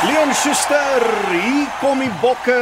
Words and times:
Leon 0.00 0.30
Schuster, 0.32 1.02
hier 1.28 1.66
kom 1.76 1.98
die 2.00 2.12
bokke, 2.22 2.56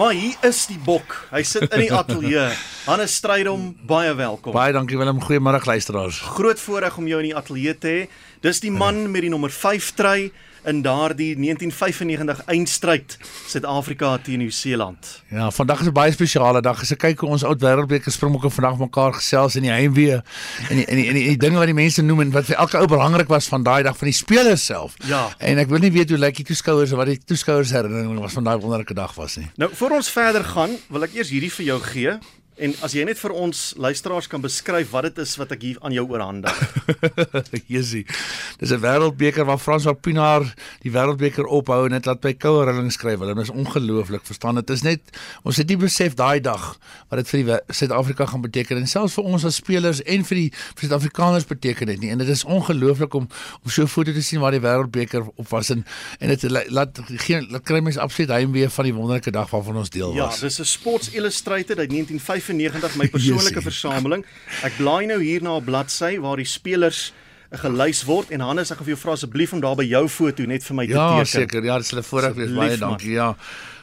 maar 0.00 0.14
hier 0.16 0.38
is 0.48 0.62
die 0.70 0.78
bok. 0.80 1.18
Hy 1.28 1.42
sit 1.44 1.66
in 1.66 1.82
die 1.82 1.90
ateljee. 1.92 2.46
Hannes 2.86 3.18
Strydom, 3.18 3.66
baie 3.84 4.14
welkom. 4.16 4.54
Baie 4.56 4.72
dankie 4.72 4.96
Willem, 4.96 5.20
goeiemôre 5.20 5.60
luisteraars. 5.68 6.22
Groot 6.38 6.56
voorreg 6.62 6.96
om 6.96 7.10
jou 7.10 7.18
in 7.20 7.28
die 7.28 7.36
ateljee 7.36 7.74
te 7.76 7.92
hê. 7.92 8.06
Dis 8.40 8.62
die 8.64 8.72
man 8.72 9.02
met 9.12 9.26
die 9.26 9.28
nommer 9.28 9.52
5 9.52 9.90
trui 10.00 10.30
in 10.64 10.82
daardie 10.82 11.34
1995 11.36 12.44
eindstryd 12.46 13.16
Suid-Afrika 13.46 14.18
teen 14.22 14.38
Nieu-Seeland. 14.38 15.22
Ja, 15.30 15.50
vandag 15.50 15.80
is 15.80 15.86
'n 15.86 15.92
baie 15.92 16.12
spesiale 16.12 16.60
dag. 16.60 16.80
As 16.80 16.92
ek 16.92 16.98
kyk 16.98 17.20
hoe 17.20 17.30
ons 17.30 17.44
oud 17.44 17.60
wêreldbeker 17.60 18.12
springbokke 18.12 18.50
vandag 18.50 18.78
mekaar 18.78 19.12
gesels 19.12 19.56
in 19.56 19.62
die 19.62 19.70
heimwee 19.70 20.22
en 20.68 20.76
die, 20.76 20.86
en 20.86 20.96
die, 20.96 21.06
en 21.06 21.14
die, 21.14 21.24
en 21.24 21.28
die 21.28 21.36
dinge 21.36 21.58
wat 21.58 21.66
die 21.66 21.74
mense 21.74 22.02
noem 22.02 22.20
en 22.20 22.30
wat 22.30 22.44
vir 22.44 22.56
elke 22.56 22.78
ou 22.78 22.86
belangrik 22.86 23.28
was 23.28 23.48
van 23.48 23.62
daai 23.62 23.82
dag 23.82 23.96
van 23.96 24.06
die 24.06 24.16
spelers 24.16 24.64
self. 24.64 24.94
Ja. 25.04 25.28
En 25.38 25.58
ek 25.58 25.68
wil 25.68 25.78
nie 25.78 25.92
weet 25.92 26.10
hoe 26.10 26.18
lyk 26.18 26.36
die 26.36 26.44
toeskouers 26.44 26.92
of 26.92 26.98
wat 26.98 27.06
die 27.06 27.20
toeskouers 27.24 27.70
herinnering 27.70 28.18
was 28.18 28.32
van 28.32 28.44
daai 28.44 28.58
wonderlike 28.58 28.94
dag 28.94 29.14
was 29.14 29.36
nie. 29.36 29.50
Nou, 29.56 29.70
voor 29.74 29.90
ons 29.90 30.10
verder 30.10 30.44
gaan, 30.44 30.76
wil 30.88 31.02
ek 31.02 31.14
eers 31.14 31.30
hierdie 31.30 31.52
vir 31.52 31.64
jou 31.64 31.80
gee. 31.80 32.18
En 32.58 32.74
as 32.82 32.92
jy 32.92 33.04
net 33.06 33.18
vir 33.18 33.30
ons 33.38 33.58
luisteraars 33.78 34.26
kan 34.26 34.40
beskryf 34.42 34.90
wat 34.90 35.02
dit 35.02 35.18
is 35.22 35.36
wat 35.38 35.52
ek 35.54 35.62
hier 35.62 35.76
aan 35.86 35.92
jou 35.94 36.02
oorhandig. 36.10 36.56
Jesusie. 37.74 38.04
Dis 38.58 38.72
'n 38.74 38.80
wêreldbeker 38.82 39.44
waar 39.46 39.58
Frans 39.58 39.84
van 39.86 40.00
Pinaar 40.00 40.42
die 40.82 40.90
wêreldbeker 40.90 41.46
ophou 41.46 41.84
en 41.86 41.94
dit 41.94 42.04
laat 42.06 42.20
by 42.20 42.32
koue 42.34 42.64
rilling 42.66 42.90
skryf. 42.92 43.18
Hulle 43.22 43.40
is 43.40 43.50
ongelooflik, 43.54 44.24
verstaan? 44.26 44.54
Dit 44.58 44.70
is 44.70 44.82
net 44.82 45.00
ons 45.44 45.56
het 45.56 45.68
nie 45.68 45.76
besef 45.76 46.14
daai 46.18 46.40
dag 46.40 46.78
wat 47.08 47.22
dit 47.22 47.28
vir 47.28 47.60
Suid-Afrika 47.70 48.26
gaan 48.26 48.42
beteken 48.42 48.76
en 48.76 48.86
selfs 48.86 49.14
vir 49.14 49.24
ons 49.24 49.44
as 49.44 49.54
spelers 49.54 50.02
en 50.02 50.24
vir 50.24 50.36
die 50.36 50.52
Suid-Afrikaners 50.80 51.46
beteken 51.46 51.86
dit 51.86 52.00
nie. 52.00 52.10
En 52.10 52.18
dit 52.18 52.28
is 52.28 52.44
ongelooflik 52.44 53.14
om 53.14 53.28
om 53.64 53.70
so 53.70 53.82
'n 53.82 53.86
foto 53.88 54.12
te 54.12 54.22
sien 54.22 54.40
waar 54.40 54.52
die 54.52 54.60
wêreldbeker 54.60 55.22
op 55.36 55.48
was 55.48 55.70
en 55.70 55.84
en 56.18 56.28
dit 56.28 56.42
laat 56.70 56.98
geen 57.22 57.46
laat 57.50 57.62
kry 57.62 57.80
mense 57.80 58.00
absoluut 58.00 58.30
heimwee 58.30 58.68
van 58.68 58.84
die 58.84 58.94
wonderlike 58.94 59.30
dag 59.30 59.50
waarvan 59.50 59.76
ons 59.76 59.90
deel 59.90 60.14
Ja, 60.14 60.26
was. 60.26 60.40
dis 60.40 60.58
'n 60.60 60.64
Sports 60.64 61.10
Illustrated 61.10 61.78
uit 61.78 61.90
1995, 62.56 62.96
my 62.96 63.08
persoonlike 63.08 63.62
versameling. 63.62 64.24
Ek 64.62 64.72
blaai 64.78 65.06
nou 65.06 65.20
hier 65.22 65.42
na 65.42 65.56
'n 65.58 65.64
bladsy 65.64 66.18
waar 66.18 66.36
die 66.36 66.44
spelers 66.46 67.12
eh, 67.50 67.58
gelys 67.58 68.04
word 68.04 68.30
en 68.30 68.40
Hannes, 68.40 68.70
ek 68.70 68.76
gaan 68.78 68.86
vir 68.86 68.94
jou 68.96 69.02
vra 69.04 69.12
asseblief 69.12 69.52
om 69.52 69.60
daar 69.60 69.76
by 69.76 69.84
jou 69.84 70.08
foto 70.08 70.44
net 70.46 70.62
vir 70.64 70.74
my 70.76 70.86
te 70.86 70.92
Ja, 70.92 71.08
teken. 71.10 71.26
seker. 71.26 71.64
Ja, 71.64 71.76
dit 71.78 71.86
is 71.86 71.92
'n 71.92 72.02
voorreg 72.02 72.34
wees. 72.34 72.50
Baie 72.54 72.76
dankie. 72.76 73.10
Ja. 73.12 73.36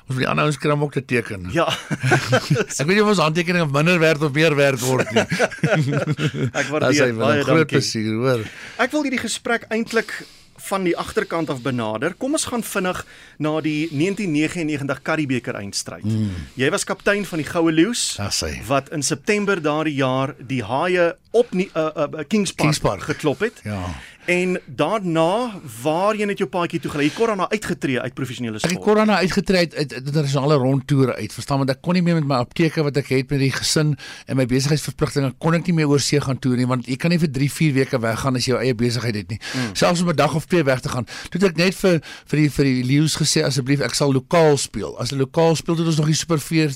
Ons 0.07 0.17
moet 0.17 0.23
die 0.25 0.27
ander 0.29 0.43
ouens 0.45 0.57
kry 0.57 0.69
om 0.71 0.83
ook 0.83 0.91
te 0.93 1.01
teken. 1.05 1.49
Ja, 1.51 1.65
Ek 2.77 2.85
weet 2.85 2.87
nie 2.95 3.01
of 3.01 3.07
ons 3.09 3.17
handtekeninge 3.17 3.65
minder 3.71 3.97
werd 3.99 4.21
of 4.21 4.31
meer 4.33 4.55
werd 4.55 4.79
word 4.79 5.09
nie. 5.11 5.21
ek 6.53 6.65
Dis 6.65 6.69
waardeer 6.71 6.93
baie 6.93 7.13
baie 7.13 7.41
groot 7.43 7.57
dankie. 7.57 7.65
plesier, 7.65 8.13
hoor. 8.13 8.43
Ek 8.77 8.91
wil 8.91 9.01
hierdie 9.03 9.19
gesprek 9.19 9.65
eintlik 9.69 10.13
van 10.65 10.83
die 10.87 10.95
agterkant 10.97 11.49
af 11.49 11.61
benader. 11.61 12.13
Kom 12.17 12.33
ons 12.37 12.47
gaan 12.49 12.63
vinnig 12.63 13.03
na 13.37 13.61
die 13.61 13.87
1999 13.91 15.01
Karibeker 15.05 15.55
eindstryd. 15.59 16.05
Mm. 16.05 16.47
Jy 16.57 16.69
was 16.73 16.83
kaptein 16.87 17.25
van 17.25 17.41
die 17.41 17.47
Goue 17.47 17.71
Leeu's 17.71 18.15
Ja, 18.17 18.29
wat 18.67 18.89
in 18.95 19.03
September 19.03 19.61
daardie 19.61 19.95
jaar 19.95 20.35
die 20.39 20.63
Haie 20.63 21.15
op 21.35 21.51
nie, 21.53 21.69
uh, 21.75 21.89
uh, 21.95 22.23
Kings 22.27 22.53
Park, 22.53 22.69
Kings 22.69 22.79
Park. 22.79 23.01
geklop 23.01 23.39
het. 23.39 23.61
Ja. 23.63 23.81
En 24.25 24.59
daarna 24.65 25.59
waarheen 25.81 26.29
het 26.31 26.37
jou 26.41 26.49
paadjie 26.49 26.79
toe 26.79 26.91
gelei? 26.91 27.07
Jy 27.09 27.13
kon 27.15 27.27
daarna 27.27 27.49
uitgetree 27.51 27.99
uit 28.01 28.13
professionele 28.13 28.55
Ek 28.57 28.63
het 28.63 28.71
sport. 28.71 28.85
korona 28.85 29.17
uitgetree 29.17 29.59
uit 29.59 29.75
uit 29.75 29.93
internasionale 29.93 30.55
rondtoere 30.55 31.15
uit. 31.15 31.33
Verstaan 31.33 31.57
want 31.57 31.69
ek 31.69 31.81
kon 31.81 31.93
nie 31.93 32.01
meer 32.01 32.15
met 32.15 32.25
my 32.25 32.35
apteke 32.35 32.83
wat 32.83 32.97
ek 32.97 33.07
het 33.13 33.29
met 33.29 33.39
die 33.39 33.51
gesin 33.51 33.95
en 34.25 34.37
my 34.37 34.45
besigheidsverpligtinge 34.45 35.33
kon 35.37 35.53
ek 35.53 35.67
nie 35.67 35.73
meer 35.73 35.87
oor 35.87 35.99
see 35.99 36.19
gaan 36.21 36.39
toer 36.39 36.57
nie 36.57 36.65
want 36.67 36.87
jy 36.87 36.95
kan 36.95 37.11
nie 37.13 37.19
vir 37.19 37.29
3, 37.31 37.49
4 37.51 37.73
weke 37.73 37.99
weggaan 38.01 38.35
as 38.35 38.45
jy 38.47 38.53
jou 38.55 38.61
eie 38.63 38.73
besigheid 38.75 39.15
het 39.15 39.29
nie. 39.29 39.39
Mm. 39.53 39.75
Selfs 39.75 40.01
om 40.01 40.09
'n 40.09 40.15
dag 40.15 40.33
of 40.35 40.45
twee 40.45 40.63
weg 40.63 40.81
te 40.81 40.89
gaan. 40.89 41.05
Toe 41.29 41.41
het 41.41 41.49
ek 41.51 41.57
net 41.57 41.75
vir 41.75 42.01
vir 42.25 42.37
die 42.39 42.49
vir 42.49 42.65
die 42.65 42.83
leeu's 42.83 43.15
gesê 43.15 43.43
asseblief 43.45 43.81
ek 43.81 43.93
sal 43.93 44.11
lokaal 44.11 44.57
speel. 44.57 44.97
As 44.99 45.11
'n 45.11 45.17
lokaal 45.17 45.55
speel 45.55 45.75
het 45.77 45.85
ons 45.85 45.97
nog 45.97 46.05
die 46.05 46.15
Super 46.15 46.39
4 46.39 46.71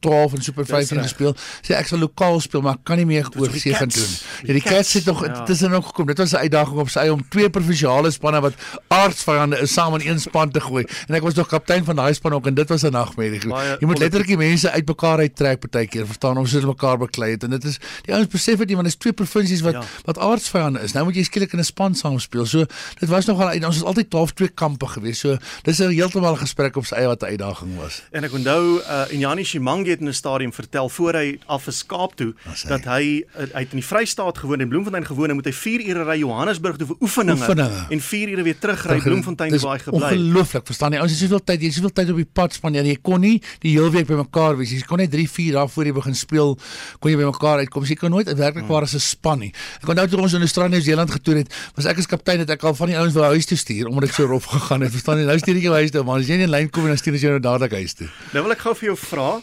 12 0.00 0.34
en 0.34 0.42
Super 0.42 0.66
15 0.66 0.96
reg. 0.96 1.06
gespeel. 1.06 1.36
Sê 1.62 1.74
ek 1.74 1.86
sal 1.86 1.98
lokaal 1.98 2.40
speel 2.40 2.62
maar 2.62 2.74
ek 2.74 2.84
kan 2.84 2.96
nie 2.96 3.06
meer 3.06 3.28
oor 3.36 3.48
die 3.50 3.60
see 3.60 3.74
gaan 3.74 3.88
doen. 3.88 4.08
Ja, 4.44 4.52
die 4.52 4.62
Cats, 4.62 4.92
het 4.92 5.04
nog 5.04 5.24
ja. 5.26 5.46
er 5.46 5.70
nog 5.70 5.86
gekom. 5.86 6.06
Dit 6.06 6.18
was 6.18 6.32
'n 6.32 6.36
uitdaging 6.36 6.78
op 6.78 6.88
sy 6.94 7.04
eie 7.04 7.12
om 7.12 7.22
twee 7.28 7.50
provinsiale 7.50 8.10
spanne 8.14 8.40
wat 8.44 8.54
aardsvyande 8.94 9.58
is 9.64 9.72
saam 9.74 9.94
in 9.98 10.06
een 10.08 10.20
span 10.20 10.50
te 10.54 10.60
gooi. 10.60 10.84
En 11.08 11.14
ek 11.18 11.22
was 11.26 11.34
nog 11.38 11.48
kaptein 11.50 11.84
van 11.84 11.96
daai 11.98 12.14
span 12.14 12.32
ook 12.36 12.46
en 12.50 12.54
dit 12.54 12.68
was 12.68 12.82
'n 12.84 12.92
nagmerrie. 12.92 13.40
Jy 13.80 13.86
moet 13.86 13.98
letterlik 13.98 14.28
die 14.28 14.36
mense 14.36 14.70
uitmekaar 14.70 15.18
uittrek 15.18 15.60
partykeer, 15.60 16.06
verstaan 16.06 16.38
om 16.38 16.46
soos 16.46 16.64
mekaar 16.64 16.98
beklei 16.98 17.30
het 17.30 17.42
en 17.44 17.50
dit 17.50 17.64
is 17.64 17.78
die 18.04 18.14
ouens 18.14 18.28
besef 18.28 18.58
dit 18.58 18.66
nie 18.68 18.76
want 18.76 18.86
dit 18.86 18.94
is 18.94 19.00
twee 19.00 19.12
provinsies 19.12 19.60
wat 19.60 19.72
Ja. 19.74 19.82
wat 20.04 20.18
aardsvyande 20.18 20.80
is. 20.80 20.92
Nou 20.92 21.04
moet 21.04 21.14
jy 21.14 21.22
skielik 21.24 21.52
in 21.52 21.58
'n 21.58 21.64
span 21.64 21.94
saam 21.94 22.18
speel. 22.20 22.46
So 22.46 22.64
dit 23.00 23.08
was 23.08 23.26
nogal 23.26 23.48
uit 23.48 23.64
ons 23.64 23.76
was 23.80 23.84
altyd 23.84 24.10
12 24.10 24.32
twee 24.32 24.48
kampe 24.48 24.86
geweest. 24.86 25.20
So 25.20 25.36
dis 25.62 25.78
'n 25.80 25.90
heeltemal 25.90 26.36
gesprek 26.36 26.76
op 26.76 26.86
sy 26.86 26.94
eie 26.94 27.06
wat 27.06 27.22
'n 27.22 27.26
uitdaging 27.26 27.76
was. 27.76 28.02
En 28.12 28.24
ek 28.24 28.32
onthou 28.32 28.78
uh, 28.80 29.02
Injani 29.10 29.44
Shimangi 29.44 29.90
het 29.90 30.00
in 30.00 30.08
'n 30.08 30.12
stadium 30.14 30.52
vertel 30.52 30.88
voor 30.88 31.12
hy 31.14 31.38
af 31.46 31.66
is 31.66 31.86
Kaap 31.86 32.14
toe 32.16 32.34
hy. 32.44 32.68
dat 32.68 32.84
hy 32.84 33.24
uh, 33.36 33.42
hy 33.54 33.60
het 33.60 33.70
in 33.72 33.78
die 33.78 33.84
Vrystaat 33.86 34.38
gewoon 34.38 34.60
en 34.60 34.68
Bloemfontein 34.68 35.06
gewoon 35.06 35.28
en 35.28 35.34
moet 35.34 35.44
hy 35.44 35.52
4 35.52 35.80
ure 35.88 36.04
ry 36.04 36.18
Johannesburg 36.18 36.76
toe 36.76 36.83
vir 36.86 36.96
oefeninge, 37.00 37.38
Oefeninge. 37.40 37.86
en 37.90 38.00
4 38.00 38.28
ure 38.34 38.42
weer 38.42 38.58
terug 38.58 38.86
ry 38.86 38.98
Bloemfontein 39.00 39.50
toe 39.50 39.60
waar 39.60 39.76
hy 39.78 39.82
gebly 39.84 40.00
het. 40.00 40.18
Ongelooflik, 40.18 40.66
verstaan 40.66 40.92
jy? 40.92 41.00
Ons 41.00 41.10
het 41.10 41.20
soveel 41.20 41.42
tyd, 41.44 41.60
jy 41.60 41.66
het 41.66 41.74
soveel 41.74 41.92
tyd 41.92 42.10
op 42.10 42.16
die 42.16 42.28
pad 42.32 42.52
spandeer. 42.52 42.84
Jy 42.84 42.96
kon 43.02 43.20
nie 43.20 43.40
die 43.60 43.72
hele 43.76 43.90
week 43.90 44.06
bymekaar 44.06 44.56
wees. 44.56 44.70
Jy 44.70 44.80
kon 44.88 44.98
net 44.98 45.10
3, 45.10 45.26
4 45.30 45.52
dae 45.52 45.68
voor 45.68 45.84
jy 45.84 45.92
begin 45.92 46.14
speel, 46.14 46.58
kon 47.00 47.10
jy 47.10 47.16
bymekaar 47.16 47.58
uitkom. 47.64 47.84
So 47.84 47.88
jy 47.94 47.96
kon 48.00 48.10
nooit 48.10 48.32
werklik 48.36 48.66
waar 48.68 48.82
as 48.82 48.94
'n 48.94 49.00
span 49.00 49.38
nie. 49.38 49.52
Ek 49.82 49.88
onthou 49.88 50.06
toe 50.08 50.20
ons 50.20 50.32
in 50.32 50.40
Australië 50.40 50.66
en 50.66 50.70
Nieu-Seeland 50.78 51.10
getoer 51.10 51.36
het, 51.36 51.48
was 51.76 51.86
ek 51.86 51.98
as 51.98 52.06
kaptein 52.06 52.38
het 52.40 52.50
ek 52.50 52.62
al 52.64 52.74
van 52.74 52.86
die 52.88 52.96
ouens 52.98 53.12
wou 53.14 53.24
huis 53.24 53.46
toe 53.46 53.56
stuur 53.56 53.86
omdat 53.88 54.08
ek 54.08 54.14
so 54.14 54.26
rof 54.26 54.44
gegaan 54.56 54.80
het. 54.82 54.90
Verstaan 54.92 55.18
jy? 55.18 55.24
Nou 55.26 55.38
stuur 55.38 55.56
ek 55.56 55.62
jou 55.62 55.74
huis 55.74 55.90
toe, 55.90 56.02
maar 56.04 56.18
as 56.20 56.26
jy 56.26 56.36
nie 56.36 56.44
in 56.44 56.50
lyn 56.50 56.70
kom 56.70 56.82
en 56.82 56.88
dan 56.88 56.98
stuur 56.98 57.14
ek 57.14 57.20
jou 57.20 57.30
nou 57.30 57.40
dadelik 57.40 57.72
huis 57.72 57.94
toe. 57.94 58.08
Nou 58.32 58.42
wil 58.44 58.52
ek 58.52 58.58
gou 58.58 58.74
vir 58.74 58.86
jou 58.88 58.96
vra. 58.96 59.40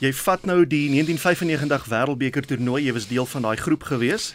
Jy 0.00 0.12
vat 0.16 0.46
nou 0.46 0.64
die 0.64 0.88
1995 0.88 1.84
Wêreldbeker 1.92 2.40
toernooi, 2.46 2.84
jy 2.86 2.92
was 2.92 3.06
deel 3.06 3.26
van 3.26 3.42
daai 3.42 3.56
groep 3.56 3.82
gewees. 3.82 4.32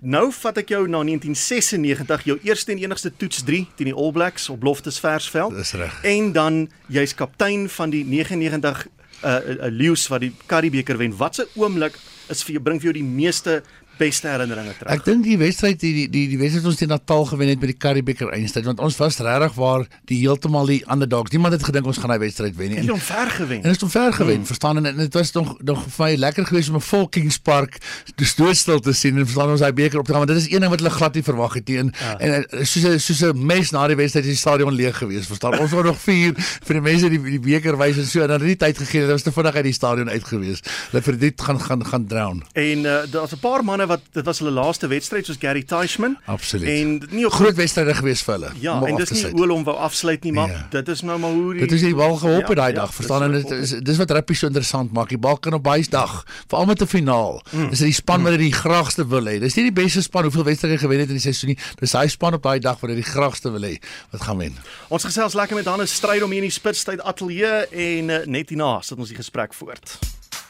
Nou 0.00 0.26
vat 0.32 0.58
ek 0.60 0.72
jou 0.74 0.82
na 0.88 1.00
1996, 1.06 2.26
jou 2.28 2.36
eerste 2.44 2.72
en 2.74 2.82
enigste 2.82 3.12
toets 3.16 3.44
3 3.46 3.62
teen 3.78 3.90
die 3.90 3.96
All 3.96 4.12
Blacks 4.12 4.48
op 4.52 4.64
Loftus 4.66 5.00
Versveld. 5.00 5.56
Dis 5.56 5.72
reg. 5.78 5.96
En 6.04 6.32
dan 6.36 6.66
jy's 6.92 7.14
kaptein 7.16 7.68
van 7.72 7.90
die 7.94 8.04
99 8.04 8.86
uh, 8.86 9.30
uh 9.30 9.70
Leeu's 9.72 10.06
wat 10.12 10.20
die 10.26 10.34
Karibeker 10.46 11.00
wen. 11.00 11.16
Watse 11.16 11.48
oomblik 11.54 11.96
is 12.28 12.42
vir 12.44 12.58
jou 12.58 12.62
bring 12.62 12.80
vir 12.82 12.90
jou 12.90 12.98
die 12.98 13.06
meeste 13.06 13.62
beste 13.98 14.28
herinneringe 14.28 14.74
terug? 14.78 14.92
Ek 14.92 15.04
dink 15.04 15.24
die 15.24 15.36
wedstryd 15.38 15.80
die 15.80 15.92
die 15.92 16.08
die, 16.10 16.28
die 16.28 16.38
wedstryd 16.38 16.64
ons 16.64 16.76
teen 16.76 16.88
Natal 16.88 17.24
gewen 17.24 17.48
het 17.48 17.60
by 17.60 17.66
die 17.66 17.78
Karibeker 17.78 18.32
eindstryd 18.32 18.64
want 18.64 18.80
ons 18.80 18.96
was 18.96 19.18
regtig 19.18 19.54
waar 19.54 19.86
die 20.04 20.18
heeltemal 20.18 20.66
die 20.66 20.82
underdogs. 20.92 21.30
Niemand 21.30 21.52
het 21.52 21.64
gedink 21.64 21.86
ons 21.86 21.98
gaan 21.98 22.08
daai 22.08 22.18
wedstryd 22.18 22.56
wen 22.56 22.68
nie. 22.68 22.76
En, 22.76 22.82
het 22.82 22.90
hom 22.90 23.00
ver 23.00 23.30
gewen. 23.30 23.56
en 23.56 23.62
dit 23.62 23.76
is 23.76 23.82
omver 23.82 24.12
gewen, 24.12 24.38
mm. 24.38 24.46
verstaan 24.46 24.76
en, 24.76 24.86
en 24.86 24.96
dit 24.96 25.14
was 25.14 25.32
nog 25.32 25.56
nog 25.62 25.82
vir 25.96 26.04
my 26.04 26.14
lekker 26.16 26.46
geweest 26.46 26.68
om 26.68 26.76
'n 26.76 26.80
vol 26.80 27.08
Kings 27.08 27.38
Park 27.38 27.78
doodstil 28.14 28.80
te 28.80 28.92
sien 28.92 29.16
en 29.16 29.24
verstaan 29.24 29.50
ons 29.50 29.60
daai 29.60 29.72
beker 29.72 29.98
op 29.98 30.06
te 30.06 30.12
gaan 30.12 30.24
want 30.26 30.32
dit 30.32 30.42
is 30.46 30.52
een 30.52 30.60
ding 30.60 30.70
wat 30.70 30.78
hulle 30.80 30.90
glad 30.90 31.14
nie 31.14 31.22
verwag 31.22 31.54
het 31.54 31.68
nie. 31.68 31.78
En, 31.78 31.92
Ja. 31.96 32.18
en 32.18 32.44
eh, 32.44 32.64
soos 32.64 32.84
'n 32.84 32.98
soos 32.98 33.22
'n 33.22 33.46
mes 33.46 33.70
na 33.70 33.86
die 33.86 33.96
wedstryd 33.96 34.24
is 34.24 34.30
die 34.30 34.38
stadion 34.38 34.72
leeg 34.74 34.96
geweest, 34.98 35.26
verstaan. 35.26 35.58
Ons 35.58 35.70
wou 35.70 35.82
nog 35.84 35.98
vier 35.98 36.32
vir 36.36 36.74
die 36.74 36.80
mense 36.80 37.08
die 37.08 37.22
die 37.22 37.40
beker 37.40 37.76
wys 37.76 37.96
en 37.96 38.06
so 38.06 38.20
en 38.20 38.28
dan 38.28 38.40
het 38.40 38.48
nie 38.48 38.56
tyd 38.56 38.78
gegee 38.78 39.00
dat 39.00 39.10
ons 39.12 39.22
te 39.22 39.32
vinnig 39.32 39.54
uit 39.54 39.64
die 39.64 39.72
stadion 39.72 40.10
uit 40.10 40.24
geweest. 40.24 40.70
Hulle 40.90 41.02
vir 41.02 41.18
dit 41.18 41.40
gaan 41.40 41.60
gaan 41.60 41.86
gaan 41.86 42.06
drown. 42.06 42.42
En 42.52 42.78
uh, 42.78 42.98
daar's 43.10 43.32
'n 43.32 43.38
paar 43.40 43.64
manne 43.64 43.85
wat 43.86 44.00
dit 44.12 44.24
was 44.24 44.38
hulle 44.38 44.50
laaste 44.50 44.86
wedstryd 44.86 45.26
soos 45.26 45.36
Gary 45.40 45.62
Teichman. 45.62 46.16
Absoluut. 46.26 46.68
En 46.68 47.02
nie 47.10 47.26
op 47.26 47.32
Groot 47.32 47.54
wedstryde 47.54 47.94
geweest 47.94 48.24
vir 48.24 48.34
hulle. 48.34 48.50
Ja, 48.60 48.76
en 48.86 48.96
dis 48.96 49.10
nie 49.10 49.32
oor 49.34 49.48
hom 49.48 49.64
wou 49.64 49.76
afsluit 49.76 50.22
nie, 50.24 50.32
maar 50.32 50.48
Nee. 50.48 50.56
dit 50.70 50.88
is 50.88 51.00
nou 51.02 51.18
maar 51.18 51.30
hoe 51.30 51.52
die 51.52 51.60
Dit 51.66 51.72
is 51.72 51.80
die 51.80 51.94
bal 51.94 52.16
gehop 52.16 52.40
Ja, 52.40 52.48
het 52.48 52.56
daai 52.56 52.72
ja, 52.72 52.80
dag, 52.80 52.94
verstaan 52.94 53.22
en 53.22 53.32
dit 53.32 53.48
dit 53.48 53.58
is 53.62 53.70
dis 53.82 53.96
wat 53.96 54.10
rugby 54.10 54.34
so 54.34 54.46
interessant 54.46 54.92
maak. 54.92 55.08
Die 55.08 55.18
bal 55.18 55.36
kan 55.38 55.52
op 55.54 55.62
baie 55.62 55.84
dag, 55.90 56.24
veral 56.48 56.66
met 56.66 56.82
'n 56.82 56.86
finaal. 56.86 57.42
Mm. 57.50 57.70
Dis 57.70 57.78
die 57.78 57.92
span 57.92 58.22
wat 58.22 58.32
dit 58.32 58.40
die 58.40 58.52
graagste 58.52 59.06
wil 59.06 59.24
hê. 59.24 59.38
Dis 59.40 59.54
nie 59.56 59.70
die 59.72 59.82
beste 59.82 60.02
span 60.02 60.22
hoeveel 60.22 60.44
wedstryde 60.44 60.78
gewen 60.78 60.98
het 60.98 61.08
in 61.08 61.14
die 61.14 61.22
seisoen 61.22 61.48
nie. 61.48 61.58
Dis 61.80 61.92
hy 61.92 62.06
span 62.06 62.34
op 62.34 62.42
daai 62.42 62.58
dag 62.58 62.80
wat 62.80 62.90
dit 62.90 63.04
die 63.04 63.10
graagste 63.12 63.50
wil 63.50 63.62
hê 63.62 63.76
wat 64.10 64.20
gaan 64.22 64.38
wen. 64.38 64.56
Ons 64.88 65.04
gesels 65.04 65.34
lekker 65.34 65.56
met 65.56 65.66
Hannes 65.66 65.94
stryd 65.94 66.22
om 66.22 66.30
hier 66.30 66.42
in 66.42 66.48
die 66.48 66.58
spitstyd 66.60 67.00
ateljee 67.02 67.66
en 67.70 68.08
uh, 68.10 68.26
net 68.26 68.48
hierna 68.48 68.80
sit 68.82 68.98
ons 68.98 69.08
die 69.08 69.16
gesprek 69.16 69.54
voort. 69.54 69.98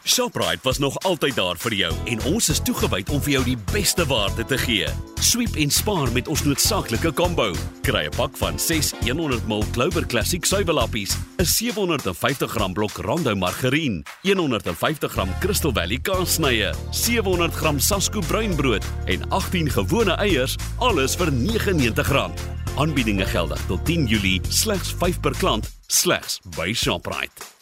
Shoprite 0.07 0.59
was 0.63 0.79
nog 0.79 0.99
altyd 0.99 1.35
daar 1.35 1.57
vir 1.59 1.75
jou 1.75 1.89
en 2.07 2.21
ons 2.31 2.49
is 2.49 2.61
toegewy 2.63 3.01
om 3.11 3.19
vir 3.25 3.33
jou 3.33 3.41
die 3.49 3.57
beste 3.73 4.05
waarde 4.07 4.45
te 4.47 4.55
gee. 4.63 4.87
Sweep 5.19 5.57
en 5.59 5.73
spaar 5.75 6.13
met 6.15 6.29
ons 6.31 6.45
noodsaaklike 6.47 7.11
combo. 7.19 7.49
Kry 7.83 8.05
'n 8.07 8.15
pak 8.15 8.37
van 8.39 8.59
6 8.59 8.93
100ml 9.03 9.65
Clover 9.73 10.07
Classic 10.07 10.45
suiwelappies, 10.45 11.17
'n 11.39 11.45
750g 11.45 12.73
blok 12.73 12.97
Rondo 12.97 13.35
margarien, 13.35 14.05
150g 14.23 15.29
Crystal 15.41 15.73
Valley 15.73 15.99
kaassnye, 15.99 16.75
700g 16.91 17.81
Sasko 17.81 18.21
bruinbrood 18.21 18.85
en 19.07 19.29
18 19.31 19.71
gewone 19.71 20.13
eiers, 20.13 20.57
alles 20.79 21.17
vir 21.17 21.33
R99. 21.33 22.31
Aanbiedinge 22.77 23.25
geldig 23.25 23.61
tot 23.67 23.85
10 23.85 24.07
Julie, 24.07 24.41
slegs 24.49 24.95
5 24.99 25.21
per 25.21 25.35
klant, 25.37 25.67
slegs 25.87 26.41
by 26.57 26.73
Shoprite. 26.73 27.56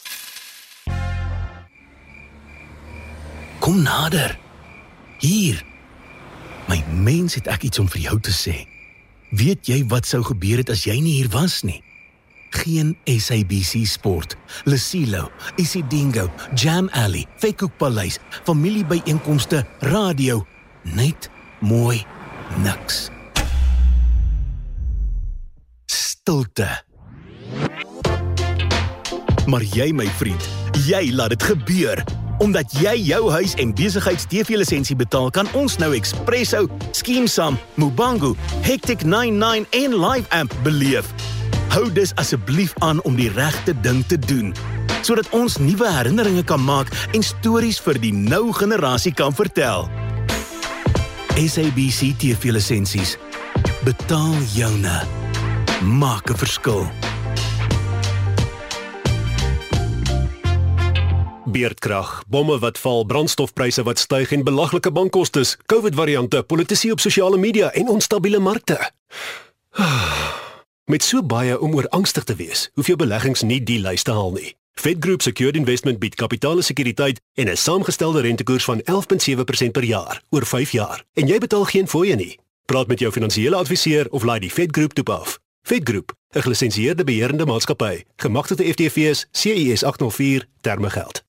Kom 3.64 3.80
nader. 3.82 4.38
Hier. 5.18 5.64
My 6.68 6.82
mens 6.92 7.32
het 7.38 7.46
ek 7.48 7.62
iets 7.64 7.80
om 7.80 7.86
vir 7.88 8.02
jou 8.02 8.18
te 8.20 8.32
sê. 8.36 8.58
Weet 9.32 9.70
jy 9.72 9.78
wat 9.88 10.04
sou 10.04 10.20
gebeur 10.20 10.60
het 10.60 10.68
as 10.74 10.82
jy 10.84 10.98
nie 11.00 11.14
hier 11.16 11.30
was 11.32 11.62
nie? 11.64 11.78
Geen 12.52 12.92
SABC 13.08 13.86
Sport, 13.88 14.36
Lesilo, 14.68 15.30
Isidingo, 15.56 16.26
Jam 16.52 16.90
Alley, 16.92 17.24
Fekkoek 17.40 17.72
Paleis, 17.80 18.18
familiebyeenkomste, 18.44 19.62
radio, 19.80 20.42
net 20.84 21.30
mooi 21.64 22.02
niks. 22.60 23.08
Stilte. 25.88 26.68
Maar 29.48 29.64
jy 29.72 29.88
my 29.96 30.06
vriend, 30.20 30.52
jy 30.84 31.08
laat 31.16 31.32
dit 31.32 31.48
gebeur. 31.48 32.04
Omdat 32.38 32.72
jy 32.72 32.94
jou 33.06 33.30
huis 33.30 33.54
en 33.54 33.74
besigheids 33.74 34.26
TV 34.26 34.58
lisensie 34.58 34.96
betaal, 34.96 35.30
kan 35.30 35.48
ons 35.54 35.76
nou 35.78 35.92
Expresso, 35.94 36.66
Skeemsam, 36.90 37.58
Mubango, 37.74 38.34
Hectic 38.66 39.04
99 39.04 39.66
en 39.70 39.98
Live 40.00 40.28
Amp 40.28 40.54
beleef. 40.62 41.10
Hou 41.74 41.92
dus 41.92 42.14
asseblief 42.14 42.74
aan 42.78 43.02
om 43.02 43.16
die 43.18 43.30
regte 43.30 43.74
ding 43.80 44.04
te 44.06 44.18
doen 44.18 44.54
sodat 45.04 45.28
ons 45.36 45.58
nuwe 45.60 45.84
herinneringe 45.84 46.40
kan 46.48 46.62
maak 46.64 46.88
en 47.12 47.20
stories 47.20 47.76
vir 47.84 47.98
die 48.00 48.12
nou 48.16 48.54
generasie 48.56 49.12
kan 49.12 49.34
vertel. 49.36 49.84
SABC 51.36 52.14
TV 52.16 52.54
lisensies. 52.56 53.18
Betaal 53.84 54.32
joune. 54.54 55.02
Maak 55.84 56.30
'n 56.30 56.38
verskil. 56.40 56.88
Beerdkrag, 61.54 62.24
bomme 62.26 62.58
wat 62.58 62.78
val, 62.82 63.04
brandstofpryse 63.06 63.82
wat 63.86 63.98
styg 63.98 64.32
en 64.34 64.42
belaglike 64.42 64.90
bankkostes, 64.90 65.52
COVID-variante, 65.70 66.42
politisie 66.42 66.90
op 66.90 67.00
sosiale 67.00 67.38
media 67.38 67.70
en 67.78 67.88
onstabiele 67.88 68.38
markte. 68.38 68.90
Met 70.92 71.06
so 71.06 71.22
baie 71.22 71.54
om 71.60 71.76
oor 71.78 71.86
angstig 71.94 72.26
te 72.26 72.34
wees, 72.34 72.66
hoef 72.74 72.90
jou 72.90 72.96
beleggings 72.98 73.46
nie 73.46 73.60
die 73.62 73.78
lys 73.78 74.02
te 74.02 74.10
haal 74.10 74.34
nie. 74.34 74.56
Fed 74.74 74.98
Group 74.98 75.22
Secured 75.22 75.54
Investment 75.54 76.02
bied 76.02 76.18
kapitaalsekuriteit 76.18 77.22
en 77.38 77.46
'n 77.46 77.56
saamgestelde 77.56 78.20
rentekoers 78.26 78.64
van 78.64 78.82
11.7% 78.82 79.72
per 79.72 79.84
jaar 79.84 80.22
oor 80.30 80.46
5 80.46 80.70
jaar. 80.70 81.04
En 81.12 81.26
jy 81.26 81.38
betaal 81.38 81.64
geen 81.64 81.88
fooie 81.88 82.16
nie. 82.16 82.38
Praat 82.66 82.86
met 82.86 82.98
jou 82.98 83.12
finansiële 83.12 83.56
adviseur 83.56 84.06
of 84.10 84.22
laai 84.22 84.40
die 84.40 84.50
Fed 84.50 84.76
Group 84.76 84.92
toep 84.92 85.08
af. 85.08 85.43
Fed 85.64 85.84
Group, 85.84 86.12
'n 86.30 86.42
gelisensieerde 86.42 87.04
beheerende 87.04 87.46
maatskappy, 87.46 88.04
gemagtigde 88.16 88.64
FTV's 88.64 89.26
CIS 89.32 89.84
804 89.84 90.46
terme 90.60 90.90
geld. 90.90 91.24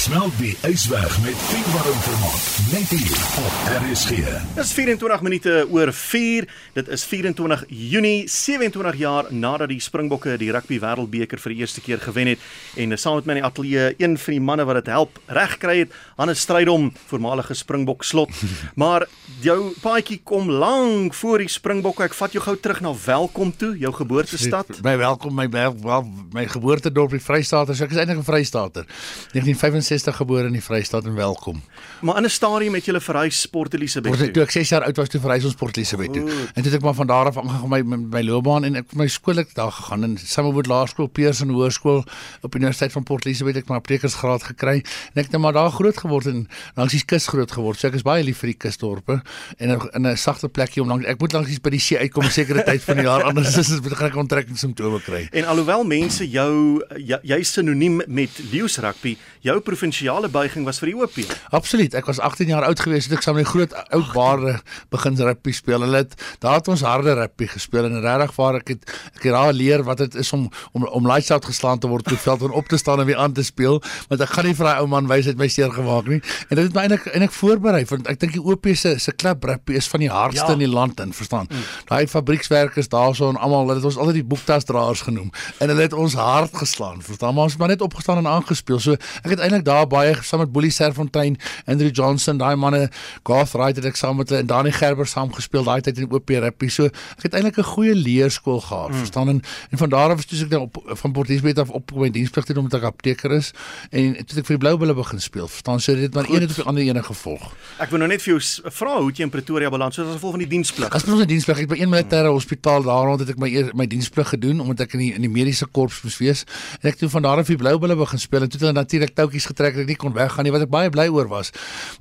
Smelt 0.00 0.32
die 0.40 0.54
ysberg 0.64 1.12
met 1.20 1.36
Pietwarm 1.50 1.98
vermaak. 2.00 2.44
Net 2.72 2.88
hier 2.88 3.18
op 3.42 3.56
RSG. 3.82 4.22
Dis 4.56 4.70
24 4.72 5.20
minute 5.20 5.66
oor 5.68 5.90
4. 5.92 6.46
Dit 6.72 6.86
is 6.88 7.02
24 7.04 7.66
Junie, 7.68 8.22
27 8.24 8.96
jaar 8.96 9.28
nadat 9.28 9.68
die 9.68 9.76
Springbokke 9.84 10.38
die 10.40 10.48
Rugby 10.56 10.78
Wêreldbeker 10.80 11.42
vir 11.42 11.52
die 11.52 11.60
eerste 11.60 11.84
keer 11.84 12.00
gewen 12.00 12.30
het 12.32 12.46
en 12.80 12.96
saam 12.96 13.18
met 13.18 13.28
my 13.28 13.36
in 13.36 13.40
die 13.42 13.48
ateljee 13.50 13.90
een 13.98 14.16
van 14.22 14.36
die 14.38 14.40
manne 14.40 14.64
wat 14.70 14.80
dit 14.80 14.88
help 14.94 15.20
regkry 15.28 15.76
het, 15.82 15.92
Hannes 16.16 16.40
Strydom, 16.46 16.88
voormalige 17.12 17.58
Springbok 17.60 18.08
slot. 18.08 18.32
Maar 18.80 19.04
jou 19.44 19.74
paadjie 19.82 20.20
kom 20.24 20.48
lank 20.48 21.12
voor 21.18 21.44
die 21.44 21.50
Springbokke. 21.52 22.06
Ek 22.08 22.16
vat 22.16 22.32
jou 22.32 22.40
gou 22.46 22.56
terug 22.56 22.80
na 22.80 22.94
Welkom 23.04 23.52
toe, 23.52 23.74
jou 23.76 23.92
geboortestad. 23.92 24.80
My 24.80 24.96
welkom 24.96 25.36
my 25.36 25.48
wel, 25.52 25.76
wel 25.84 26.08
my 26.32 26.48
geboortedorp 26.48 27.12
die 27.18 27.20
Vrystaat. 27.20 27.74
Ek 27.76 27.92
is 27.92 28.00
eintlik 28.00 28.24
'n 28.24 28.28
Vrystater. 28.30 28.88
1965 29.36 29.89
gebore 29.98 30.46
in 30.46 30.52
die 30.52 30.62
Vrystaat 30.62 31.04
en 31.04 31.14
welkom. 31.14 31.62
Maar 32.00 32.16
in 32.16 32.24
'n 32.24 32.28
stadium 32.30 32.74
het 32.74 32.84
jy 32.86 33.00
verhuis 33.00 33.46
Port 33.46 33.74
Elizabeth 33.74 34.16
Toe 34.18 34.30
toe. 34.30 34.42
ek 34.42 34.50
6 34.50 34.68
jaar 34.68 34.84
oud 34.84 34.96
was 34.96 35.08
toe 35.08 35.20
verhuis 35.20 35.44
ons 35.44 35.54
Port 35.54 35.76
Elizabeth 35.76 36.12
toe. 36.12 36.28
En 36.54 36.62
toe 36.62 36.64
het 36.64 36.74
ek 36.74 36.82
maar 36.82 36.94
van 36.94 37.06
daar 37.06 37.26
af 37.26 37.36
aangegaan 37.38 37.68
my 37.68 37.82
my, 37.82 37.96
my 37.96 38.22
loopbaan 38.22 38.64
en 38.64 38.74
ek 38.76 38.94
my 38.94 39.06
skool 39.08 39.38
ek 39.38 39.54
daar 39.54 39.72
gegaan 39.72 40.04
in 40.04 40.18
Summerwood 40.18 40.66
Laerskool, 40.66 41.06
Pearson 41.08 41.48
Hoërskool 41.50 42.04
op 42.42 42.50
die 42.52 42.60
Universiteit 42.60 42.92
van 42.92 43.02
Port 43.02 43.24
Elizabeth 43.26 43.56
ek 43.56 43.68
my 43.68 43.76
aptekersgraad 43.76 44.42
gekry 44.42 44.76
en 44.76 45.14
ek 45.16 45.24
het 45.24 45.30
nou 45.32 45.42
maar 45.42 45.52
daar 45.52 45.70
groot 45.70 45.96
geword 45.96 46.26
en 46.26 46.48
langs 46.76 46.92
die 46.92 47.04
kus 47.04 47.26
groot 47.26 47.50
geword. 47.52 47.78
So 47.78 47.88
ek 47.88 47.94
is 47.94 48.02
baie 48.02 48.22
lief 48.24 48.38
vir 48.38 48.46
die 48.46 48.56
kusdorpe 48.58 49.22
en 49.58 49.68
in- 49.70 49.90
in 49.92 50.06
'n 50.06 50.16
sagte 50.16 50.48
plekkie 50.48 50.82
om 50.82 50.88
langs 50.88 51.04
ek 51.06 51.18
moet 51.20 51.32
langs 51.32 51.58
by 51.60 51.70
die 51.70 51.80
see 51.80 51.98
uitkom 51.98 52.24
'n 52.24 52.30
sekere 52.30 52.62
tyd 52.64 52.82
van 52.82 52.96
die 52.96 53.04
jaar 53.04 53.22
anders 53.22 53.56
is 53.56 53.68
dit 53.68 53.92
gaan 53.92 54.08
ek 54.10 54.16
onttrekkingssimptome 54.16 55.00
kry. 55.02 55.28
En 55.32 55.44
alhoewel 55.44 55.84
mense 55.84 56.28
jou 56.30 56.82
jy, 56.96 57.18
jy 57.22 57.42
sinoniem 57.42 58.02
met 58.06 58.30
Leeu's 58.52 58.76
rugby, 58.78 59.16
jou 59.40 59.60
provinsiale 59.80 60.28
buiging 60.28 60.64
was 60.68 60.78
vir 60.82 60.90
die 60.92 60.96
OP. 61.00 61.16
Absoluut. 61.56 61.94
Ek 61.96 62.08
was 62.08 62.18
18 62.20 62.50
jaar 62.52 62.66
oud 62.68 62.80
gewees 62.84 63.06
toe 63.08 63.16
ek 63.16 63.24
saam 63.24 63.38
met 63.38 63.46
die 63.46 63.50
groot 63.52 63.72
oud 63.96 64.10
baarde 64.12 64.58
begin 64.92 65.16
rugby 65.20 65.52
speel. 65.56 65.80
Hulle 65.86 66.02
het 66.02 66.12
daar 66.42 66.58
het 66.58 66.68
ons 66.68 66.82
harde 66.84 67.14
rugby 67.16 67.48
gespeel 67.48 67.88
en 67.88 67.96
regtig 68.04 68.34
waar 68.36 68.58
ek 68.60 68.74
het 68.74 68.84
ek 69.16 69.24
het 69.24 69.32
daar 69.32 69.52
leer 69.56 69.84
wat 69.86 70.02
dit 70.04 70.18
is 70.20 70.32
om 70.36 70.48
om 70.76 70.84
om 70.90 71.08
lights 71.08 71.30
out 71.32 71.44
geslaan 71.48 71.80
te 71.80 71.88
word 71.88 72.04
op 72.04 72.12
die 72.12 72.20
veld 72.20 72.44
en 72.48 72.56
op 72.60 72.68
te 72.68 72.76
staan 72.80 73.00
en 73.00 73.06
weer 73.08 73.16
aan 73.20 73.32
te 73.32 73.44
speel, 73.46 73.80
want 74.08 74.20
ek 74.24 74.32
gaan 74.34 74.48
nie 74.50 74.54
vir 74.58 74.66
daai 74.68 74.80
ou 74.82 74.86
man 74.90 75.08
wys 75.10 75.28
het 75.30 75.38
my 75.40 75.48
seer 75.48 75.72
gemaak 75.72 76.08
nie. 76.10 76.20
En 76.48 76.56
dit 76.58 76.64
het 76.66 76.74
my 76.76 76.84
eintlik 76.86 77.06
eintlik 77.14 77.34
voorberei 77.36 77.84
want 77.90 78.08
ek 78.10 78.20
dink 78.20 78.36
die 78.36 78.42
OP 78.44 78.68
se 78.76 78.96
se 79.00 79.12
klub 79.16 79.44
rugby 79.48 79.78
is 79.80 79.88
van 79.88 80.04
die 80.04 80.10
hardste 80.12 80.46
Ja. 80.50 80.52
in 80.52 80.58
die 80.64 80.68
land 80.70 81.00
in, 81.00 81.12
verstaan. 81.12 81.46
Mm. 81.50 81.64
Daai 81.88 82.06
fabriekswerkers 82.08 82.88
daarso 82.88 83.28
en 83.28 83.36
almal, 83.36 83.66
hulle 83.68 83.78
het 83.80 83.84
ons 83.84 83.96
altyd 83.96 84.20
die 84.20 84.24
boektasdraers 84.24 85.00
genoem 85.08 85.30
en 85.58 85.68
hulle 85.68 85.82
het 85.82 85.92
ons 85.92 86.14
hard 86.14 86.56
geslaan, 86.56 87.02
verstaan. 87.02 87.34
Maar 87.34 87.44
ons 87.44 87.52
het 87.52 87.60
maar 87.60 87.68
net 87.68 87.80
opgestaan 87.84 88.18
en 88.18 88.26
aangespeel. 88.26 88.80
So 88.80 88.92
ek 89.24 89.30
het 89.36 89.38
eintlik 89.40 89.64
daar 89.70 89.86
baie 89.90 90.16
saam 90.26 90.42
met 90.44 90.52
Boelie 90.52 90.72
Serfontein, 90.74 91.38
Andrew 91.66 91.94
Johnson, 91.94 92.38
daai 92.40 92.56
manne, 92.56 92.88
Garth 93.26 93.54
Wright 93.54 93.78
het 93.78 93.86
ek 93.90 93.98
saam 93.98 94.18
met 94.20 94.30
hulle 94.30 94.42
en 94.44 94.50
Danny 94.50 94.72
Gerber 94.74 95.08
saam 95.08 95.32
gespeel 95.34 95.66
daai 95.66 95.80
tyd 95.86 96.00
in 96.02 96.10
OP 96.10 96.30
rugby. 96.30 96.68
So 96.72 96.90
ek 96.90 97.28
het 97.28 97.34
eintlik 97.38 97.58
'n 97.58 97.68
goeie 97.74 97.94
leerskool 97.94 98.60
gehad, 98.60 98.90
mm. 98.90 99.02
verstaan. 99.04 99.28
En, 99.28 99.42
en 99.70 99.78
van 99.78 99.88
daar 99.88 100.10
af 100.10 100.24
toe 100.24 100.38
ek 100.44 100.50
dan 100.50 100.66
op 100.66 100.82
van 101.02 101.12
Port 101.12 101.28
Elizabeth 101.28 101.58
af 101.58 101.70
op 101.70 101.92
my 101.94 102.10
diensplig 102.10 102.44
toe 102.44 102.58
omdat 102.58 102.80
ek 102.80 102.86
apteker 102.86 103.32
is 103.32 103.52
en 103.90 104.16
toe 104.26 104.38
ek 104.38 104.46
vir 104.46 104.56
die 104.56 104.62
Blou 104.64 104.76
Bulle 104.76 104.94
begin 104.94 105.20
speel. 105.20 105.48
Verstaan, 105.48 105.80
so 105.80 105.94
dit 105.94 106.02
het 106.02 106.14
maar 106.14 106.28
een 106.28 106.40
het 106.40 106.50
op 106.50 106.56
die 106.56 106.66
ander 106.66 106.82
ene 106.82 107.02
gevolg. 107.02 107.54
Ek 107.78 107.90
wil 107.90 107.98
nou 107.98 108.08
net 108.08 108.22
vir 108.22 108.34
jou 108.34 108.70
vra 108.70 108.98
hoe 108.98 109.12
jy 109.12 109.22
in 109.26 109.30
Pretoria 109.30 109.70
beland 109.70 109.94
soos 109.94 110.08
as 110.08 110.18
gevolg 110.18 110.36
van 110.38 110.44
die 110.44 110.50
diensplig. 110.50 110.90
As 110.94 111.06
ons 111.06 111.22
in 111.22 111.30
diensplig 111.30 111.62
ek 111.64 111.70
by 111.70 111.80
een 111.80 111.92
militêre 111.92 112.30
hospitaal 112.32 112.82
daar 112.86 113.06
rond 113.10 113.20
het 113.20 113.30
ek 113.34 113.38
my 113.38 113.48
eer, 113.50 113.70
my 113.74 113.86
diensplig 113.86 114.28
gedoen 114.34 114.60
omdat 114.60 114.86
ek 114.86 114.96
in 114.98 115.04
die 115.04 115.12
in 115.14 115.22
die 115.26 115.30
mediese 115.32 115.66
korps 115.66 116.00
moes 116.04 116.18
wees 116.20 116.44
en 116.80 116.90
ek 116.90 116.98
toe 117.00 117.08
van 117.12 117.22
daar 117.22 117.42
af 117.42 117.50
die 117.50 117.58
blou 117.60 117.76
bulle 117.78 117.96
begin 117.98 118.18
speel 118.18 118.46
en 118.46 118.48
toe 118.50 118.58
het 118.58 118.66
hulle 118.66 118.78
natuurlik 118.78 119.14
toutjies 119.14 119.46
getrek 119.46 119.59
dat 119.60 119.72
ek 119.72 119.90
nie 119.90 119.98
kon 120.00 120.16
weggaan 120.16 120.48
nie 120.48 120.54
wat 120.54 120.66
ek 120.66 120.72
baie 120.72 120.92
bly 120.92 121.08
oor 121.12 121.28
was. 121.30 121.52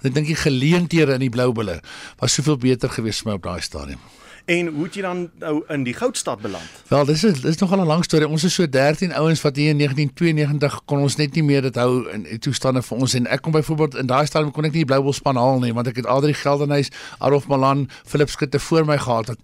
Ek 0.02 0.16
dink 0.16 0.32
die 0.32 0.40
geleenthede 0.40 1.20
in 1.20 1.26
die 1.28 1.34
blou 1.34 1.52
bulle 1.56 1.80
was 2.22 2.38
soveel 2.40 2.60
beter 2.62 2.92
geweest 2.94 3.26
vir 3.26 3.34
my 3.34 3.38
op 3.40 3.46
daai 3.50 3.62
stadium. 3.66 4.02
En 4.50 4.68
hoe 4.68 4.84
het 4.84 4.96
jy 4.98 5.02
dan 5.06 5.20
nou 5.38 5.60
in 5.70 5.84
die 5.86 5.94
Goudstad 5.94 6.42
beland? 6.42 6.78
Wel, 6.88 7.06
dis 7.06 7.24
is 7.24 7.42
dis 7.42 7.58
nogal 7.58 7.82
'n 7.82 7.86
lang 7.86 8.04
storie. 8.04 8.28
Ons 8.28 8.44
is 8.44 8.54
so 8.54 8.70
13 8.70 9.14
ouens 9.14 9.42
wat 9.42 9.56
hier 9.56 9.70
in 9.70 9.78
1992 9.78 10.82
kon 10.86 11.00
ons 11.00 11.16
net 11.16 11.34
nie 11.34 11.44
meer 11.44 11.62
dit 11.62 11.76
hou 11.76 12.10
in 12.10 12.24
die 12.24 12.40
toestande 12.40 12.82
vir 12.82 12.98
ons 12.98 13.14
en 13.14 13.28
ek 13.28 13.42
kom 13.42 13.52
byvoorbeeld 13.52 13.96
in 13.96 14.08
daai 14.08 14.26
stadium 14.26 14.52
kon 14.52 14.66
ek 14.66 14.72
nie 14.72 14.80
die 14.80 14.86
Blou 14.86 15.04
Bol 15.04 15.14
span 15.14 15.36
haal 15.36 15.60
nie 15.60 15.74
want 15.74 15.88
ek 15.88 15.96
het 15.96 16.06
Adri 16.06 16.34
Geldenhuys, 16.34 16.90
Adolf 17.20 17.48
Malan, 17.48 17.90
Philip 18.06 18.30
Skutte 18.30 18.60
voor 18.60 18.86
my 18.86 18.98
gehad 18.98 19.28
wat 19.28 19.38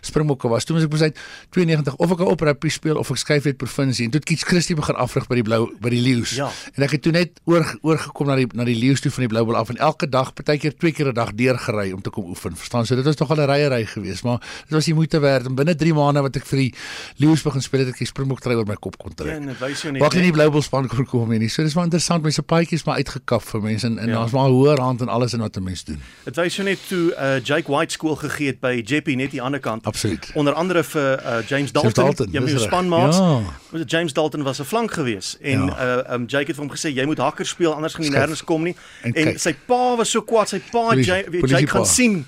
Springbokke 0.00 0.48
was. 0.48 0.64
Toe 0.64 0.76
moes 0.76 0.84
ek 0.84 0.90
besluit 0.90 1.18
92 1.50 1.96
of 1.96 2.12
ek 2.12 2.18
'n 2.18 2.22
oprugby 2.22 2.68
speel 2.68 2.96
of 2.96 3.10
ek 3.10 3.16
skuif 3.16 3.46
uit 3.46 3.56
provinsie 3.56 4.04
en 4.04 4.10
toe 4.10 4.20
het 4.20 4.28
Kies 4.28 4.42
Christie 4.42 4.76
begin 4.76 4.94
afrig 4.94 5.26
by 5.26 5.34
die 5.34 5.42
Blou 5.42 5.74
by 5.80 5.88
die 5.88 6.00
Leeu's. 6.00 6.30
Ja. 6.30 6.50
En 6.74 6.82
ek 6.82 6.90
het 6.90 7.02
toe 7.02 7.12
net 7.12 7.40
oor 7.44 7.66
oorgekom 7.82 8.26
na 8.26 8.36
die 8.36 8.46
na 8.52 8.64
die 8.64 8.78
Leeu's 8.78 9.00
toe 9.00 9.10
van 9.10 9.22
die 9.22 9.28
Blou 9.28 9.44
Bol 9.44 9.56
af 9.56 9.70
en 9.70 9.76
elke 9.76 10.08
dag, 10.08 10.32
partykeer 10.34 10.78
twee 10.78 10.92
keer 10.92 11.08
'n 11.08 11.14
dag 11.14 11.34
deurgery 11.34 11.92
om 11.92 12.00
te 12.00 12.10
kom 12.10 12.24
oefen. 12.24 12.56
Verstaan? 12.56 12.86
So 12.86 12.94
dit 12.94 13.04
was 13.04 13.16
nogal 13.16 13.36
'n 13.36 13.50
ryery 13.50 13.86
geweest, 13.86 14.22
maar 14.22 14.51
dit 14.68 14.70
was 14.76 14.84
die 14.84 14.94
moeite 14.94 15.18
werd 15.20 15.46
en 15.46 15.54
binne 15.54 15.74
3 15.74 15.94
maande 15.94 16.22
wat 16.22 16.36
ek 16.36 16.46
vir 16.46 16.58
die 16.58 16.74
Leeu's 17.16 17.42
begin 17.42 17.60
speel 17.62 17.80
het 17.80 17.88
ek 17.88 17.98
die 17.98 18.06
Springbok 18.06 18.40
trui 18.40 18.54
oor 18.56 18.66
my 18.66 18.74
kop 18.76 18.96
kon 18.98 19.10
Ja, 19.16 19.24
trek. 19.24 19.36
en 19.36 19.46
dit 19.46 19.58
wys 19.58 19.82
jou 19.82 19.92
net. 19.92 20.02
Ek 20.02 20.14
in 20.14 20.22
die 20.22 20.32
Blou 20.32 20.50
Bol 20.50 20.62
span 20.62 20.88
kon 20.88 21.06
kom 21.06 21.28
nie. 21.28 21.48
So 21.48 21.62
dis 21.62 21.74
maar 21.74 21.84
interessant, 21.84 22.22
mense 22.22 22.42
paadjies 22.42 22.84
maar 22.84 22.96
uitgekap 22.96 23.42
vir 23.42 23.60
mense 23.62 23.86
en, 23.86 23.98
en 23.98 24.06
Ja. 24.08 24.12
ja. 24.12 24.18
daar's 24.20 24.32
maar 24.32 24.48
hoër 24.50 24.78
hand 24.80 25.00
en 25.00 25.08
alles 25.08 25.32
in 25.32 25.40
wat 25.40 25.56
'n 25.56 25.62
mens 25.62 25.84
doen. 25.84 26.00
Dit 26.24 26.36
wys 26.36 26.56
jou 26.56 26.64
net 26.68 26.78
toe 26.88 27.14
uh, 27.18 27.40
Jake 27.40 27.70
White 27.72 27.92
skool 27.92 28.16
gegee 28.16 28.46
het 28.46 28.60
by 28.60 28.82
Jeppy 28.86 29.14
net 29.14 29.30
die 29.30 29.42
ander 29.42 29.60
kant. 29.60 29.84
Absoluut. 29.86 30.30
Onder 30.34 30.54
andere 30.54 30.82
vir 30.84 31.18
uh, 31.24 31.42
James 31.48 31.72
Dalton, 31.72 31.92
Dalton, 32.04 32.28
ja, 32.32 32.40
dis 32.40 32.52
my 32.52 32.58
reg. 32.58 32.66
spanmaats. 32.68 33.16
Ja. 33.16 33.84
James 33.86 34.12
Dalton 34.12 34.42
was 34.42 34.58
'n 34.60 34.64
flank 34.64 34.92
gewees 34.92 35.36
en 35.40 35.64
Ja. 35.66 36.04
uh, 36.06 36.14
um, 36.14 36.24
Jake 36.26 36.46
het 36.46 36.56
vir 36.56 36.64
hom 36.64 36.70
gesê 36.70 36.88
jy 36.94 37.04
moet 37.04 37.18
hakker 37.18 37.46
speel 37.46 37.74
anders 37.74 37.94
gaan 37.94 38.04
jy 38.04 38.10
nêrens 38.12 38.44
kom 38.44 38.62
nie. 38.62 38.76
En 39.02 39.12
En, 39.14 39.24
kyk. 39.24 39.38
sy 39.38 39.54
pa 39.66 39.96
was 39.96 40.10
so 40.10 40.22
kwaad, 40.22 40.48
sy 40.48 40.58
pa 40.70 40.88
Polisie- 40.92 41.04
Jake, 41.04 41.46
Jake 41.46 41.66
gaan 41.66 41.86
sien 41.86 42.26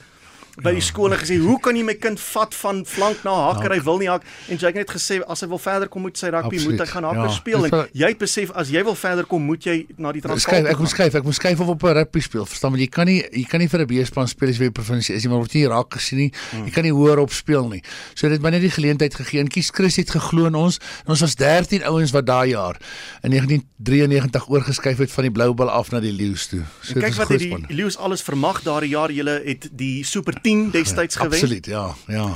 by 0.62 0.70
die 0.72 0.80
skool 0.80 1.12
en 1.12 1.18
gesê 1.18 1.38
hoe 1.42 1.58
kan 1.60 1.74
jy 1.76 1.82
my 1.82 1.94
kind 1.94 2.20
vat 2.20 2.54
van 2.54 2.84
flank 2.86 3.24
na 3.24 3.32
hakker 3.52 3.72
hy 3.72 3.80
wil 3.82 3.98
nie 3.98 4.06
hak 4.08 4.22
en 4.48 4.56
Jake 4.56 4.78
het 4.78 4.86
net 4.86 4.90
gesê 4.96 5.20
as 5.26 5.40
hy 5.40 5.48
wil 5.48 5.58
verder 5.58 5.88
kom 5.88 6.02
moet 6.02 6.16
sy 6.16 6.28
rugby 6.30 6.56
Absoluut. 6.56 6.78
moet 6.78 6.86
hy 6.86 6.92
gaan 6.92 7.04
hakker 7.04 7.24
Ja. 7.24 7.30
speel 7.34 7.64
en 7.66 7.88
jy 7.92 8.06
het 8.06 8.18
besef 8.18 8.50
as 8.54 8.68
jy 8.70 8.84
wil 8.84 8.94
verder 8.94 9.24
kom 9.26 9.42
moet 9.42 9.64
jy 9.64 9.86
na 9.98 10.12
die 10.12 10.20
Transvaal 10.20 10.38
Skryf, 10.54 10.70
ek 10.70 10.78
moet 10.78 10.88
skryf, 10.90 11.14
ek 11.14 11.24
moet 11.24 11.34
skryf 11.34 11.60
of 11.60 11.68
op 11.68 11.82
'n 11.82 11.94
rugby 11.94 12.20
speel. 12.20 12.46
Verstaan 12.46 12.70
maar 12.70 12.80
jy 12.80 12.86
kan 12.86 13.06
nie 13.06 13.22
jy 13.32 13.44
kan 13.48 13.60
nie 13.60 13.68
vir 13.68 13.80
'n 13.80 13.86
B-span 13.86 14.28
speel 14.28 14.48
as 14.48 14.54
jy 14.58 14.60
by 14.68 14.70
die 14.72 14.82
provinsie 14.82 15.14
is 15.14 15.22
nie, 15.24 15.30
maar 15.30 15.38
word 15.38 15.54
nie 15.54 15.66
raak 15.66 15.90
gesien 15.94 16.18
nie. 16.18 16.32
Jy 16.64 16.70
kan 16.70 16.82
nie 16.84 16.92
hoër 16.92 17.18
op 17.18 17.32
speel 17.32 17.68
nie. 17.68 17.82
So 18.14 18.28
dit 18.28 18.32
het 18.38 18.42
my 18.42 18.50
net 18.50 18.60
die 18.60 18.70
geleentheid 18.70 19.14
gegee. 19.14 19.40
En 19.40 19.48
Kies 19.48 19.70
Chris 19.72 19.96
het 19.96 20.10
geglo 20.10 20.46
in 20.46 20.54
ons. 20.54 20.78
En 21.04 21.10
ons 21.10 21.20
was 21.20 21.34
13 21.34 21.82
ouens 21.84 22.10
wat 22.12 22.26
daai 22.26 22.50
jaar 22.50 22.76
in 23.22 23.30
1993 23.30 24.48
oorgeskuif 24.48 24.98
het 24.98 25.10
van 25.12 25.22
die 25.24 25.32
Blou 25.32 25.52
Bal 25.54 25.70
af 25.70 25.90
na 25.90 26.00
die 26.00 26.12
Leeu's 26.12 26.46
toe. 26.46 26.62
So 26.82 26.94
En 26.94 27.00
kyk 27.02 27.14
wat 27.14 27.28
het 27.28 27.38
die. 27.40 27.64
Leeu's 27.68 27.96
alles 27.96 28.22
vermag 28.22 28.62
daardie 28.62 28.90
jaar. 28.90 29.10
Julle 29.12 29.42
het 29.44 29.68
die 29.72 30.04
Super 30.04 30.34
10 30.44 30.70
destyds 30.70 31.16
gewen. 31.16 31.32
Absoluut, 31.32 31.66
ja, 31.66 31.94
ja. 32.06 32.28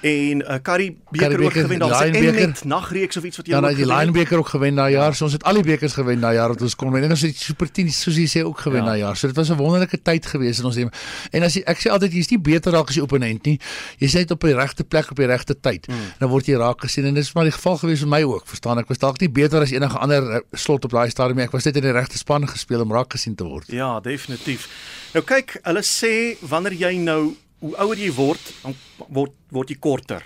en 0.00 0.38
'n 0.38 0.40
uh, 0.46 0.54
Curry 0.62 0.96
beker 1.10 1.28
Curry 1.28 1.44
ook 1.44 1.52
beker, 1.52 1.62
gewen. 1.66 1.78
Daar's 1.78 1.98
'n 1.98 2.10
Lion 2.10 2.24
beker. 2.24 2.48
Mnet 2.48 2.64
nagreeks 2.64 3.16
of 3.16 3.24
iets 3.24 3.36
wat 3.36 3.46
jy 3.46 3.52
Ja, 3.52 3.60
nou 3.60 3.74
die. 3.74 3.86
Lion 3.86 4.12
beker 4.12 4.38
ook 4.38 4.48
gewen 4.48 4.74
daai 4.74 4.92
jaar. 4.92 5.14
So 5.14 5.24
ons 5.24 5.32
het 5.32 5.42
al 5.42 5.54
die 5.54 5.62
bekers 5.62 5.92
gewen 5.92 6.20
daai 6.20 6.34
jaar 6.34 6.48
wat 6.48 6.62
ons 6.62 6.76
kon 6.76 6.92
wen. 6.92 7.02
En 7.02 7.10
ons 7.10 7.20
het 7.20 7.30
die 7.30 7.44
Super 7.44 7.70
10 7.70 7.90
soos 7.92 8.14
jy 8.16 8.28
sê 8.30 8.44
ook 8.44 8.58
gewen 8.60 8.80
Ja. 8.80 8.86
daai 8.86 8.98
jaar. 8.98 9.16
So 9.16 9.26
dit 9.26 9.36
was 9.36 9.50
'n 9.50 9.56
wonderlike 9.56 10.02
tyd 10.02 10.26
gewees 10.26 10.58
in 10.58 10.64
ons 10.64 10.76
lewe. 10.76 10.92
En 11.30 11.42
as 11.42 11.54
jy 11.54 11.62
ek 11.66 11.78
sê 11.78 11.90
altyd 11.90 12.12
jy's 12.12 12.30
nie 12.30 12.38
beter 12.38 12.72
raak 12.72 12.88
as 12.88 12.94
jy 12.94 13.02
opponent 13.02 13.44
nie. 13.44 13.58
Jy's 13.98 14.14
net 14.14 14.30
op 14.30 14.40
die 14.40 14.54
regte 14.54 14.84
plek 14.84 15.10
op 15.10 15.16
die 15.16 15.26
regte 15.26 15.60
tyd. 15.60 15.88
Mm. 15.88 15.94
Dan 16.18 16.28
word 16.28 16.46
jy 16.46 16.54
raak 16.54 16.80
gesien 16.80 17.04
en 17.04 17.14
dit 17.14 17.24
is 17.24 17.32
maar 17.34 17.44
die 17.44 17.52
geval 17.52 17.78
gewees 17.78 18.00
met 18.00 18.08
my 18.08 18.22
ook. 18.22 18.46
Verstaan 18.46 18.78
ek 18.78 18.88
was 18.88 18.98
dalk 18.98 19.20
nie 19.20 19.30
beter 19.30 19.60
as 19.60 19.70
enige 19.70 19.98
ander 19.98 20.30
eh, 20.30 20.40
slot 20.52 20.84
op 20.84 20.90
daai 20.90 21.10
stadium 21.10 21.36
nie. 21.36 21.44
Ek 21.44 21.52
was 21.52 21.64
net 21.64 21.76
in 21.76 21.82
die 21.82 21.92
regte 21.92 22.18
span 22.18 22.48
gespeel 22.48 22.80
om 22.80 22.92
raak 22.92 23.12
gesien 23.12 23.34
te 23.34 23.44
word. 23.44 23.64
Ja, 23.66 24.00
definitief. 24.00 24.68
Nou 25.12 25.24
kyk, 25.24 25.58
hulle 25.64 25.82
sê 25.82 26.38
wanneer 26.48 26.72
jy 26.72 26.96
nou 26.96 27.34
hoe 27.58 27.74
ouer 27.76 27.98
jy 27.98 28.12
word, 28.14 28.52
dan 28.62 28.76
word 29.08 29.32
word 29.50 29.70
jy 29.72 29.76
korter. 29.80 30.20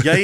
Jy 0.00 0.14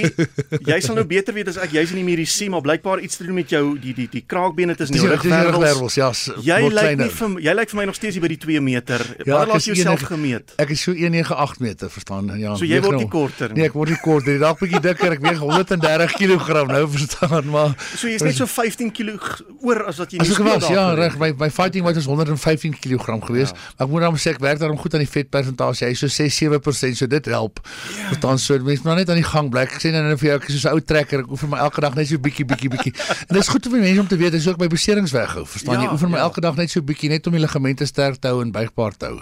jy 0.64 0.76
sal 0.80 0.94
nou 0.96 1.04
beter 1.04 1.34
weet 1.36 1.50
as 1.52 1.58
ek 1.60 1.74
jy's 1.76 1.90
in 1.92 1.98
die 2.00 2.04
medisy, 2.06 2.46
maar 2.48 2.62
blykbaar 2.64 3.02
iets 3.04 3.18
te 3.20 3.26
doen 3.26 3.34
met 3.36 3.50
jou 3.52 3.74
die 3.78 3.92
die 3.92 4.06
die 4.08 4.22
kraakbene 4.24 4.72
tussen 4.78 4.96
jou 4.96 5.10
die 5.10 5.16
dis 5.18 5.26
die 5.26 5.30
rugwervels. 5.30 5.58
rugwervels, 5.60 5.96
ja. 6.00 6.08
s- 6.12 6.32
Jy 6.46 6.60
lyk 6.72 6.96
nie 7.02 7.08
vir 7.18 7.34
jy 7.44 7.54
lyk 7.58 7.68
vir 7.74 7.78
my 7.80 7.84
nog 7.90 7.98
steeds 7.98 8.16
by 8.22 8.30
die 8.32 8.38
2 8.40 8.60
meter. 8.64 9.04
Ja, 9.26 9.34
Waar 9.34 9.42
ek 9.42 9.52
laat 9.52 9.66
jy 9.66 9.74
jouself 9.74 10.00
gemeet? 10.08 10.54
Ek 10.64 10.70
is 10.72 10.80
so 10.86 10.94
198 10.96 11.60
meter, 11.60 11.90
verstaan? 11.90 12.30
Ja. 12.40 12.54
So 12.56 12.64
jy 12.64 12.80
word 12.80 12.96
nie 12.96 13.04
99. 13.04 13.10
korter 13.12 13.48
nie. 13.52 13.60
Nee, 13.60 13.68
ek 13.68 13.76
word 13.76 13.92
nie 13.92 14.00
korter. 14.06 14.34
Ek 14.34 14.40
dalk 14.46 14.58
bietjie 14.64 14.80
dikker. 14.88 15.12
Ek 15.18 15.20
weeg 15.20 15.38
130 15.44 16.16
kg 16.16 16.64
nou, 16.72 16.82
verstaan, 16.96 17.44
maar 17.52 17.76
So 17.96 18.08
jy's 18.08 18.24
net 18.24 18.36
so 18.40 18.46
15 18.48 18.90
kg 18.96 19.20
oor 19.60 19.84
as 19.92 20.00
wat 20.00 20.16
jy 20.16 20.22
As 20.24 20.28
nie 20.28 20.34
ek 20.34 20.40
speel 20.40 20.56
was, 20.56 20.68
ja, 20.72 20.86
reg. 20.96 21.18
My 21.20 21.32
my 21.36 21.50
fighting 21.52 21.84
weight 21.84 22.00
was 22.00 22.08
115 22.08 22.78
kg 22.80 23.20
geweest. 23.28 23.52
Ja. 23.52 23.74
Maar 23.76 23.86
ek 23.86 23.92
moet 23.92 24.08
dan 24.08 24.16
sê 24.24 24.32
ek 24.32 24.40
werk 24.40 24.58
daarom 24.64 24.80
goed 24.80 24.94
aan 24.96 25.04
die 25.04 25.12
vetpersentasie. 25.12 25.86
Hy 25.86 25.92
is 25.92 26.00
so 26.00 26.08
6-7%, 26.08 26.96
so 26.96 27.06
dit 27.06 27.26
help. 27.26 27.60
Ja. 27.96 28.08
Verstaan 28.10 28.38
so 28.38 28.58
mense 28.58 28.82
maar 28.84 28.96
net 28.96 29.08
aan 29.10 29.20
die 29.20 29.24
gang 29.26 29.50
bly. 29.50 29.60
Ek 29.66 29.78
sê 29.82 29.90
nou 29.92 30.02
net 30.08 30.18
vir 30.20 30.28
jou 30.30 30.36
ek 30.40 30.48
is 30.48 30.60
so 30.62 30.68
'n 30.68 30.72
ou 30.74 30.80
trekker. 30.80 31.20
Ek 31.24 31.30
oefen 31.30 31.48
my 31.50 31.58
elke 31.58 31.80
dag 31.80 31.94
net 31.94 32.08
so 32.08 32.18
bietjie 32.18 32.44
bietjie 32.44 32.68
bietjie. 32.70 32.92
en 33.28 33.34
dit 33.34 33.42
is 33.42 33.48
goed 33.48 33.66
vir 33.66 33.80
mense 33.80 34.00
om 34.00 34.06
te 34.06 34.16
weet, 34.16 34.32
dis 34.32 34.48
ook 34.48 34.58
my 34.58 34.68
beserings 34.68 35.12
weghou. 35.12 35.44
Verstaan 35.46 35.74
Ja, 35.74 35.86
jy? 35.86 35.92
Oefen 35.92 36.10
my 36.10 36.18
ja. 36.18 36.24
elke 36.28 36.40
dag 36.40 36.56
net 36.56 36.70
so 36.70 36.82
bietjie 36.82 37.08
net 37.08 37.26
om 37.26 37.32
die 37.32 37.40
ligamente 37.40 37.86
sterk 37.86 38.16
te 38.20 38.28
hou 38.28 38.42
en 38.42 38.52
buigbaar 38.52 38.96
te 38.96 39.06
hou. 39.06 39.16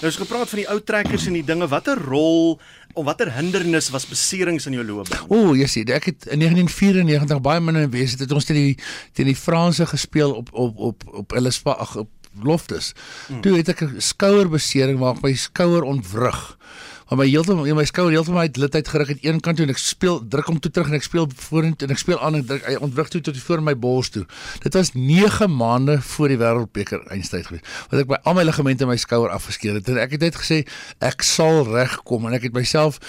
Nou 0.00 0.06
as 0.08 0.16
gepraat 0.16 0.48
van 0.48 0.58
die 0.58 0.68
ou 0.68 0.80
trekkers 0.80 1.26
en 1.26 1.32
die 1.34 1.44
dinge, 1.44 1.68
watter 1.68 1.98
rol 1.98 2.60
of 2.94 3.04
watter 3.04 3.32
hindernis 3.32 3.90
was 3.90 4.04
beserings 4.06 4.66
in 4.66 4.72
jou 4.74 4.84
loopbaan? 4.84 5.24
O, 5.28 5.36
oh, 5.50 5.56
jy 5.56 5.66
sien, 5.66 5.88
ek 5.88 6.04
het 6.04 6.26
in 6.26 6.38
1994 6.44 7.40
baie 7.40 7.60
min 7.60 7.76
in 7.76 7.90
Wes 7.90 8.16
het 8.18 8.32
ons 8.32 8.44
teen 8.44 8.56
die 8.56 8.76
teen 9.16 9.26
die 9.26 9.36
Franse 9.36 9.86
gespeel 9.86 10.32
op 10.34 10.48
op 10.52 10.76
op 10.78 11.04
op 11.22 11.30
hulle 11.32 11.50
spa 11.50 11.72
ag 11.72 11.96
op 11.96 12.08
Loftus. 12.42 12.92
Hmm. 13.28 13.40
Toe 13.44 13.56
het 13.56 13.68
ek 13.68 13.82
'n 13.82 14.00
skouerbesering 14.00 14.98
waar 14.98 15.14
ek 15.16 15.22
my 15.22 15.34
skouer 15.34 15.82
ontwrig. 15.82 16.56
Maar 17.08 17.18
my 17.18 17.26
heeltemal 17.28 17.74
my 17.74 17.84
skouer 17.88 18.10
heeltemal 18.14 18.46
uit 18.46 18.56
lid 18.56 18.74
uit 18.74 18.88
geruk 18.88 19.08
het 19.08 19.24
een 19.24 19.40
kant 19.40 19.56
toe 19.56 19.66
en 19.66 19.72
ek 19.72 19.80
speel 19.80 20.20
druk 20.28 20.50
hom 20.50 20.60
toe 20.62 20.70
terug 20.70 20.90
en 20.90 20.96
ek 20.98 21.06
speel 21.06 21.28
vorentoe 21.48 21.88
en 21.88 21.94
ek 21.94 22.00
speel 22.02 22.20
aan 22.20 22.38
en 22.38 22.44
druk 22.46 22.66
hy 22.68 22.76
ontwrig 22.80 23.08
toe 23.12 23.20
tot 23.20 23.38
voor 23.46 23.62
my 23.62 23.74
bors 23.78 24.10
toe. 24.14 24.24
Dit 24.62 24.74
was 24.78 24.92
9 24.94 25.48
maande 25.56 25.98
voor 26.14 26.32
die 26.32 26.38
wêreldbeker 26.40 27.04
eindstryd 27.12 27.48
gewees. 27.50 27.64
Wat 27.90 28.02
ek 28.02 28.10
by 28.12 28.20
al 28.22 28.38
my 28.38 28.46
ligamente 28.46 28.86
in 28.86 28.90
my 28.92 28.98
skouer 29.00 29.32
afgeskeur 29.34 29.78
het. 29.78 29.88
En 29.88 30.00
ek 30.02 30.16
het 30.16 30.26
net 30.28 30.38
gesê 30.38 30.62
ek 31.02 31.24
sal 31.26 31.64
regkom 31.68 32.28
en 32.28 32.38
ek 32.38 32.48
het 32.48 32.56
myself 32.56 33.00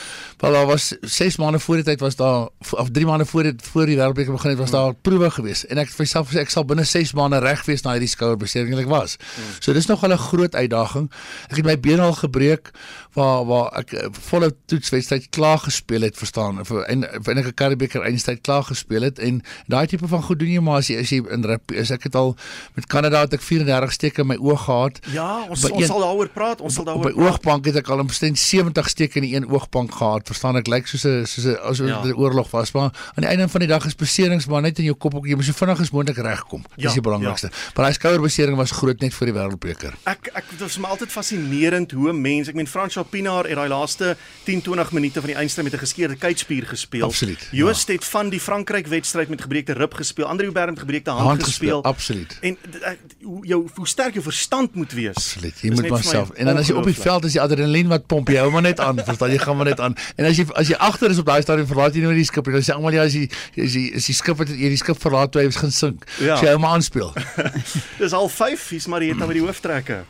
wel 0.41 0.57
daar 0.57 0.67
was 0.69 0.91
6 1.01 1.39
maande 1.41 1.61
voor 1.63 1.81
die 1.81 1.87
tyd 1.91 2.03
was 2.03 2.17
daar 2.19 2.49
of 2.71 2.91
3 2.91 3.05
maande 3.09 3.25
voor 3.29 3.49
dit 3.49 3.67
voor 3.73 3.89
die 3.89 3.97
wêreldbeker 3.99 4.35
begin 4.35 4.55
het 4.55 4.59
was 4.59 4.73
daar 4.75 4.93
proewe 4.93 5.29
gewees 5.31 5.65
en 5.67 5.81
ek 5.81 5.91
het 5.91 5.97
vir 5.97 6.05
myself 6.05 6.31
gesê 6.31 6.43
ek 6.43 6.53
sal 6.53 6.65
binne 6.67 6.85
6 6.87 7.13
maande 7.17 7.39
reg 7.43 7.63
wees 7.69 7.85
na 7.85 7.95
hierdie 7.95 8.11
skouerbesering 8.11 8.73
en 8.75 8.83
ek 8.83 8.91
was. 8.91 9.17
So 9.59 9.73
dis 9.73 9.87
nog 9.87 10.03
'n 10.03 10.17
groot 10.17 10.55
uitdaging. 10.55 11.11
Ek 11.49 11.57
het 11.57 11.65
my 11.65 11.77
been 11.79 11.99
al 11.99 12.13
gebreek 12.13 12.71
waar 13.13 13.45
waar 13.45 13.71
ek 13.79 13.92
volle 14.11 14.51
toetswedstryd 14.65 15.29
klaar 15.29 15.57
gespeel 15.59 16.01
het, 16.01 16.17
verstaan, 16.17 16.65
vir 16.65 16.83
en 16.89 17.03
vir 17.23 17.35
'n 17.35 17.53
Karibeker 17.53 18.01
eindstryd 18.01 18.41
klaar 18.41 18.63
gespeel 18.63 19.01
het 19.01 19.19
en 19.19 19.41
daai 19.67 19.87
tipe 19.87 20.07
van 20.07 20.21
goed 20.23 20.39
doen 20.39 20.49
jy 20.49 20.59
maar 20.59 20.77
as 20.77 20.87
jy 20.87 20.97
as 20.99 21.09
jy 21.09 21.21
in 21.31 21.43
rugby 21.43 21.75
is 21.75 21.91
ek 21.91 22.03
het 22.03 22.15
al 22.15 22.35
met 22.75 22.85
Kanada 22.87 23.21
het 23.21 23.33
ek 23.33 23.41
34 23.41 23.91
steke 23.91 24.21
in 24.21 24.27
my 24.27 24.35
oog 24.35 24.63
gehad. 24.65 24.99
Ja, 25.11 25.45
ons 25.49 25.61
By 25.61 25.69
ons 25.69 25.81
een- 25.81 25.87
sal 25.87 25.99
daaroor 25.99 26.29
praat. 26.29 26.61
Ons 26.61 26.73
sal 26.73 26.85
daaroor 26.85 27.05
my 27.13 27.23
oogbank 27.23 27.65
het 27.65 27.75
ek 27.75 27.89
al 27.89 27.99
omtrent 27.99 28.37
70 28.39 28.89
steke 28.89 29.15
in 29.19 29.21
die 29.23 29.35
een 29.35 29.49
oogbank 29.49 29.91
gehad. 29.93 30.27
Verstaan 30.27 30.55
ek 30.57 30.67
lyk 30.67 30.87
soos 30.87 31.03
'n 31.05 31.25
soos 31.25 31.45
'n 31.45 31.57
asof 31.63 31.87
Ja. 31.87 32.01
'n 32.03 32.13
oorlog 32.13 32.51
was, 32.51 32.71
maar 32.73 32.91
aan 33.15 33.23
die 33.23 33.27
einde 33.27 33.47
van 33.49 33.59
die 33.59 33.67
dag 33.69 33.85
is 33.85 33.95
beserings 33.95 34.45
maar 34.47 34.61
net 34.61 34.77
in 34.79 34.85
jou 34.85 34.95
kop 34.95 35.15
ook 35.15 35.25
jy 35.27 35.35
moet 35.35 35.45
so 35.45 35.51
vinnig 35.53 35.79
as 35.79 35.91
moontlik 35.91 36.17
regkom. 36.17 36.61
Dis 36.75 36.83
Ja, 36.83 36.91
die 36.93 37.01
belangrikste. 37.01 37.49
Maar 37.75 37.85
daai 37.85 37.93
skouerbesering 37.93 38.57
was 38.57 38.71
groot 38.71 38.99
net 39.01 39.13
vir 39.13 39.25
die 39.25 39.33
wêreldbeker. 39.33 39.93
Ek 40.05 40.29
ek 40.33 40.43
dit 40.49 40.59
was 40.59 40.77
my 40.77 40.87
altyd 40.89 41.11
fascinerend 41.11 41.91
hoe 41.91 42.09
'n 42.09 42.21
mens, 42.21 42.47
ek 42.47 42.55
meen 42.55 42.67
François 42.67 43.03
Pinaar 43.09 43.43
het 43.45 43.55
daai 43.55 43.67
laaste 43.73 44.15
10-20 44.49 44.93
minute 44.93 45.19
van 45.19 45.29
die 45.33 45.35
eindstryd 45.41 45.65
met 45.69 45.73
'n 45.73 45.83
geskeurde 45.85 46.15
kuitspier 46.15 46.65
gespeel. 46.67 47.05
Absoluut, 47.05 47.39
ja. 47.51 47.57
Joost 47.57 47.87
het 47.87 48.05
van 48.05 48.29
die 48.29 48.39
Frankryk 48.39 48.87
wedstryd 48.87 49.29
met 49.29 49.41
gebreekte 49.41 49.73
rib 49.73 49.93
gespeel. 49.93 50.25
Andre 50.25 50.45
Hubert 50.45 50.69
met 50.69 50.79
gebreekte 50.79 51.09
hand, 51.09 51.27
Hand 51.27 51.43
gespeel. 51.43 51.81
gespeel, 51.81 51.91
absoluut. 51.91 52.37
En 52.41 52.57
ek- 52.81 52.99
hoe 53.23 53.45
jou 53.47 53.67
hoe 53.75 53.87
sterk 53.87 54.13
jou 54.13 54.23
verstand 54.23 54.75
moet 54.75 54.91
wees. 54.91 55.15
Absoluut. 55.15 55.53
Jy 55.61 55.69
moet 55.69 55.81
net 55.81 55.89
maar 55.89 55.99
vir 55.99 56.07
my 56.11 56.13
self. 56.17 56.29
En 56.37 56.45
dan 56.45 56.57
as 56.57 56.67
jy 56.67 56.73
op 56.75 56.83
die 56.85 56.93
veld 56.93 57.25
is 57.25 57.31
die 57.31 57.41
adrenalien 57.41 57.87
wat 57.87 58.05
pomp, 58.07 58.27
jy 58.29 58.37
hou 58.37 58.51
maar 58.51 58.61
net 58.61 58.79
aan, 58.79 58.95
verstaan 59.05 59.29
jy 59.31 59.37
gaan 59.37 59.55
maar 59.57 59.65
net 59.65 59.79
aan. 59.79 59.95
En 60.15 60.25
as 60.25 60.37
jy 60.37 60.45
as 60.55 60.67
jy 60.67 60.75
agter 60.75 61.09
is 61.09 61.17
op 61.17 61.25
daai 61.25 61.41
stadium 61.41 61.67
verlaat 61.67 61.93
jy 61.95 62.01
nooit 62.01 62.15
die 62.15 62.25
skip. 62.25 62.45
Dan 62.45 62.61
sê 62.61 62.73
almal 62.73 62.93
ja 62.93 63.03
as 63.03 63.13
jy 63.13 63.29
as 63.63 63.73
jy 63.73 63.91
as 63.95 64.05
die 64.05 64.15
skip 64.15 64.37
wat 64.37 64.47
jy 64.47 64.69
die 64.69 64.77
skip 64.77 64.97
verlaat 65.01 65.31
toe 65.31 65.41
hy 65.41 65.51
gaan 65.51 65.71
sink. 65.71 66.05
Ja. 66.19 66.35
So 66.35 66.43
jy 66.43 66.49
hou 66.49 66.59
maar 66.59 66.71
aanspeel. 66.75 67.13
Dis 67.99 68.11
al 68.13 68.29
5, 68.29 68.69
hier's 68.69 68.87
Marietta 68.87 69.25
met 69.25 69.35
die 69.35 69.41
hooftrekke. 69.45 70.03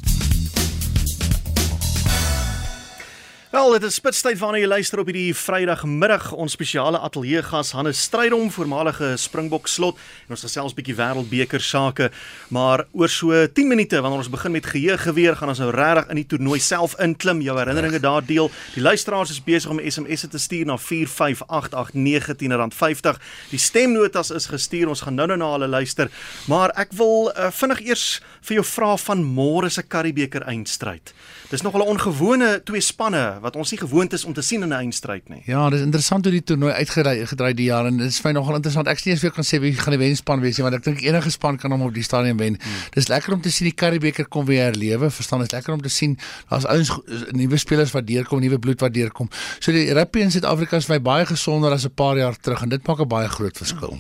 Wel, 3.54 3.72
dit 3.72 3.84
is 3.86 4.00
spitstyd 4.00 4.40
waarna 4.42 4.58
jy 4.58 4.66
luister 4.66 4.98
op 4.98 5.12
hierdie 5.12 5.36
Vrydagmiddag. 5.38 6.32
Ons 6.42 6.56
spesiale 6.56 6.98
ateljee 7.06 7.44
gas 7.46 7.70
Hannes 7.78 8.00
Strydom, 8.02 8.48
voormalige 8.50 9.12
Springbok 9.22 9.68
slot 9.70 10.00
en 10.26 10.34
ons 10.34 10.42
gesels 10.48 10.74
bietjie 10.74 10.96
wêreldbeker 10.98 11.62
sake. 11.62 12.08
Maar 12.50 12.88
oor 12.98 13.14
so 13.14 13.44
10 13.46 13.70
minute 13.70 14.02
wanneer 14.02 14.24
ons 14.24 14.32
begin 14.34 14.56
met 14.56 14.66
geheugeweer, 14.66 15.38
gaan 15.38 15.54
ons 15.54 15.62
nou 15.62 15.68
regtig 15.70 16.10
in 16.10 16.22
die 16.24 16.26
toernooi 16.32 16.58
self 16.66 16.96
inklim, 17.06 17.44
jou 17.46 17.54
herinneringe 17.60 18.00
daar 18.02 18.26
deel. 18.26 18.50
Die 18.74 18.82
luisteraars 18.82 19.36
is 19.36 19.44
besig 19.46 19.70
om 19.70 19.78
SMS'e 19.78 20.32
te 20.34 20.42
stuur 20.42 20.66
na 20.72 20.80
45889 20.82 22.58
R50. 22.74 23.22
Die 23.54 23.62
stemnotas 23.62 24.34
is 24.34 24.50
gestuur. 24.50 24.90
Ons 24.96 25.06
gaan 25.06 25.22
nou-nou 25.22 25.38
na 25.38 25.52
hulle 25.60 25.70
luister. 25.76 26.10
Maar 26.50 26.74
ek 26.88 26.98
wil 26.98 27.30
uh, 27.30 27.54
vinnig 27.54 27.86
eers 27.86 28.08
vir 28.42 28.64
jou 28.64 28.66
vra 28.74 28.96
van 29.06 29.22
môre 29.22 29.70
se 29.70 29.86
Karibeker 29.86 30.50
eindstryd. 30.50 31.14
Dis 31.54 31.62
nog 31.62 31.78
'n 31.78 31.86
ongewone 31.86 32.64
twee 32.66 32.82
spanne 32.82 33.43
wat 33.44 33.58
ons 33.60 33.72
nie 33.74 33.80
gewoond 33.80 34.14
is 34.16 34.24
om 34.24 34.34
te 34.34 34.42
sien 34.42 34.62
in 34.64 34.70
'n 34.70 34.80
eindstryd 34.88 35.30
nie. 35.30 35.42
Ja, 35.46 35.70
dis 35.70 35.82
interessant 35.82 36.26
hoe 36.26 36.32
die 36.32 36.44
toernooi 36.44 36.72
uitgedraai 36.74 37.28
gedry 37.28 37.54
die 37.54 37.66
jaar 37.66 37.86
en 37.86 37.98
dit 37.98 38.08
is 38.08 38.20
vir 38.20 38.32
my 38.32 38.40
nogal 38.40 38.56
interessant. 38.56 38.88
Ek 38.88 39.00
sê 39.00 39.06
nie 39.06 39.14
eens 39.14 39.22
weer 39.22 39.32
kan 39.32 39.44
sê 39.44 39.60
wie 39.60 39.74
gaan 39.74 39.98
die 39.98 40.00
wenspan 40.00 40.40
wees 40.42 40.58
nie, 40.58 40.64
want 40.64 40.76
ek 40.76 40.84
dink 40.84 41.02
enige 41.02 41.32
span 41.32 41.58
kan 41.58 41.72
hom 41.72 41.82
op 41.82 41.94
die 41.94 42.04
stadion 42.04 42.38
wen. 42.38 42.58
Hmm. 42.62 42.72
Dis 42.92 43.08
lekker 43.08 43.34
om 43.34 43.42
te 43.42 43.52
sien 43.52 43.68
die 43.68 43.76
Karibeker 43.76 44.28
kom 44.28 44.46
weer 44.46 44.64
herlewe. 44.64 45.12
Verstaan, 45.12 45.40
dit 45.40 45.48
is 45.48 45.54
lekker 45.54 45.74
om 45.74 45.82
te 45.82 45.90
sien 45.90 46.18
daar's 46.50 46.66
ouens 46.66 46.92
nuwe 47.32 47.58
spelers 47.58 47.92
wat 47.92 48.08
deurkom, 48.08 48.40
nuwe 48.40 48.60
bloed 48.60 48.80
wat 48.80 48.94
deurkom. 48.94 49.30
So 49.60 49.72
die 49.72 49.94
rugby 49.94 50.20
in 50.20 50.32
Suid-Afrika 50.32 50.78
is 50.78 50.86
vir 50.86 50.96
my 50.96 51.02
baie 51.02 51.26
gesonder 51.26 51.72
as 51.72 51.86
'n 51.86 51.94
paar 51.94 52.18
jaar 52.18 52.36
terug 52.36 52.62
en 52.62 52.70
dit 52.70 52.88
maak 52.88 53.00
'n 53.00 53.08
baie 53.08 53.28
groot 53.28 53.58
verskil. 53.58 54.00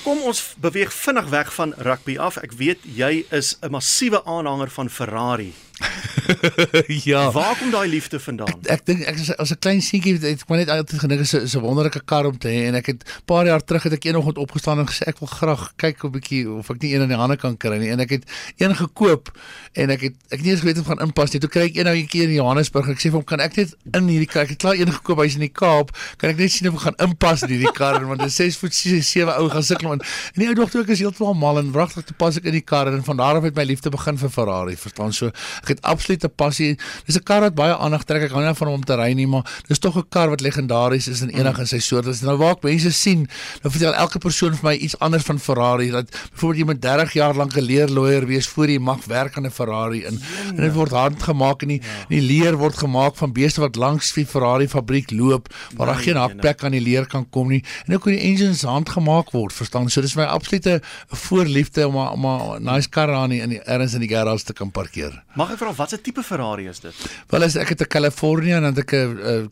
Kom 0.00 0.22
ons 0.24 0.54
beweeg 0.56 0.92
vinnig 0.92 1.28
weg 1.28 1.54
van 1.54 1.74
rugby 1.76 2.16
af. 2.18 2.36
Ek 2.40 2.52
weet 2.52 2.78
jy 2.84 3.24
is 3.30 3.56
'n 3.60 3.70
massiewe 3.70 4.24
aanhanger 4.24 4.70
van 4.70 4.88
Ferrari. 4.88 5.52
ja. 7.10 7.30
Waar 7.30 7.56
kom 7.58 7.70
daai 7.70 7.88
liefde 7.88 8.20
vandaan? 8.20 8.54
Ek 8.70 8.84
dink 8.86 9.02
ek 9.08 9.18
is 9.20 9.30
as 9.36 9.50
'n 9.50 9.58
klein 9.58 9.80
seentjie 9.82 10.14
het 10.16 10.24
ek 10.24 10.48
maar 10.48 10.58
net 10.60 10.70
altyd 10.72 11.00
gedink 11.04 11.20
is 11.20 11.34
'n 11.34 11.58
'n 11.58 11.62
wonderlike 11.64 12.02
kar 12.04 12.26
om 12.26 12.38
te 12.38 12.48
hê 12.48 12.68
en 12.68 12.74
ek 12.74 12.86
het 12.86 13.20
paar 13.24 13.46
jaar 13.46 13.64
terug 13.64 13.82
het 13.82 13.92
ek 13.92 14.04
eenoggend 14.04 14.38
opgestaan 14.38 14.78
en 14.78 14.86
gesê 14.86 15.08
ek 15.08 15.18
wil 15.18 15.28
graag 15.28 15.72
kyk 15.76 16.04
'n 16.04 16.10
bietjie 16.10 16.44
of 16.50 16.70
ek 16.70 16.82
nie 16.82 16.94
een 16.94 17.02
in 17.02 17.08
die 17.08 17.16
hande 17.16 17.36
kan 17.36 17.56
kry 17.56 17.78
nie 17.78 17.90
en 17.90 18.00
ek 18.00 18.10
het 18.10 18.24
een 18.58 18.76
gekoop 18.76 19.32
en 19.74 19.90
ek 19.90 20.00
het 20.00 20.14
ek 20.30 20.38
het 20.38 20.42
nie 20.42 20.50
eens 20.50 20.60
geweet 20.60 20.78
of 20.78 20.86
gaan 20.86 21.00
inpas 21.00 21.32
nie. 21.32 21.40
Toe 21.40 21.50
kry 21.50 21.64
ek 21.70 21.76
een 21.76 21.84
nou 21.84 21.96
'n 21.96 22.06
keer 22.06 22.28
in 22.28 22.34
Johannesburg 22.34 22.88
ek 22.88 22.98
sê 22.98 23.10
vir 23.10 23.18
hom 23.20 23.24
kan 23.24 23.40
ek 23.40 23.56
net 23.56 23.74
in 23.94 24.08
hierdie 24.08 24.28
kar 24.28 24.42
ek 24.42 24.50
het 24.50 24.58
klaar 24.58 24.76
een 24.76 24.92
gekoop 24.92 25.18
hy's 25.18 25.34
in 25.34 25.40
die 25.40 25.52
Kaap 25.52 25.90
kan 26.16 26.30
ek 26.30 26.36
net 26.36 26.50
sien 26.50 26.68
of 26.68 26.74
ek 26.74 26.80
gaan 26.80 27.08
inpas 27.08 27.42
in 27.42 27.48
hierdie 27.48 27.72
kar 27.72 28.00
want 28.10 28.22
is 28.22 28.36
6 28.36 28.56
voet 28.56 28.74
7 28.74 29.34
ou 29.36 29.48
gaan 29.48 29.62
sukkel 29.62 29.92
en 29.92 30.00
en 30.00 30.38
die 30.38 30.48
ou 30.48 30.54
dogter 30.54 30.80
ook 30.80 30.88
is 30.88 31.00
heeltemal 31.00 31.34
mal 31.34 31.58
en 31.58 31.72
wragtig 31.72 32.04
toe 32.04 32.16
pas 32.16 32.36
ek 32.36 32.44
in 32.44 32.52
die 32.52 32.64
kar 32.64 32.86
en 32.86 33.04
van 33.04 33.16
daar 33.16 33.36
af 33.36 33.42
het 33.42 33.56
my 33.56 33.64
liefde 33.64 33.90
begin 33.90 34.18
vir 34.18 34.30
Ferrari 34.30 34.76
verstaan 34.76 35.12
so 35.12 35.26
ek 35.62 35.69
het 35.70 35.82
absolute 35.82 36.28
passie. 36.28 36.76
Dis 37.06 37.16
'n 37.16 37.22
kar 37.22 37.40
wat 37.40 37.54
baie 37.54 37.76
aandag 37.76 38.04
trek. 38.04 38.22
Ek 38.22 38.30
hou 38.30 38.42
nie 38.44 38.54
van 38.54 38.68
hom 38.68 38.76
om 38.80 38.84
te 38.84 38.96
ry 38.96 39.12
nie 39.12 39.26
maar 39.26 39.44
dis 39.68 39.78
tog 39.78 39.96
'n 39.96 40.08
kar 40.08 40.28
wat 40.30 40.40
legendaries 40.40 41.08
is 41.08 41.20
in 41.22 41.30
sy 41.66 41.78
soort 41.78 42.04
dis 42.04 42.20
nou 42.22 42.36
waar 42.36 42.56
ek 42.56 42.62
mense 42.62 42.92
sien 42.92 43.28
dan 43.62 43.70
vertel 43.72 43.94
elke 43.94 44.18
persoon 44.18 44.54
vir 44.56 44.70
my 44.70 44.74
iets 44.74 44.98
anders 44.98 45.24
van 45.24 45.38
Ferrari. 45.38 45.90
Dat 45.90 46.10
byvoorbeeld 46.32 46.58
jy 46.58 46.64
moet 46.64 46.82
30 46.82 47.12
jaar 47.12 47.34
lank 47.34 47.56
'n 47.56 47.62
leerloier 47.62 48.26
wees 48.26 48.48
voor 48.48 48.68
jy 48.68 48.78
mag 48.78 49.04
werk 49.06 49.36
aan 49.36 49.46
'n 49.46 49.50
Ferrari 49.50 50.04
en, 50.04 50.20
en 50.48 50.56
dit 50.56 50.72
word 50.72 50.90
handgemaak 50.90 51.62
en 51.62 51.68
die, 51.68 51.80
ja. 51.82 52.06
die 52.08 52.20
leer 52.20 52.56
word 52.56 52.76
gemaak 52.76 53.16
van 53.16 53.32
beeste 53.32 53.60
wat 53.60 53.76
langs 53.76 54.12
die 54.12 54.26
Ferrari 54.26 54.68
fabriek 54.68 55.10
loop 55.10 55.48
waar 55.76 55.86
daar 55.86 55.96
Nee, 55.96 56.04
geen 56.04 56.14
nee, 56.14 56.22
hakplek 56.22 56.64
aan 56.64 56.70
die 56.76 56.80
leer 56.80 57.06
kan 57.06 57.26
kom 57.30 57.48
nie. 57.48 57.64
En 57.86 57.94
ook 57.94 58.04
hoe 58.04 58.12
die 58.12 58.20
engines 58.20 58.62
handgemaak 58.62 59.30
word 59.30 59.52
verstaan? 59.52 59.90
So 59.90 60.00
dis 60.00 60.14
my 60.16 60.24
absolute 60.24 60.80
voorliefde 61.08 61.86
om 61.88 61.96
'n- 61.96 62.56
'n 62.58 62.62
nice 62.62 62.88
kar 62.88 63.12
aan 63.14 63.32
in 63.32 63.48
die 63.48 63.60
ergens 63.60 63.94
in 63.94 64.00
die 64.00 64.08
garage 64.08 64.44
te 64.44 64.52
kan 64.52 64.70
parkeer. 64.70 65.22
Mag 65.34 65.52
ek 65.52 65.58
vra 65.60 65.74
wat 65.76 65.92
'n 65.92 66.02
tipe 66.02 66.22
Ferrari 66.22 66.68
is 66.68 66.80
dit? 66.80 66.94
Wel 67.28 67.42
as 67.42 67.56
ek 67.56 67.68
het 67.74 67.80
'n 67.80 67.92
California 67.96 68.56
en 68.56 68.62
dan 68.62 68.74
het 68.74 68.84
ek 68.84 68.92
'n 68.92 69.50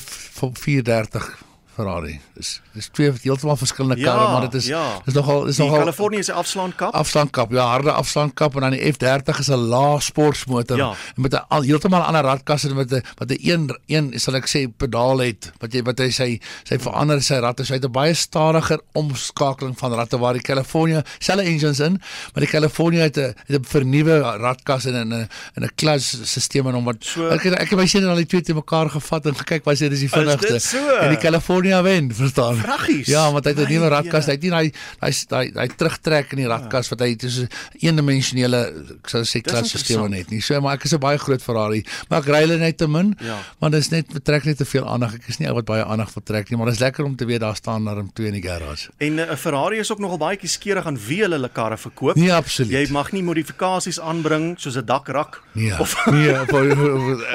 F430 0.00 1.51
Ferrari. 1.82 2.20
Dis 2.36 2.60
dis 2.72 2.86
twee 2.94 3.10
heeltemal 3.22 3.56
verskillende 3.60 3.98
Ja, 4.00 4.12
karre, 4.12 4.30
maar 4.32 4.44
dit 4.46 4.54
is 4.62 4.66
ja. 4.70 4.82
dis 5.04 5.14
nogal 5.14 5.44
dis 5.48 5.56
Die 5.56 5.64
nogal 5.66 5.82
Californië 5.84 6.22
se 6.24 6.32
afslaankap. 6.32 6.94
afstandkap, 6.94 7.52
ja, 7.52 7.66
harde 7.68 7.92
afstandkap 7.92 8.54
en 8.56 8.60
dan 8.60 8.70
die 8.76 8.92
F30 8.92 9.38
is 9.42 9.48
'n 9.50 9.58
lae 9.68 10.00
sportmotor 10.00 10.76
Ja. 10.78 10.92
met 11.16 11.32
'n 11.34 11.44
al 11.48 11.62
heeltemal 11.62 12.00
ander 12.02 12.22
radkas 12.22 12.64
en 12.64 12.74
met 12.76 12.90
'n 12.92 13.02
wat 13.18 13.30
'n 13.30 13.38
een 13.40 13.70
een 13.86 14.12
sal 14.20 14.34
ek 14.36 14.46
sê 14.48 14.66
pedaal 14.76 15.18
het 15.18 15.52
wat 15.60 15.72
jy 15.72 15.82
wat 15.82 15.98
hy 15.98 16.10
sy 16.10 16.40
sy 16.64 16.78
verander 16.78 17.20
sy 17.22 17.34
ratte, 17.34 17.64
sy 17.64 17.74
het 17.74 17.84
'n 17.84 17.90
baie 17.92 18.14
stadiger 18.14 18.80
omskakeling 18.94 19.78
van 19.78 19.92
ratte 19.92 20.18
waar 20.18 20.32
die 20.32 20.42
California 20.42 21.02
selfe 21.18 21.42
engines 21.42 21.80
in, 21.80 22.00
maar 22.32 22.44
die 22.44 22.50
California 22.50 23.02
het 23.02 23.16
'n 23.18 23.34
het 23.46 23.60
'n 23.60 23.64
vernuwe 23.64 24.20
radkas 24.38 24.84
en 24.86 24.94
'n 24.94 25.12
'n 25.12 25.28
'n 25.64 25.70
clutch 25.76 26.04
stelsel 26.24 26.68
en 26.68 26.74
hom 26.74 26.84
wat 26.84 26.96
So- 27.00 27.28
ek 27.28 27.42
het, 27.42 27.54
ek 27.54 27.70
het 27.70 27.78
my 27.78 27.86
sien 27.86 28.06
al 28.06 28.16
die 28.16 28.26
twee 28.26 28.42
te 28.42 28.54
mekaar 28.54 28.88
gevat 28.90 29.26
en 29.26 29.34
gekyk 29.36 29.64
wat 29.64 29.76
sê 29.76 29.88
dis 29.88 30.00
die 30.00 30.08
dit 30.08 30.10
vinnigste 30.18 30.58
so? 30.60 30.96
en 31.00 31.08
die 31.08 31.18
California 31.18 31.71
wen, 31.80 32.10
verstaan? 32.14 32.56
Vraggies. 32.56 33.06
Ja, 33.06 33.32
want 33.32 33.44
hy 33.44 33.50
het 33.54 33.60
'n 33.64 33.72
nuwe 33.72 33.88
radkas, 33.88 34.26
hy 34.26 34.32
het 34.32 34.42
nie 34.42 34.50
daai 34.50 34.72
hy 35.00 35.10
hy 35.30 35.44
hy 35.54 35.66
terugtrek 35.76 36.32
in 36.32 36.38
die 36.38 36.46
radkas 36.48 36.88
wat 36.90 37.00
hy 37.00 37.08
het 37.10 37.22
is 37.22 37.38
'n 37.40 37.48
eendimensionele 37.80 38.60
ek 38.98 39.08
sou 39.08 39.22
sê 39.22 39.40
klasstelsel 39.40 40.08
net 40.08 40.30
nie. 40.30 40.40
So 40.40 40.60
maar 40.60 40.74
ek 40.74 40.84
is 40.84 40.92
'n 40.92 41.00
baie 41.00 41.18
groot 41.18 41.42
Ferrari, 41.42 41.84
maar 42.08 42.20
ek 42.20 42.28
ry 42.28 42.40
hulle 42.44 42.58
net 42.58 42.76
te 42.78 42.88
min. 42.88 43.16
Ja. 43.20 43.38
Want 43.60 43.72
dis 43.72 43.88
net 43.90 44.12
betrek 44.12 44.44
net 44.44 44.56
te 44.56 44.64
veel 44.64 44.86
aandag. 44.86 45.14
Ek 45.14 45.28
is 45.28 45.38
nie 45.38 45.48
ou 45.48 45.54
wat 45.54 45.64
baie 45.64 45.84
aandag 45.84 46.10
vertrek 46.10 46.50
nie, 46.50 46.56
maar 46.58 46.66
dit 46.66 46.74
is 46.74 46.80
lekker 46.80 47.04
om 47.04 47.16
te 47.16 47.24
weet 47.24 47.40
daar 47.40 47.56
staan 47.56 47.84
daar 47.84 47.98
om 47.98 48.12
twee 48.12 48.26
in 48.26 48.40
die 48.40 48.42
garage. 48.42 48.90
En 48.98 49.18
eh, 49.18 49.30
'n 49.32 49.36
Ferrari 49.36 49.78
is 49.78 49.90
ook 49.92 49.98
nogal 49.98 50.18
baie 50.18 50.36
kieskeurig 50.36 50.86
aan 50.86 50.98
wie 51.06 51.20
hulle 51.22 51.34
hulle 51.34 51.48
karre 51.52 51.78
verkoop. 51.78 52.16
Nee, 52.16 52.32
absoluut. 52.32 52.72
Jy 52.72 52.92
mag 52.92 53.12
nie 53.12 53.22
modifikasies 53.22 54.00
aanbring 54.00 54.54
soos 54.60 54.76
'n 54.76 54.84
dakrak 54.84 55.40
Nee. 55.52 55.78
of 55.78 56.06
nee, 56.10 56.34
vir 56.46 56.76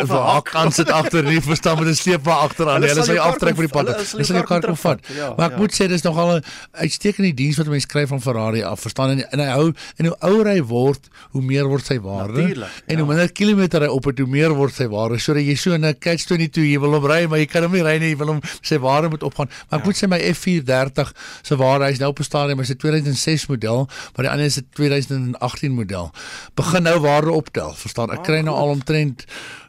vir 0.08 0.18
hak 0.18 0.46
kan 0.52 0.72
sit 0.72 0.90
agter 0.90 1.24
nie 1.24 1.42
verstaan 1.42 1.78
met 1.80 1.88
'n 1.88 1.96
sleepwa 1.96 2.34
agteraan. 2.48 2.82
Hulle 2.82 3.04
sal 3.04 3.16
jou 3.16 3.26
aftrek 3.26 3.56
vir 3.56 3.68
die 3.68 3.74
pad. 3.74 4.16
Hulle 4.18 4.26
sal 4.28 4.36
jou 4.42 4.46
kar 4.50 4.62
kom 4.66 4.76
vat. 4.82 5.00
ja, 5.16 5.34
Maar 5.38 5.46
ek 5.52 5.56
ja. 5.56 5.58
moet 5.62 5.74
sê 5.78 5.88
dis 5.88 6.02
nogal 6.04 6.36
'n 6.38 6.44
uitstekende 6.82 7.34
diens 7.34 7.58
wat 7.58 7.68
mense 7.68 7.88
kry 7.88 8.06
van 8.08 8.22
Ferrari 8.22 8.62
af, 8.64 8.80
verstaan 8.82 9.10
en 9.16 9.24
en 9.32 9.40
hy 9.40 9.46
hou 9.54 9.74
en 9.98 10.06
hoe 10.06 10.16
ouer 10.20 10.48
hy 10.54 10.62
word, 10.62 11.10
hoe 11.32 11.42
meer 11.42 11.68
word 11.68 11.86
sy 11.86 12.00
waarde. 12.00 12.42
Natuurlijk, 12.42 12.72
En 12.88 12.96
ja. 12.98 13.04
hoe 13.04 13.08
minder 13.08 13.32
kilometer 13.32 13.82
hy 13.82 13.88
op 13.88 14.04
het, 14.06 14.20
hoe 14.20 14.28
meer 14.28 14.54
word 14.54 14.74
sy 14.74 14.88
waarde. 14.88 15.20
Sodat 15.20 15.44
jy 15.44 15.56
so 15.56 15.74
'n 15.78 15.96
catch 16.00 16.26
22 16.26 16.66
jy 16.74 16.80
wil 16.80 16.94
hom 16.94 17.06
ry, 17.06 17.26
maar 17.28 17.40
jy 17.40 17.46
kan 17.46 17.64
hom 17.64 17.72
nie 17.72 17.84
ry 17.84 17.98
nie, 18.00 18.10
jy 18.10 18.18
wil 18.18 18.28
hom 18.28 18.42
sy 18.62 18.78
waarde 18.80 19.10
moet 19.10 19.24
opgaan. 19.24 19.50
Maar 19.70 19.80
ek 19.80 19.86
moet 19.86 19.96
sê 19.96 20.08
my 20.08 20.20
F430 20.20 21.14
se 21.44 21.56
waarde 21.56 21.86
hy's 21.86 22.00
nou 22.00 22.10
op 22.10 22.20
'n 22.20 22.24
stadium 22.24 22.60
is 22.60 22.70
'n 22.72 22.78
2006 22.78 23.48
model, 23.48 23.88
maar 24.16 24.26
die 24.26 24.30
ander 24.32 24.46
is 24.46 24.58
'n 24.58 24.66
2018 24.74 25.72
model. 25.72 26.12
Begin 26.56 26.84
nou 26.84 27.00
waarde 27.00 27.32
optel, 27.32 27.74
verstaan? 27.74 28.12
Ek 28.12 28.24
kry 28.24 28.42
nou 28.42 28.56
al 28.56 28.70
omtrent 28.70 29.26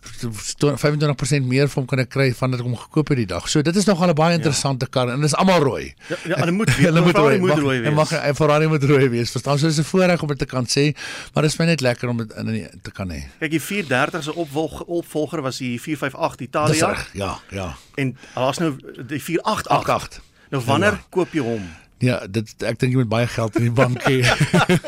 25% 0.09 1.47
meer 1.49 1.69
vir 1.69 1.81
hom 1.81 1.87
kan 1.91 1.99
ek 2.03 2.11
kry 2.13 2.29
van 2.35 2.51
dat 2.53 2.61
ek 2.61 2.67
hom 2.67 2.77
gekoop 2.77 3.09
het 3.13 3.21
die 3.21 3.27
dag. 3.27 3.49
So 3.51 3.63
dit 3.63 3.77
is 3.77 3.87
nogal 3.87 4.09
'n 4.11 4.15
baie 4.15 4.35
interessante 4.39 4.87
kar 4.87 5.09
en 5.09 5.21
dit 5.21 5.25
is 5.31 5.35
almal 5.37 5.61
rooi. 5.63 5.95
Ja, 6.09 6.17
ja, 6.27 6.37
hulle 6.41 6.53
moet. 6.53 6.71
Hulle 6.77 7.01
moet 7.01 7.17
rooi, 7.17 7.39
moet 7.39 7.59
rooi 7.59 7.77
en 7.79 7.83
wees. 7.83 7.95
Mag 7.95 8.13
'n 8.13 8.35
Ferrari 8.35 8.67
moet 8.67 8.83
rooi 8.85 9.09
wees. 9.09 9.31
Verstaan? 9.31 9.59
So 9.59 9.67
dis 9.67 9.79
'n 9.79 9.85
voorreg 9.85 10.23
om 10.23 10.29
dit 10.29 10.39
te 10.39 10.47
kan 10.47 10.65
sê, 10.67 10.95
maar 11.35 11.43
dit 11.43 11.53
is 11.53 11.59
my 11.59 11.65
net 11.67 11.81
lekker 11.81 12.09
om 12.09 12.17
dit 12.17 12.33
in 12.37 12.47
die, 12.47 12.67
te 12.83 12.91
kan 12.91 13.09
hê. 13.11 13.23
Kyk, 13.41 13.51
die 13.51 13.61
430 13.61 14.23
se 14.23 14.35
opvolg, 14.35 14.83
opvolger 14.87 15.43
was 15.43 15.59
die 15.59 15.81
458 15.81 16.37
Dis 16.39 16.47
Italia 16.49 16.87
reg. 16.93 17.11
Ja, 17.13 17.39
ja. 17.51 17.77
en 17.97 18.17
daar's 18.35 18.59
nou 18.59 18.77
die 19.07 19.23
488. 19.23 19.71
88. 19.71 20.21
Nou 20.51 20.63
wanneer 20.65 20.93
Ja. 20.93 21.05
koop 21.11 21.33
jy 21.33 21.41
hom? 21.41 21.69
Ja, 22.05 22.21
dit 22.31 22.51
ek 22.63 22.79
dink 22.79 22.95
jy 22.95 23.01
moet 23.01 23.11
baie 23.11 23.27
geld 23.27 23.57
in 23.59 23.69
die 23.69 23.75
bank 23.75 24.05
hê. 24.07 24.21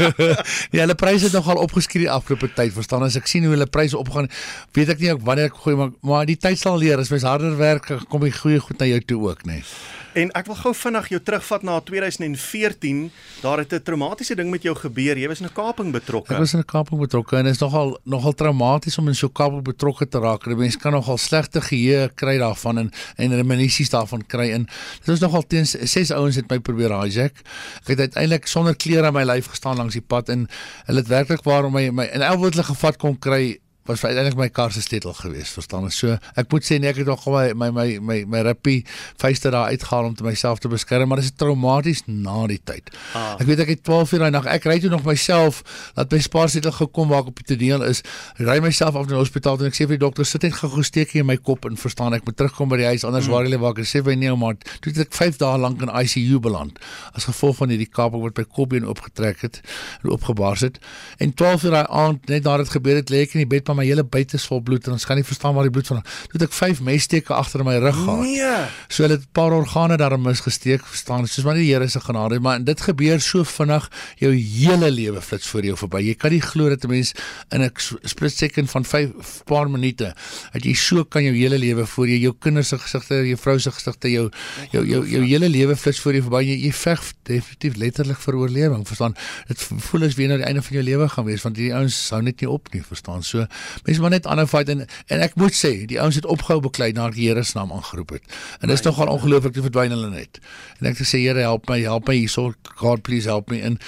ja, 0.75 0.83
hulle 0.85 0.95
pryse 0.99 1.27
het 1.27 1.35
nogal 1.35 1.59
opgeskree 1.63 2.05
die 2.05 2.13
afgelope 2.13 2.53
tyd. 2.55 2.75
Verstaan 2.77 3.03
as 3.07 3.19
ek 3.19 3.31
sien 3.31 3.47
hoe 3.47 3.57
hulle 3.57 3.67
pryse 3.67 3.99
opgaan, 3.99 4.31
weet 4.79 4.95
ek 4.95 5.03
nie 5.03 5.11
ook 5.15 5.25
wanneer 5.27 5.51
ek 5.51 5.59
gooi 5.65 5.75
maar 5.81 5.91
maar 6.07 6.29
die 6.31 6.39
tyd 6.39 6.61
sal 6.61 6.79
leer 6.79 7.03
as 7.03 7.11
mens 7.11 7.27
harder 7.27 7.57
werk, 7.59 7.91
kom 8.09 8.23
die 8.27 8.35
goeie 8.35 8.63
goed 8.63 8.79
na 8.79 8.91
jou 8.93 9.03
toe 9.15 9.25
ook, 9.33 9.43
nê. 9.49 9.59
Nee. 9.59 10.00
En 10.19 10.31
ek 10.35 10.49
wil 10.51 10.57
gou 10.59 10.71
vinnig 10.75 11.09
jou 11.13 11.19
terugvat 11.23 11.63
na 11.63 11.77
2014. 11.87 13.11
Daar 13.45 13.59
het 13.63 13.73
'n 13.73 13.83
traumatiese 13.83 14.35
ding 14.35 14.51
met 14.51 14.63
jou 14.63 14.75
gebeur. 14.77 15.19
Jy 15.19 15.29
was 15.29 15.41
in 15.41 15.47
'n 15.47 15.53
kaping 15.53 15.93
betrokke. 15.93 16.33
Ek 16.35 16.39
was 16.39 16.53
in 16.53 16.59
'n 16.59 16.65
kaping 16.65 17.01
betrokke 17.01 17.37
en 17.37 17.45
dit 17.45 17.53
is 17.55 17.61
nogal 17.61 17.99
nogal 18.05 18.33
traumaties 18.35 18.99
om 18.99 19.09
in 19.09 19.15
so 19.15 19.27
'n 19.27 19.33
kaping 19.33 19.63
betrokke 19.63 20.09
te 20.09 20.19
raak. 20.19 20.45
Die 20.45 20.57
mens 20.57 20.77
kan 20.77 20.93
nogal 20.93 21.19
slegte 21.19 21.61
geheue 21.61 22.11
kry 22.15 22.39
daarvan 22.39 22.79
en 22.79 22.91
en 23.17 23.37
reminiscens 23.37 23.91
daarvan 23.91 24.27
kry 24.27 24.51
in. 24.51 24.69
Dit 24.99 25.07
was 25.07 25.21
nogal 25.21 25.47
teen 25.47 25.67
ses 25.67 26.11
ouens 26.11 26.37
het 26.37 26.51
my 26.51 26.59
probeer 26.59 27.03
hijack. 27.03 27.39
Ek 27.81 27.87
het 27.87 27.99
uiteindelik 27.99 28.47
sonder 28.47 28.77
klere 28.77 29.07
aan 29.07 29.13
my 29.13 29.25
lyf 29.25 29.47
gestaan 29.47 29.77
langs 29.77 29.93
die 29.93 30.03
pad 30.07 30.29
en 30.29 30.49
hulle 30.85 30.99
het 30.99 31.09
werklik 31.09 31.43
waar 31.43 31.65
om 31.65 31.73
my 31.73 31.91
my 31.91 32.05
en 32.05 32.21
elke 32.21 32.41
wat 32.41 32.53
hulle 32.53 32.65
gevat 32.65 32.97
kon 32.97 33.19
kry 33.19 33.59
was 33.91 34.05
uiteindelik 34.05 34.39
my 34.39 34.49
kar 34.55 34.73
se 34.73 34.83
sleutel 34.85 35.15
geweest, 35.19 35.55
verstaan 35.59 35.87
jy? 35.89 35.93
So 35.95 36.17
ek 36.41 36.51
moet 36.53 36.67
sê 36.67 36.79
nee, 36.81 36.91
ek 36.93 37.03
het 37.03 37.11
nog 37.11 37.27
my 37.31 37.51
my 37.55 37.71
my 37.75 37.87
my, 38.11 38.19
my 38.31 38.43
rippie 38.47 38.79
vuiste 39.21 39.53
daar 39.53 39.75
uitgehaal 39.75 40.11
om 40.11 40.17
te 40.19 40.27
myself 40.27 40.63
te 40.63 40.71
beskerm, 40.73 41.11
maar 41.11 41.23
dit 41.23 41.31
is 41.31 41.37
traumaties 41.37 42.05
na 42.07 42.47
die 42.51 42.61
tyd. 42.65 42.93
Ah. 43.15 43.37
Ek 43.41 43.49
weet 43.51 43.65
ek 43.67 43.75
het 43.75 43.85
12 43.89 44.17
uur 44.17 44.25
daai 44.25 44.35
nag. 44.39 44.49
Ek 44.51 44.69
ry 44.71 44.79
toe 44.83 44.93
nog 44.93 45.05
myself 45.09 45.63
dat 45.99 46.13
my 46.13 46.21
spaarsleutel 46.25 46.75
gekom 46.79 47.11
waar 47.13 47.25
ek 47.25 47.33
op 47.35 47.43
die 47.43 47.49
toneel 47.53 47.85
is. 47.89 48.03
Ry 48.39 48.61
myself 48.65 48.97
af 48.97 49.09
na 49.09 49.17
die 49.17 49.21
hospitaal 49.21 49.61
en 49.61 49.71
ek 49.71 49.79
sê 49.79 49.87
vir 49.87 49.99
die 49.99 50.05
dokter, 50.05 50.29
sit 50.29 50.47
net 50.47 50.57
gou 50.61 50.85
steek 50.87 51.15
in 51.19 51.29
my 51.29 51.37
kop 51.37 51.67
en 51.69 51.79
verstaan 51.81 52.17
ek 52.17 52.27
moet 52.29 52.39
terugkom 52.39 52.71
by 52.71 52.81
die 52.81 52.89
huis 52.93 53.05
anders 53.07 53.29
mm. 53.29 53.35
waar 53.35 53.47
hulle 53.47 53.61
waar 53.61 53.79
ek 53.79 53.89
sê 53.89 54.03
vir 54.05 54.17
nee 54.21 54.33
maar 54.41 54.57
toe 54.81 54.93
het 54.93 55.03
ek 55.07 55.17
5 55.17 55.41
dae 55.41 55.59
lank 55.61 55.83
in 55.85 55.91
ICU 55.91 56.41
beland 56.43 56.79
as 57.17 57.27
gevolg 57.29 57.59
van 57.61 57.73
hierdie 57.73 57.89
kaping 57.89 58.23
wat 58.25 58.39
my 58.39 58.45
kopbeen 58.47 58.87
opgetrek 58.89 59.43
het 59.45 59.61
en 60.03 60.13
opgebars 60.15 60.65
het. 60.67 60.79
En 61.19 61.35
12 61.35 61.67
uur 61.69 61.77
daai 61.77 61.87
aand 62.03 62.33
net 62.33 62.47
nadat 62.47 62.67
dit 62.67 62.75
gebeur 62.77 63.01
het, 63.01 63.13
lê 63.13 63.25
ek 63.27 63.37
in 63.37 63.45
die 63.45 63.51
bed 63.51 63.69
maar 63.69 63.80
my 63.81 63.87
hele 63.89 64.05
buite 64.05 64.39
is 64.39 64.47
vol 64.51 64.63
bloed 64.65 64.87
en 64.89 64.97
ons 64.97 65.07
kan 65.09 65.19
nie 65.19 65.27
verstaan 65.27 65.57
waar 65.57 65.69
die 65.69 65.75
bloed 65.75 65.89
vandaan. 65.91 66.07
Toe 66.31 66.39
het 66.39 66.47
ek 66.49 66.57
5 66.57 66.83
messteke 66.87 67.35
agter 67.37 67.65
my 67.67 67.77
rug 67.83 67.97
gehad. 67.97 68.25
Nee. 68.27 68.53
So 68.89 69.05
hulle 69.05 69.17
het 69.19 69.27
'n 69.27 69.33
paar 69.33 69.53
organe 69.57 69.97
daarin 69.97 70.23
misgesteek, 70.23 70.85
verstaan, 70.85 71.27
soos 71.27 71.45
maar 71.45 71.55
die 71.55 71.69
Here 71.71 71.89
se 71.89 72.01
genade, 72.01 72.41
maar 72.41 72.59
dit 72.65 72.81
gebeur 72.81 73.21
so 73.21 73.45
vinnig, 73.45 73.91
jou 74.19 74.33
hele 74.35 74.91
lewe 74.91 75.21
flits 75.21 75.47
voor 75.47 75.65
jou 75.65 75.77
verby. 75.77 76.01
Jy 76.11 76.15
kan 76.15 76.31
nie 76.31 76.41
glo 76.41 76.69
dat 76.69 76.85
'n 76.85 76.89
mens 76.89 77.13
in 77.51 77.63
'n 77.63 77.73
split 78.05 78.33
second 78.33 78.71
van 78.71 78.85
5 78.85 79.43
paar 79.45 79.71
minute 79.71 80.15
dat 80.53 80.65
jy 80.65 80.75
so 80.75 81.05
kan 81.05 81.23
jou 81.25 81.35
hele 81.35 81.59
lewe 81.59 81.87
voor 81.87 82.09
jou, 82.09 82.19
jou 82.19 82.35
kinders 82.39 82.69
se 82.69 82.79
gesigte, 82.79 83.15
jou 83.27 83.37
vrou 83.37 83.59
se 83.59 83.71
gesigte, 83.71 84.11
jou 84.11 84.31
jou 84.73 84.85
jou, 84.87 85.03
jou 85.09 85.23
hele 85.25 85.49
lewe 85.49 85.77
flits 85.77 86.01
voor 86.01 86.17
jou 86.17 86.23
verby. 86.27 86.43
Jy, 86.45 86.57
jy 86.67 86.73
veg 86.73 87.05
definitief 87.29 87.79
letterlik 87.81 88.21
vir 88.25 88.39
oorlewing, 88.41 88.85
verstaan? 88.89 89.17
Dit 89.51 89.63
voel 89.89 90.09
as 90.09 90.17
weer 90.19 90.29
na 90.33 90.41
die 90.43 90.49
einde 90.49 90.63
van 90.67 90.79
jou 90.79 90.85
lewe 90.87 91.09
gaan 91.09 91.29
wees 91.29 91.45
want 91.47 91.59
hierdie 91.61 91.75
ouens 91.77 91.99
hou 92.15 92.23
net 92.23 92.43
nie 92.43 92.51
op 92.51 92.71
nie, 92.75 92.83
verstaan? 92.87 93.25
So 93.27 93.47
mense 93.85 94.01
maar 94.01 94.15
net 94.15 94.27
aanhou 94.27 94.47
fight 94.51 94.69
en 94.69 94.87
en 95.07 95.25
ek 95.25 95.37
moet 95.41 95.57
sê, 95.57 95.73
die 95.91 96.01
ouens 96.01 96.19
het 96.19 96.27
opgehou 96.27 96.61
beklei 96.65 96.93
nadat 96.93 97.19
die 97.19 97.29
Here 97.29 97.45
se 97.45 97.59
naam 97.59 97.73
aangeroep 97.73 98.17
het. 98.17 98.39
En 98.61 98.69
dit 98.69 98.79
is 98.79 98.85
nogal 98.87 99.13
ongelooflik 99.13 99.53
te 99.57 99.65
verdwyn 99.65 99.95
hulle 99.95 100.11
net. 100.11 100.41
En 100.79 100.91
ek 100.91 100.99
het 100.99 101.07
gesê 101.07 101.23
Here 101.25 101.41
help 101.45 101.69
my, 101.69 101.81
help 101.87 102.09
my 102.09 102.17
hierso. 102.17 102.53
God 102.81 103.03
please 103.03 103.29
help 103.29 103.51
me 103.51 103.61
en 103.61 103.79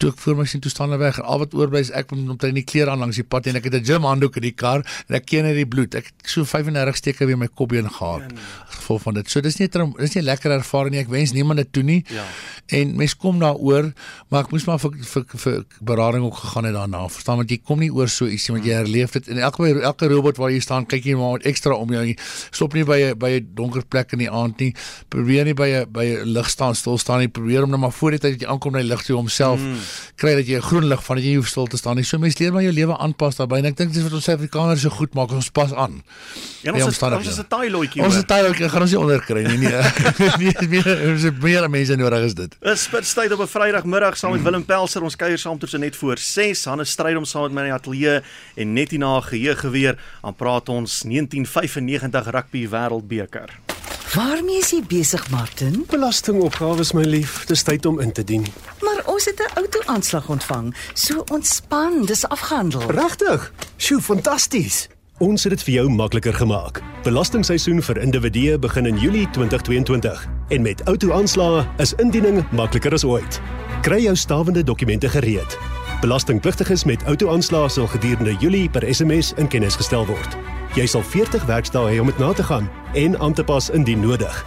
toe 0.00 0.10
ek 0.14 0.20
voor 0.22 0.38
my 0.38 0.46
sien 0.48 0.62
toe 0.64 0.70
staan 0.72 0.88
hulle 0.88 1.00
weg 1.02 1.18
en 1.20 1.26
al 1.28 1.42
wat 1.42 1.54
oorbly 1.56 1.82
is 1.84 1.90
ek 1.96 2.14
moet 2.14 2.32
omtrent 2.32 2.56
nie 2.56 2.64
klere 2.64 2.92
aan 2.92 3.02
langs 3.04 3.18
die 3.20 3.26
pad 3.26 3.50
en 3.50 3.58
ek 3.60 3.66
het 3.68 3.74
'n 3.76 3.84
gym 3.84 4.06
handdoek 4.08 4.36
in 4.40 4.46
die 4.48 4.56
kar 4.62 4.80
en 5.08 5.14
ek 5.14 5.26
ken 5.26 5.44
net 5.44 5.56
die 5.56 5.66
bloed. 5.66 5.94
Ek 5.94 6.06
het 6.08 6.14
so 6.24 6.44
35 6.44 6.96
steke 6.96 7.26
weer 7.26 7.36
my 7.36 7.48
kopbeen 7.48 7.88
gehad 7.90 8.32
as 8.32 8.76
gevolg 8.80 9.02
van 9.02 9.14
dit. 9.14 9.30
So 9.30 9.40
dis 9.40 9.58
nie 9.58 9.68
dis 9.68 10.14
nie 10.14 10.22
'n 10.22 10.24
lekker 10.24 10.50
ervaring 10.50 10.92
nie. 10.92 11.00
Ek 11.00 11.08
wens 11.08 11.32
niemand 11.32 11.58
dit 11.58 11.72
toe 11.72 11.82
nie. 11.82 12.04
Ja. 12.08 12.24
En 12.66 12.96
mens 12.96 13.16
kom 13.16 13.38
daaroor, 13.38 13.92
maar 14.28 14.44
ek 14.44 14.50
moes 14.50 14.64
maar 14.64 14.78
vir 14.78 14.90
vir, 15.00 15.24
vir 15.36 15.64
berading 15.80 16.24
ook 16.24 16.36
gegaan 16.36 16.64
het 16.64 16.74
daarna. 16.74 17.08
Verstaan 17.08 17.36
want 17.36 17.50
jy 17.50 17.58
kom 17.58 17.78
nie 17.78 17.90
oor 17.90 18.08
so 18.08 18.26
ietsie 18.26 18.54
want 18.54 18.64
jy 18.64 18.72
herleef 18.72 19.12
dit 19.12 19.28
en 19.28 19.38
elke 19.38 19.80
elke 19.80 20.08
robot 20.08 20.36
waar 20.36 20.50
jy 20.50 20.60
staan, 20.60 20.86
kyk 20.86 21.04
jy 21.04 21.14
maar 21.14 21.32
met 21.32 21.46
ekstra 21.46 21.74
om 21.74 21.90
jou. 21.90 22.14
Stop 22.50 22.72
nie 22.74 22.84
by 22.84 23.12
'n 23.12 23.18
by 23.18 23.30
'n 23.40 23.50
donker 23.54 23.84
plek 23.84 24.12
in 24.12 24.18
die 24.18 24.30
aand 24.30 24.58
nie. 24.60 24.74
Probeer 25.08 25.44
nie 25.44 25.54
by 25.54 25.68
'n 25.68 25.92
by 25.92 26.04
'n 26.04 26.32
lig 26.32 26.48
staan 26.50 26.74
stil 26.74 26.98
staan 26.98 27.18
nie. 27.18 27.28
Probeer 27.28 27.62
om 27.64 27.70
net 27.70 27.80
maar 27.80 27.92
voor 27.92 28.10
die 28.10 28.18
tyd 28.18 28.38
dat 28.38 28.40
jy 28.40 28.48
aankom 28.48 28.72
na 28.72 28.78
die 28.78 28.88
lig 28.88 29.02
toe 29.02 29.16
homself 29.16 29.60
mm. 29.60 29.89
Kry 30.16 30.34
dat 30.34 30.46
jy 30.46 30.56
'n 30.56 30.62
groen 30.62 30.86
lig 30.88 31.04
van 31.04 31.16
dat 31.16 31.24
jy 31.24 31.30
nie 31.30 31.40
hoef 31.40 31.48
stil 31.48 31.66
te 31.66 31.76
staan 31.76 31.96
nie. 31.96 32.04
So 32.04 32.18
mens 32.18 32.38
leer 32.38 32.52
maar 32.52 32.62
jou 32.62 32.72
lewe 32.72 32.96
aanpas 32.98 33.36
daarbey 33.36 33.58
en 33.58 33.66
ek 33.66 33.76
dink 33.76 33.92
dis 33.92 34.02
wat 34.02 34.12
ons 34.12 34.24
Suid-Afrikaners 34.24 34.80
so 34.80 34.90
goed 34.90 35.14
maak, 35.14 35.30
ons 35.32 35.50
pas 35.50 35.72
aan. 35.72 36.02
By 36.62 36.70
ons 36.70 36.78
is, 36.78 36.84
omstandighede. 36.84 37.28
ons 37.28 37.38
is 37.38 37.44
'n 37.44 37.48
taai 37.48 37.70
loetjie. 37.70 38.02
Ons 38.02 38.16
is 38.16 38.24
tydelik 38.24 38.70
gaan 38.70 38.82
ons 38.82 38.90
nie 38.90 39.00
onderkry 39.00 39.42
nie. 39.46 39.58
Nee. 39.58 39.82
nee, 40.42 40.68
meer 40.68 41.10
ons 41.10 41.22
het 41.22 41.42
meer 41.42 41.70
mense 41.70 41.96
nodig 41.96 42.24
is 42.24 42.34
dit. 42.34 42.56
Dis 42.60 42.82
spitstyd 42.82 43.32
op 43.32 43.40
'n 43.40 43.46
Vrydagmiddag 43.46 44.16
saam 44.16 44.32
met 44.32 44.42
Willem 44.42 44.64
Pelser. 44.64 45.02
Ons 45.02 45.16
kuier 45.16 45.38
saam 45.38 45.58
tot 45.58 45.70
so 45.70 45.78
net 45.78 45.96
voor 45.96 46.18
6. 46.18 46.64
Hannes 46.64 46.90
stryd 46.90 47.16
om 47.16 47.24
saam 47.24 47.42
met 47.42 47.52
my 47.52 47.60
in 47.60 47.72
die 47.72 47.78
ateljee 47.78 48.22
en 48.56 48.72
net 48.72 48.90
hierna 48.90 49.20
geheugeweer 49.20 49.98
aan 50.20 50.34
praat 50.34 50.68
ons 50.68 51.02
1995 51.02 52.30
rugby 52.30 52.68
wêreldbeker. 52.68 53.79
Waarmee 54.14 54.58
is 54.58 54.72
jy 54.74 54.80
besig, 54.90 55.22
Martin? 55.30 55.84
Belastingopgawes 55.86 56.90
my 56.98 57.04
lief, 57.06 57.44
dis 57.46 57.62
tyd 57.62 57.84
om 57.86 58.00
in 58.02 58.10
te 58.12 58.24
dien. 58.26 58.42
Maar 58.82 59.04
ons 59.06 59.24
het 59.24 59.38
'n 59.38 59.58
auto-aanslag 59.58 60.28
ontvang. 60.28 60.74
So 60.94 61.22
ontspan, 61.32 62.04
dis 62.04 62.28
afgehandel. 62.28 62.90
Regtig? 62.90 63.52
Sjoe, 63.76 64.00
fantasties. 64.00 64.88
Ons 65.18 65.44
het 65.44 65.52
dit 65.52 65.62
vir 65.62 65.74
jou 65.74 65.88
makliker 65.88 66.34
gemaak. 66.34 66.82
Belastingseisoen 67.02 67.82
vir 67.82 67.98
individue 67.98 68.58
begin 68.58 68.86
in 68.86 68.98
Julie 68.98 69.30
2022 69.30 70.26
en 70.48 70.62
met 70.62 70.84
outo-aanslae 70.84 71.66
is 71.76 71.94
indiening 71.94 72.50
makliker 72.50 72.92
as 72.92 73.04
ooit. 73.04 73.40
Kry 73.82 74.02
jou 74.02 74.16
stawende 74.16 74.62
dokumente 74.62 75.08
gereed. 75.08 75.58
Belastingpligtiges 76.00 76.84
met 76.84 77.04
outo-aanslag 77.04 77.70
sal 77.70 77.86
gedurende 77.86 78.34
Julie 78.34 78.70
per 78.70 78.94
SMS 78.94 79.32
in 79.36 79.48
kennis 79.48 79.74
gestel 79.76 80.06
word. 80.06 80.36
Jy 80.78 80.86
sal 80.86 81.02
40 81.02 81.48
werkdae 81.50 81.94
hê 81.94 81.98
om 82.00 82.06
dit 82.06 82.18
na 82.22 82.30
te 82.32 82.46
gaan 82.46 82.68
en 82.94 83.18
aan 83.18 83.34
te 83.34 83.44
pas 83.44 83.70
indien 83.74 84.00
nodig. 84.00 84.44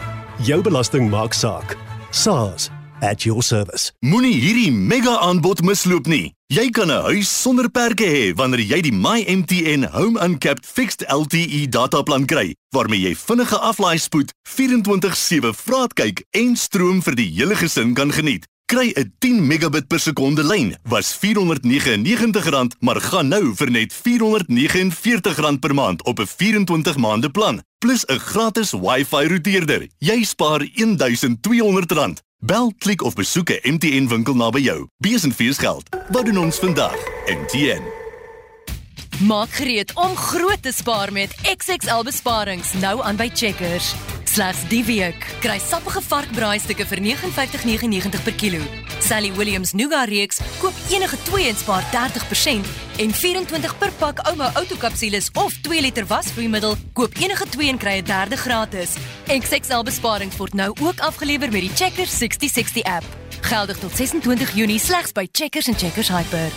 Jou 0.48 0.62
belasting 0.64 1.10
maak 1.12 1.34
saak. 1.36 1.76
SARS 2.12 2.70
at 3.04 3.26
your 3.28 3.44
service. 3.44 3.92
Moenie 4.00 4.38
hierdie 4.40 4.72
mega 4.72 5.18
aanbod 5.20 5.62
misloop 5.68 6.08
nie. 6.08 6.32
Jy 6.48 6.70
kan 6.70 6.92
'n 6.92 7.04
huis 7.10 7.42
sonder 7.42 7.70
perke 7.70 8.06
hê 8.06 8.34
wanneer 8.36 8.62
jy 8.62 8.82
die 8.82 8.96
MyMTN 8.96 9.84
Home 9.92 10.20
Uncapped 10.20 10.66
Fixed 10.66 11.04
LTE 11.08 11.68
dataplan 11.70 12.26
kry, 12.26 12.56
waarmee 12.76 13.02
jy 13.02 13.16
vinnige 13.16 13.58
aflaai 13.58 13.98
spoed, 13.98 14.32
24/7 14.48 15.54
vraatkyk 15.54 16.24
en 16.32 16.56
stroom 16.56 17.02
vir 17.02 17.16
die 17.16 17.32
hele 17.36 17.56
gesin 17.56 17.94
kan 17.94 18.12
geniet. 18.12 18.48
Kry 18.74 18.90
'n 18.96 19.14
10 19.20 19.48
megabit 19.48 19.88
per 19.88 20.00
sekonde 20.00 20.44
lyn, 20.44 20.76
was 20.84 21.18
R499, 21.18 22.80
maar 22.80 23.02
gaan 23.02 23.28
nou 23.28 23.54
vir 23.56 23.72
net 23.72 23.94
R449 23.94 25.60
per 25.60 25.74
maand 25.74 26.04
op 26.04 26.20
'n 26.20 26.28
24 26.28 26.98
maande 26.98 27.30
plan, 27.30 27.64
plus 27.78 28.06
'n 28.06 28.20
gratis 28.20 28.72
Wi-Fi 28.72 29.28
routeerder. 29.28 29.88
Jy 29.98 30.24
spaar 30.24 30.62
R1200. 30.62 32.22
Bel, 32.40 32.74
klik 32.78 33.02
of 33.02 33.14
besoek 33.14 33.50
'n 33.50 33.74
MTN 33.74 34.08
winkel 34.08 34.36
naby 34.36 34.62
jou. 34.62 34.88
Besenfees 34.98 35.58
geld. 35.58 35.90
Wat 36.10 36.26
doen 36.26 36.38
ons 36.38 36.58
vandag? 36.58 36.98
MTN. 37.26 37.82
Maak 39.20 39.50
gereed 39.50 39.94
om 39.94 40.16
groot 40.16 40.62
te 40.62 40.72
spaar 40.72 41.12
met 41.12 41.36
XXL 41.58 42.04
besparings 42.04 42.74
nou 42.74 43.02
aan 43.02 43.16
by 43.16 43.30
Checkers. 43.34 43.94
Slegs 44.34 44.64
die 44.66 44.82
week 44.88 45.26
kry 45.44 45.60
sappige 45.62 46.02
varkbraaistukke 46.02 46.88
vir 46.90 47.02
59.99 47.06 48.24
per 48.26 48.34
kilo. 48.34 48.62
Sally 49.06 49.30
Williams 49.38 49.76
Nougat 49.78 50.10
reeks 50.10 50.40
koop 50.58 50.74
enige 50.90 51.20
2 51.28 51.52
en 51.52 51.60
spaar 51.60 51.86
30% 51.94 52.72
en 53.04 53.14
24 53.14 53.76
per 53.78 53.92
pak 54.00 54.24
Ouma 54.32 54.48
autokapsules 54.58 55.30
of 55.38 55.54
2 55.68 55.84
liter 55.86 56.08
wasvloeimiddel 56.10 56.74
koop 56.98 57.14
enige 57.22 57.46
2 57.46 57.70
en 57.70 57.78
kry 57.78 58.00
'n 58.02 58.10
derde 58.10 58.38
gratis. 58.38 58.96
XXL 59.28 59.84
besparings 59.86 60.38
word 60.38 60.54
nou 60.54 60.74
ook 60.82 61.00
afgelewer 61.00 61.52
met 61.52 61.62
die 61.62 61.76
Checkers 61.76 62.18
6060 62.18 62.84
app. 62.90 63.06
Geldig 63.42 63.78
tot 63.78 63.96
26 63.96 64.56
Junie 64.56 64.80
slegs 64.80 65.12
by 65.12 65.28
Checkers 65.32 65.68
en 65.68 65.78
Checkers 65.78 66.10
Hyper. 66.10 66.50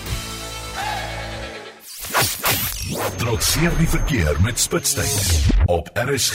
Trotseer 3.17 3.73
die 3.77 3.89
verkeer 3.89 4.37
met 4.41 4.59
Spitstyd 4.59 5.56
op 5.67 5.91
RSG. 5.95 6.35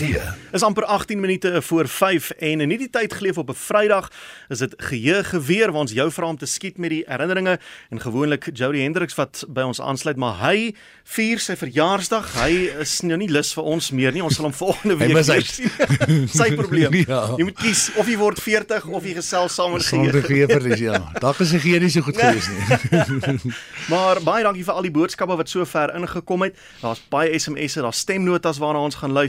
Is 0.52 0.62
amper 0.62 0.84
18 0.84 1.20
minute 1.20 1.62
voor 1.62 1.88
5 1.88 2.30
en 2.30 2.62
in 2.62 2.70
hierdie 2.70 2.90
tyd 2.90 3.14
geleef 3.14 3.38
op 3.38 3.50
'n 3.50 3.54
Vrydag 3.54 4.12
is 4.50 4.58
dit 4.58 4.74
geheue 4.78 5.24
geweer 5.24 5.72
waar 5.72 5.82
ons 5.82 5.92
jou 5.92 6.12
vra 6.12 6.26
om 6.28 6.38
te 6.38 6.46
skiet 6.46 6.78
met 6.78 6.90
die 6.90 7.04
herinneringe 7.08 7.60
en 7.90 8.02
gewoonlik 8.02 8.50
Jody 8.54 8.82
Hendricks 8.82 9.16
wat 9.16 9.44
by 9.48 9.62
ons 9.62 9.82
aansluit 9.82 10.18
maar 10.18 10.38
hy 10.40 10.76
vier 11.04 11.40
sy 11.40 11.56
verjaarsdag. 11.56 12.34
Hy 12.44 12.52
is 12.80 13.02
nou 13.02 13.18
nie 13.18 13.30
lus 13.30 13.54
vir 13.54 13.64
ons 13.64 13.92
meer 13.92 14.12
nie. 14.12 14.24
Ons 14.24 14.36
sal 14.36 14.46
hom 14.46 14.54
volgende 14.54 14.98
week 14.98 15.14
weer 15.14 15.44
sien. 15.44 16.28
sy 16.28 16.56
probleem. 16.62 16.94
Ja. 16.94 17.36
Jy 17.38 17.44
moet 17.44 17.58
kies 17.58 17.92
of 17.96 18.08
jy 18.08 18.18
word 18.18 18.40
40 18.40 18.86
of 18.88 19.04
jy 19.04 19.14
gesels 19.14 19.56
saam 19.56 19.72
met 19.72 19.84
Sonder 19.84 20.24
geheue. 20.24 20.72
is 20.72 20.80
ja. 20.80 21.12
Dalk 21.20 21.40
is 21.40 21.52
geheue 21.52 21.80
nie 21.80 21.90
so 21.90 22.02
goed 22.02 22.18
gewees 22.18 22.48
nie. 22.48 23.54
Maar 23.92 24.22
baie 24.24 24.44
dankie 24.44 24.64
vir 24.64 24.74
al 24.74 24.82
die 24.82 24.92
boodskappe 24.92 25.36
wat 25.36 25.50
sover 25.50 25.96
ingekom 25.96 26.42
het. 26.42 26.56
Daar's 26.82 27.02
baie 27.10 27.40
SMS'e, 27.40 27.82
daar's 27.82 27.98
stemnotas 27.98 28.58
waarna 28.58 28.80
ons 28.80 28.96
gaan 28.96 29.12
luister. 29.12 29.21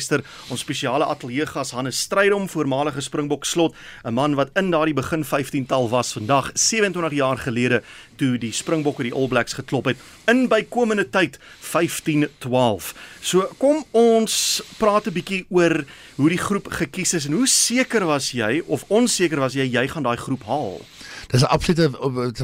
Ons 0.48 0.60
spesiale 0.60 1.04
ateljeegas 1.04 1.70
Hannes 1.76 1.98
Strydom, 2.00 2.48
voormalige 2.48 3.00
Springbok 3.00 3.44
slot, 3.44 3.74
'n 4.04 4.14
man 4.14 4.34
wat 4.34 4.50
in 4.56 4.70
daardie 4.70 4.94
begin 4.94 5.24
15-tal 5.24 5.88
was, 5.90 6.12
vandag 6.12 6.50
27 6.54 7.12
jaar 7.12 7.38
gelede 7.38 7.82
toe 8.16 8.38
die 8.38 8.52
Springbokke 8.52 9.02
die 9.02 9.12
All 9.12 9.28
Blacks 9.28 9.52
geklop 9.52 9.84
het 9.84 9.98
in 10.26 10.48
bykomende 10.48 11.04
tyd 11.10 11.38
1512. 11.60 12.94
So 13.20 13.48
kom 13.58 13.84
ons 13.90 14.62
praat 14.78 15.06
'n 15.06 15.12
bietjie 15.12 15.46
oor 15.50 15.84
hoe 16.16 16.28
die 16.28 16.38
groep 16.38 16.66
gekies 16.70 17.14
is 17.14 17.26
en 17.26 17.32
hoe 17.32 17.46
seker 17.46 18.06
was 18.06 18.32
jy 18.32 18.62
of 18.66 18.84
onseker 18.88 19.38
was 19.38 19.54
jy 19.54 19.66
jy 19.66 19.88
gaan 19.88 20.02
daai 20.02 20.16
groep 20.16 20.42
haal? 20.44 20.80
Dis 21.32 21.40
'n 21.40 21.48
absolute 21.48 21.90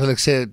wil 0.00 0.08
ek 0.08 0.18
sê 0.18 0.48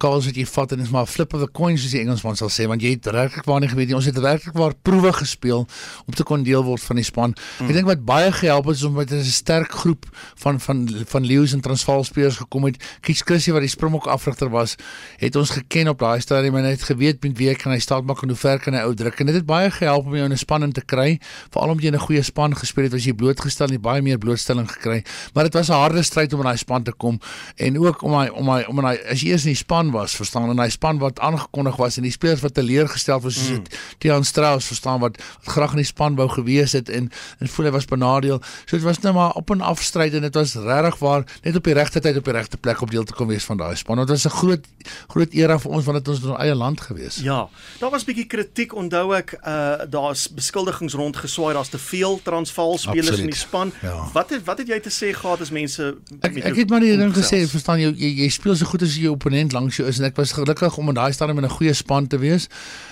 calls 0.00 0.24
wat 0.24 0.36
jy 0.36 0.46
vat 0.48 0.72
en 0.72 0.80
is 0.80 0.88
maar 0.88 1.02
'n 1.02 1.12
flip 1.12 1.34
of 1.34 1.42
a 1.42 1.46
coin 1.52 1.76
soos 1.76 1.90
die 1.90 2.00
Engelsman 2.00 2.36
sal 2.36 2.48
sê 2.48 2.66
want 2.66 2.80
jy 2.80 2.96
het 2.96 3.04
werklik 3.04 3.44
waar 3.44 3.60
nie 3.60 3.68
geweet 3.68 3.88
nie. 3.88 3.94
Ons 3.94 4.06
het 4.06 4.18
werklik 4.18 4.56
waar 4.56 4.72
proewe 4.82 5.12
gespeel 5.12 5.68
om 6.06 6.14
te 6.14 6.22
kon 6.22 6.42
deel 6.42 6.64
word 6.64 6.80
van 6.80 6.96
die 6.96 7.04
span. 7.04 7.36
Mm. 7.60 7.68
Ek 7.68 7.74
dink 7.74 7.86
wat 7.86 8.04
baie 8.04 8.32
gehelp 8.32 8.64
het 8.66 8.76
is 8.76 8.82
omdat 8.82 9.08
dit 9.08 9.20
'n 9.20 9.24
sterk 9.24 9.70
groep 9.70 10.06
van 10.36 10.60
van 10.60 10.88
van 11.06 11.24
Leeu's 11.24 11.52
en 11.52 11.60
Transvaal 11.60 12.04
spelers 12.04 12.36
gekom 12.36 12.64
het. 12.64 12.76
Kies 13.02 13.20
Chrissy 13.20 13.52
wat 13.52 13.60
die 13.60 13.68
Springbok 13.68 14.06
afrigter 14.06 14.48
was, 14.48 14.76
het 15.18 15.36
ons 15.36 15.50
geken 15.50 15.88
op 15.88 15.98
daai 15.98 16.20
stadium 16.20 16.56
en 16.56 16.64
hy 16.64 16.70
het 16.70 16.82
geweet 16.82 17.22
met 17.22 17.36
wie 17.36 17.54
kan 17.54 17.72
hy 17.72 17.78
staat 17.78 18.04
maak 18.04 18.22
en 18.22 18.28
hoe 18.28 18.38
ver 18.38 18.58
kan 18.58 18.72
hy 18.72 18.80
ou 18.80 18.94
druk. 18.94 19.20
En 19.20 19.26
dit 19.26 19.34
het 19.34 19.46
baie 19.46 19.70
gehelp 19.70 20.06
om 20.06 20.14
jou 20.14 20.24
in 20.24 20.32
'n 20.32 20.36
span 20.36 20.62
in 20.62 20.72
te 20.72 20.84
kry, 20.84 21.20
veral 21.50 21.68
omdat 21.68 21.84
jy 21.84 21.90
'n 21.92 21.98
goeie 21.98 22.22
span 22.22 22.56
gespeel 22.56 22.84
het, 22.84 22.92
was 22.92 23.04
jy 23.04 23.12
blootgestel 23.12 23.66
en 23.66 23.72
jy 23.72 23.80
baie 23.80 24.02
meer 24.02 24.18
blootstelling 24.18 24.70
gekry. 24.70 25.04
Maar 25.34 25.44
dit 25.44 25.52
was 25.52 25.68
'n 25.68 25.72
harde 25.72 26.02
stryd 26.02 26.32
om 26.32 26.40
in 26.40 26.46
daai 26.46 26.56
span 26.56 26.82
te 26.82 26.92
kom 26.92 27.20
en 27.65 27.65
ook 27.74 28.02
om 28.06 28.14
hy 28.14 28.26
om 28.30 28.48
hy 28.52 28.62
om 28.70 28.80
hy 28.84 28.94
as 29.10 29.22
jy 29.24 29.32
eers 29.34 29.46
in 29.48 29.54
die 29.54 29.58
span 29.58 29.90
was, 29.94 30.14
verstaan 30.18 30.50
en 30.52 30.60
hy 30.62 30.68
span 30.70 31.00
wat 31.02 31.18
aangekondig 31.24 31.78
was 31.80 31.98
en 31.98 32.06
die 32.06 32.14
spelers 32.14 32.44
wat 32.44 32.54
teleurgestel 32.54 33.20
was 33.24 33.34
soos 33.34 33.58
mm. 33.58 33.80
Tian 34.02 34.24
Strauss 34.28 34.70
verstaan 34.70 35.00
wat, 35.02 35.18
wat 35.42 35.54
graag 35.56 35.74
in 35.74 35.82
die 35.82 35.88
span 35.88 36.18
wou 36.20 36.28
gewees 36.30 36.76
het 36.78 36.92
en 36.92 37.10
en 37.40 37.50
voel 37.50 37.70
hy 37.70 37.72
was 37.74 37.88
benadeel. 37.90 38.40
So 38.66 38.76
dit 38.76 38.86
was 38.86 39.00
nou 39.02 39.14
maar 39.16 39.34
op 39.40 39.50
en 39.50 39.64
af 39.66 39.82
stryd 39.82 40.14
en 40.14 40.26
dit 40.28 40.38
was 40.38 40.54
regtig 40.54 41.00
waar 41.02 41.26
net 41.42 41.56
op 41.58 41.64
die 41.64 41.74
regte 41.74 42.00
tyd 42.00 42.20
op 42.20 42.30
die 42.30 42.36
regte 42.36 42.60
plek 42.60 42.82
op 42.84 42.90
deel 42.94 43.04
te 43.04 43.16
kom 43.16 43.32
wees 43.32 43.44
van 43.44 43.58
daai 43.60 43.74
span. 43.76 43.98
Dit 44.04 44.14
was 44.14 44.26
'n 44.26 44.36
groot 44.36 44.64
groot 45.08 45.32
era 45.32 45.58
vir 45.58 45.70
ons 45.70 45.84
want 45.84 46.04
dit 46.04 46.08
ons 46.14 46.24
ons 46.24 46.38
eie 46.38 46.54
land 46.54 46.80
gewees. 46.80 47.16
Ja, 47.16 47.48
daar 47.80 47.90
was 47.90 48.04
bietjie 48.04 48.26
kritiek 48.26 48.74
onthou 48.74 49.14
ek 49.16 49.38
uh 49.42 49.86
daar's 49.90 50.28
beskuldigings 50.28 50.94
rond 50.94 51.16
geswaai 51.16 51.54
daar's 51.54 51.68
te 51.68 51.78
veel 51.78 52.20
Transvaal 52.22 52.78
spelers 52.78 53.08
Absoluut. 53.08 53.24
in 53.24 53.30
die 53.30 53.38
span. 53.38 53.72
Ja. 53.82 54.08
Wat 54.12 54.30
het 54.30 54.44
wat 54.44 54.58
het 54.58 54.68
jy 54.68 54.80
te 54.80 54.90
sê 54.90 55.12
gehad 55.14 55.40
as 55.40 55.50
mense 55.50 55.96
Ek 56.20 56.36
ek 56.36 56.56
het 56.56 56.70
maar 56.70 56.80
die 56.80 56.96
ding 56.96 57.12
gesê, 57.14 57.42
verstaan 57.56 57.80
jy, 57.80 57.92
jy 57.96 58.10
jy 58.22 58.28
speel 58.34 58.56
so 58.58 58.68
goed 58.68 58.84
as 58.86 58.96
jou 59.00 59.14
opponent 59.14 59.54
langs 59.56 59.78
jou 59.80 59.86
is 59.88 60.00
en 60.00 60.08
ek 60.08 60.18
was 60.20 60.34
gelukkig 60.36 60.76
om 60.80 60.92
in 60.92 60.98
daai 60.98 61.12
stadium 61.16 61.40
in 61.42 61.48
'n 61.48 61.56
goeie 61.56 61.74
span 61.74 62.06
te 62.06 62.18
wees. 62.18 62.48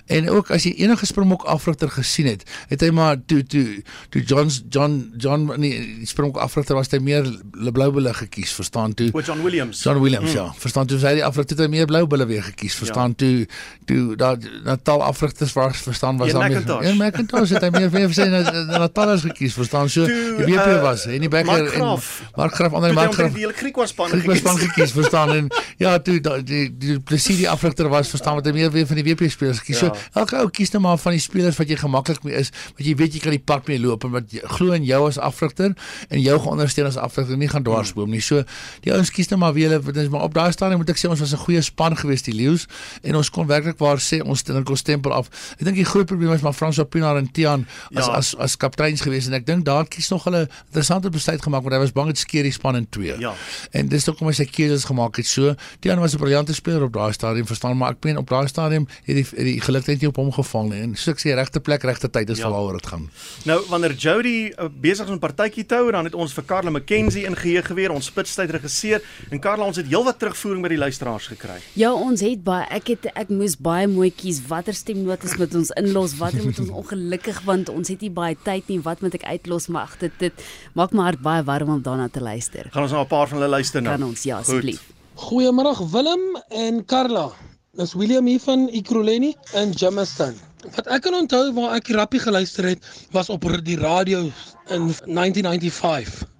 En 0.06 0.30
ook 0.30 0.50
as 0.50 0.64
jy 0.64 0.74
enige 0.84 1.06
Springbok 1.06 1.44
afrigter 1.44 1.90
gesien 1.90 2.26
het, 2.26 2.44
het 2.68 2.80
hy 2.80 2.90
maar 2.90 3.16
toe 3.26 3.42
toe 3.42 3.82
toe 4.10 4.22
John 4.22 4.50
John 4.68 5.12
John 5.16 5.52
nee, 5.56 5.80
die 6.00 6.06
Springbok 6.06 6.42
afrigter 6.42 6.74
was 6.74 6.90
hy 6.92 6.98
meer 6.98 7.24
blou 7.72 7.90
bulle 7.92 8.14
gekies, 8.14 8.52
verstaan 8.52 8.94
toe. 8.94 9.10
O 9.12 9.20
John 9.20 9.42
Williams. 9.42 9.82
John 9.82 10.00
Williams 10.00 10.30
mm. 10.30 10.36
ja, 10.36 10.52
verstaan 10.58 10.86
toe 10.86 10.98
sy 10.98 11.14
die 11.14 11.24
afrigter 11.24 11.56
het 11.56 11.66
hy 11.66 11.70
meer 11.70 11.86
blou 11.86 12.06
bulle 12.06 12.26
weer 12.26 12.42
gekies, 12.42 12.74
verstaan 12.74 13.14
ja. 13.16 13.20
toe 13.24 13.46
toe 13.88 14.16
daar 14.16 14.38
Natal 14.64 15.02
afrigters 15.02 15.52
was 15.52 15.76
verstaan 15.76 16.16
was 16.16 16.32
daar 16.32 16.48
meer 16.48 16.62
Ja, 16.64 16.94
McIntosh 16.94 17.50
het 17.50 17.62
hy 17.62 17.70
meer 17.70 17.90
weer 17.90 18.12
sê 18.14 18.28
Natal 18.30 19.14
is 19.14 19.24
gekies, 19.28 19.54
verstaan 19.54 19.88
so 19.88 20.04
Toe, 20.04 20.44
die 20.46 20.54
WP 20.54 20.66
uh, 20.66 20.82
was 20.82 21.06
en 21.06 21.20
die 21.24 21.28
Becker 21.28 21.72
en. 21.72 21.98
Mark 22.36 22.54
Graf 22.54 22.72
ander 22.72 22.90
hy 22.90 22.96
Mark 22.96 23.14
Graf 23.16 23.32
die 23.34 23.48
Griekwas 23.56 23.94
span 23.94 24.12
Ek 24.14 24.26
was 24.28 24.42
span 24.58 24.68
gekies. 24.68 24.92
verstaan 24.92 25.30
en 25.30 25.48
ja 25.78 25.98
toe 25.98 26.20
da- 26.20 26.40
die 26.40 26.68
die 26.78 26.98
plesier 27.00 27.36
die 27.36 27.48
afrigter 27.50 27.88
was 27.88 28.08
verstaan 28.08 28.34
wat 28.34 28.46
hy 28.46 28.52
meer 28.52 28.70
weer 28.70 28.86
van 28.86 28.96
die 28.96 29.04
WP 29.04 29.30
spelers 29.30 29.58
gekies. 29.58 29.80
Ja. 29.80 29.92
So 29.94 30.20
elke 30.20 30.36
ou 30.36 30.48
kies 30.50 30.70
nou 30.72 30.82
maar 30.82 30.98
van 30.98 31.12
die 31.12 31.20
spelers 31.20 31.56
wat 31.56 31.68
jy 31.68 31.76
gemaklik 31.76 32.22
mee 32.24 32.34
is, 32.34 32.50
wat 32.76 32.86
jy 32.86 32.94
weet 32.96 33.14
jy 33.14 33.20
kan 33.20 33.30
die 33.30 33.38
pad 33.44 33.66
mee 33.68 33.78
loop 33.78 34.04
en 34.04 34.10
wat 34.10 34.24
glo 34.56 34.72
in 34.72 34.84
jou 34.84 35.06
as 35.08 35.18
afrigter 35.18 35.74
en 36.08 36.20
jou 36.20 36.38
gaan 36.38 36.52
ondersteun 36.58 36.86
as 36.86 36.96
afrigter 36.96 37.36
nie 37.36 37.48
gaan 37.48 37.62
dwarsboom 37.62 38.10
nie. 38.10 38.20
So 38.20 38.42
die 38.82 38.92
ouens 38.92 39.10
kies 39.10 39.28
nou 39.30 39.38
maar 39.40 39.52
wie 39.54 39.64
hulle 39.68 39.80
dit 39.82 39.96
is 39.96 40.08
maar 40.08 40.22
op 40.22 40.34
daai 40.34 40.52
stadium 40.52 40.78
moet 40.78 40.90
ek 40.90 40.96
sê 40.98 41.08
ons 41.10 41.20
was 41.20 41.32
'n 41.32 41.36
goeie 41.44 41.60
span 41.62 41.96
geweest 41.96 42.24
die 42.26 42.34
Leeu's 42.34 42.66
en 43.02 43.14
ons 43.16 43.30
kon 43.30 43.46
werklik 43.46 43.78
waar 43.78 43.96
sê 43.98 44.20
ons 44.24 44.42
dink 44.42 44.70
ons 44.70 44.78
stempel 44.80 45.12
af. 45.12 45.28
Ek 45.58 45.64
dink 45.64 45.76
die 45.76 45.84
groot 45.84 46.06
probleem 46.06 46.32
is 46.32 46.40
maar 46.42 46.52
François 46.54 46.84
Pinaar 46.88 47.16
en 47.16 47.30
Tian 47.32 47.66
as 47.94 48.06
Ja. 48.06 48.12
as 48.12 48.34
as 48.38 48.56
kapteins 48.56 49.00
geweest 49.00 49.26
en 49.26 49.34
ek 49.34 49.46
dink 49.46 49.64
daar 49.64 49.86
kies 49.86 50.08
nog 50.10 50.24
hulle 50.24 50.48
interessante 50.66 51.10
besluit 51.10 51.42
gemaak 51.42 51.62
want 51.62 51.72
hy 51.74 51.78
was 51.80 51.92
bang 51.92 52.06
dit 52.08 52.18
skeer 52.18 52.42
die 52.42 52.52
span 52.52 52.76
in 52.76 52.86
twee. 52.90 53.14
Ja. 53.18 53.34
En 53.72 53.88
dis 53.88 54.06
hoekom 54.06 54.26
hy 54.28 54.32
sy 54.32 54.43
keuses 54.50 54.84
gemaak 54.84 55.16
het. 55.16 55.26
So, 55.26 55.54
Tian 55.80 55.98
was 56.00 56.14
'n 56.14 56.18
briljante 56.18 56.54
speler 56.54 56.82
op 56.82 56.92
daai 56.92 57.12
stadium, 57.12 57.46
verstaan, 57.46 57.76
maar 57.76 57.90
ek 57.90 58.04
meen 58.04 58.16
op 58.16 58.28
daai 58.28 58.48
stadium 58.48 58.86
het 59.04 59.16
die 59.16 59.24
het 59.24 59.44
die 59.44 59.60
gelukheid 59.60 60.00
nie 60.00 60.08
op 60.08 60.16
hom 60.16 60.32
geval 60.32 60.64
nie. 60.66 60.80
En 60.80 60.94
so 60.96 61.10
ek 61.10 61.18
sê 61.18 61.34
regte 61.34 61.60
plek, 61.60 61.82
regte 61.82 62.10
tyd 62.10 62.30
is 62.30 62.38
Ja. 62.38 62.50
waaroor 62.50 62.72
dit 62.72 62.86
gaan. 62.86 63.10
Nou 63.44 63.62
wanneer 63.68 63.92
Jody 63.94 64.52
uh, 64.58 64.64
besig 64.80 65.04
is 65.06 65.10
om 65.12 65.18
partytjie 65.18 65.66
te 65.66 65.74
hou, 65.74 65.90
dan 65.90 66.04
het 66.04 66.14
ons 66.14 66.32
vir 66.32 66.44
Karla 66.44 66.70
McKenzie 66.70 67.24
ingeheer 67.24 67.62
geweer, 67.64 67.90
ons 67.90 68.06
spitstyd 68.06 68.50
geregisseer 68.50 69.02
en 69.30 69.38
Karla 69.40 69.64
ons 69.64 69.76
het 69.76 69.86
heelwat 69.86 70.18
terugvoering 70.18 70.62
by 70.62 70.68
die 70.68 70.78
luisteraars 70.78 71.26
gekry. 71.26 71.58
Ja, 71.74 71.92
ons 71.92 72.20
het 72.20 72.42
baie 72.44 72.66
ek 72.70 72.86
het 72.88 73.06
ek 73.14 73.28
moes 73.28 73.56
baie 73.56 73.86
mooi 73.86 74.10
kies 74.10 74.40
watter 74.48 74.74
stemnotas 74.74 75.36
moet 75.36 75.54
ons 75.54 75.70
inlos, 75.70 76.16
watter 76.18 76.44
moet 76.44 76.58
ons 76.58 76.68
ongelukkig 76.70 77.42
want 77.44 77.68
ons 77.68 77.88
het 77.88 78.00
nie 78.00 78.10
baie 78.10 78.36
tyd 78.44 78.68
nie, 78.68 78.80
wat 78.82 79.00
moet 79.00 79.14
ek 79.14 79.22
uitlos, 79.24 79.68
maar 79.68 79.82
ag, 79.82 79.98
dit 79.98 80.12
dit 80.18 80.32
maak 80.74 80.92
my 80.92 81.02
hart 81.02 81.20
baie 81.22 81.42
warm 81.44 81.68
om 81.68 81.82
daarna 81.82 82.08
te 82.08 82.20
luister. 82.20 82.66
Gaan 82.70 82.82
ons 82.82 82.92
na 82.92 83.00
'n 83.00 83.06
paar 83.06 83.28
van 83.28 83.38
hulle 83.38 83.50
luister 83.50 83.82
nou. 83.82 83.96
Kan 83.96 84.06
ons 84.08 84.23
ja 84.24 84.40
Goed. 84.40 84.46
asseblief. 84.46 84.82
Goeiemôre 85.14 85.74
Willem 85.90 86.42
en 86.48 86.84
Karla. 86.84 87.30
Dis 87.78 87.94
William 87.94 88.26
hier 88.26 88.40
van 88.40 88.68
Ekurhuleni 88.68 89.34
in 89.54 89.72
Jamestown. 89.72 90.36
Wat 90.74 90.86
ek 90.86 91.02
kan 91.04 91.14
onthou 91.14 91.52
waar 91.56 91.74
ek 91.76 91.90
rappie 91.92 92.20
geluister 92.22 92.64
het 92.72 92.86
was 93.12 93.28
op 93.28 93.44
die 93.66 93.78
radio 93.78 94.30
in 94.72 94.92
1995. 95.04 96.32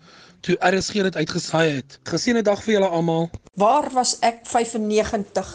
toe 0.45 0.57
RSG 0.61 1.01
dit 1.07 1.17
uitgesaai 1.17 1.69
het. 1.79 1.99
Geseënde 2.09 2.43
dag 2.45 2.61
vir 2.65 2.77
julle 2.77 2.89
almal. 2.93 3.31
Waar 3.57 3.89
was 3.95 4.19
ek 4.21 4.43
95 4.51 5.53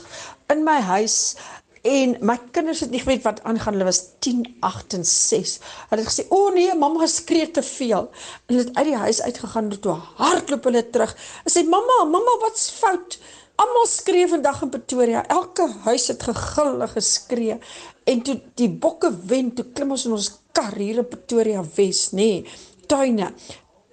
in 0.49 0.63
my 0.65 0.79
huis 0.81 1.35
en 1.81 2.15
my 2.21 2.37
kinders 2.51 2.79
het 2.83 2.91
nie 2.91 3.01
geweet 3.03 3.23
wat 3.23 3.43
aangaan 3.43 3.73
hulle 3.77 3.87
was 3.87 4.01
10, 4.19 4.57
8 4.59 4.93
en 4.93 5.05
6. 5.05 5.59
Hulle 5.89 6.01
het 6.01 6.09
gesê, 6.11 6.25
"O 6.29 6.35
oh 6.35 6.53
nee, 6.53 6.75
mamma 6.75 7.07
skree 7.07 7.51
te 7.51 7.63
veel." 7.63 8.09
En 8.45 8.55
hulle 8.55 8.67
het 8.67 8.75
uit 8.75 8.85
die 8.85 8.95
huis 8.95 9.21
uitgegaan 9.21 9.71
en 9.71 9.79
toe 9.79 9.97
hardloop 10.15 10.63
hulle 10.63 10.89
terug. 10.89 11.15
Hulle 11.43 11.53
sê, 11.55 11.69
"Mamma, 11.69 12.03
mamma, 12.03 12.37
wat's 12.41 12.69
fout?" 12.69 13.19
Almal 13.59 13.87
skree 13.91 14.27
vandag 14.27 14.61
in 14.61 14.69
Pretoria. 14.69 15.25
Elke 15.27 15.65
huis 15.83 16.07
het 16.07 16.23
gegil 16.23 16.81
en 16.81 16.89
geskree. 16.89 17.57
En 18.03 18.21
toe 18.21 18.37
die 18.55 18.69
bokke 18.69 19.11
wen, 19.27 19.53
toe 19.53 19.65
klim 19.75 19.91
ons 19.91 20.05
in 20.05 20.15
ons 20.15 20.29
kar 20.55 20.77
hier 20.79 21.01
in 21.01 21.07
Pretoria 21.07 21.63
Wes, 21.75 22.05
nê, 22.11 22.15
nee, 22.15 22.45
tuine. 22.87 23.33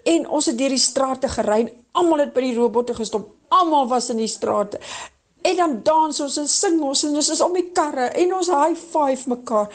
En 0.07 0.29
ons 0.29 0.46
het 0.46 0.59
deur 0.59 0.70
die 0.70 0.79
strate 0.79 1.29
gery. 1.29 1.66
Almal 1.99 2.27
het 2.27 2.33
by 2.37 2.44
die 2.46 2.55
robotte 2.55 2.94
gestop. 2.94 3.33
Almal 3.49 3.88
was 3.90 4.11
in 4.14 4.22
die 4.22 4.31
strate. 4.31 4.79
En 5.47 5.57
dan 5.57 5.81
dans 5.83 6.21
ons 6.21 6.37
en 6.43 6.49
sing 6.51 6.81
ons 6.83 7.03
en 7.07 7.19
ons 7.21 7.29
is 7.35 7.43
om 7.45 7.53
die 7.55 7.69
karre 7.77 8.09
en 8.23 8.33
ons 8.39 8.49
high 8.51 8.79
five 8.79 9.29
mekaar. 9.31 9.69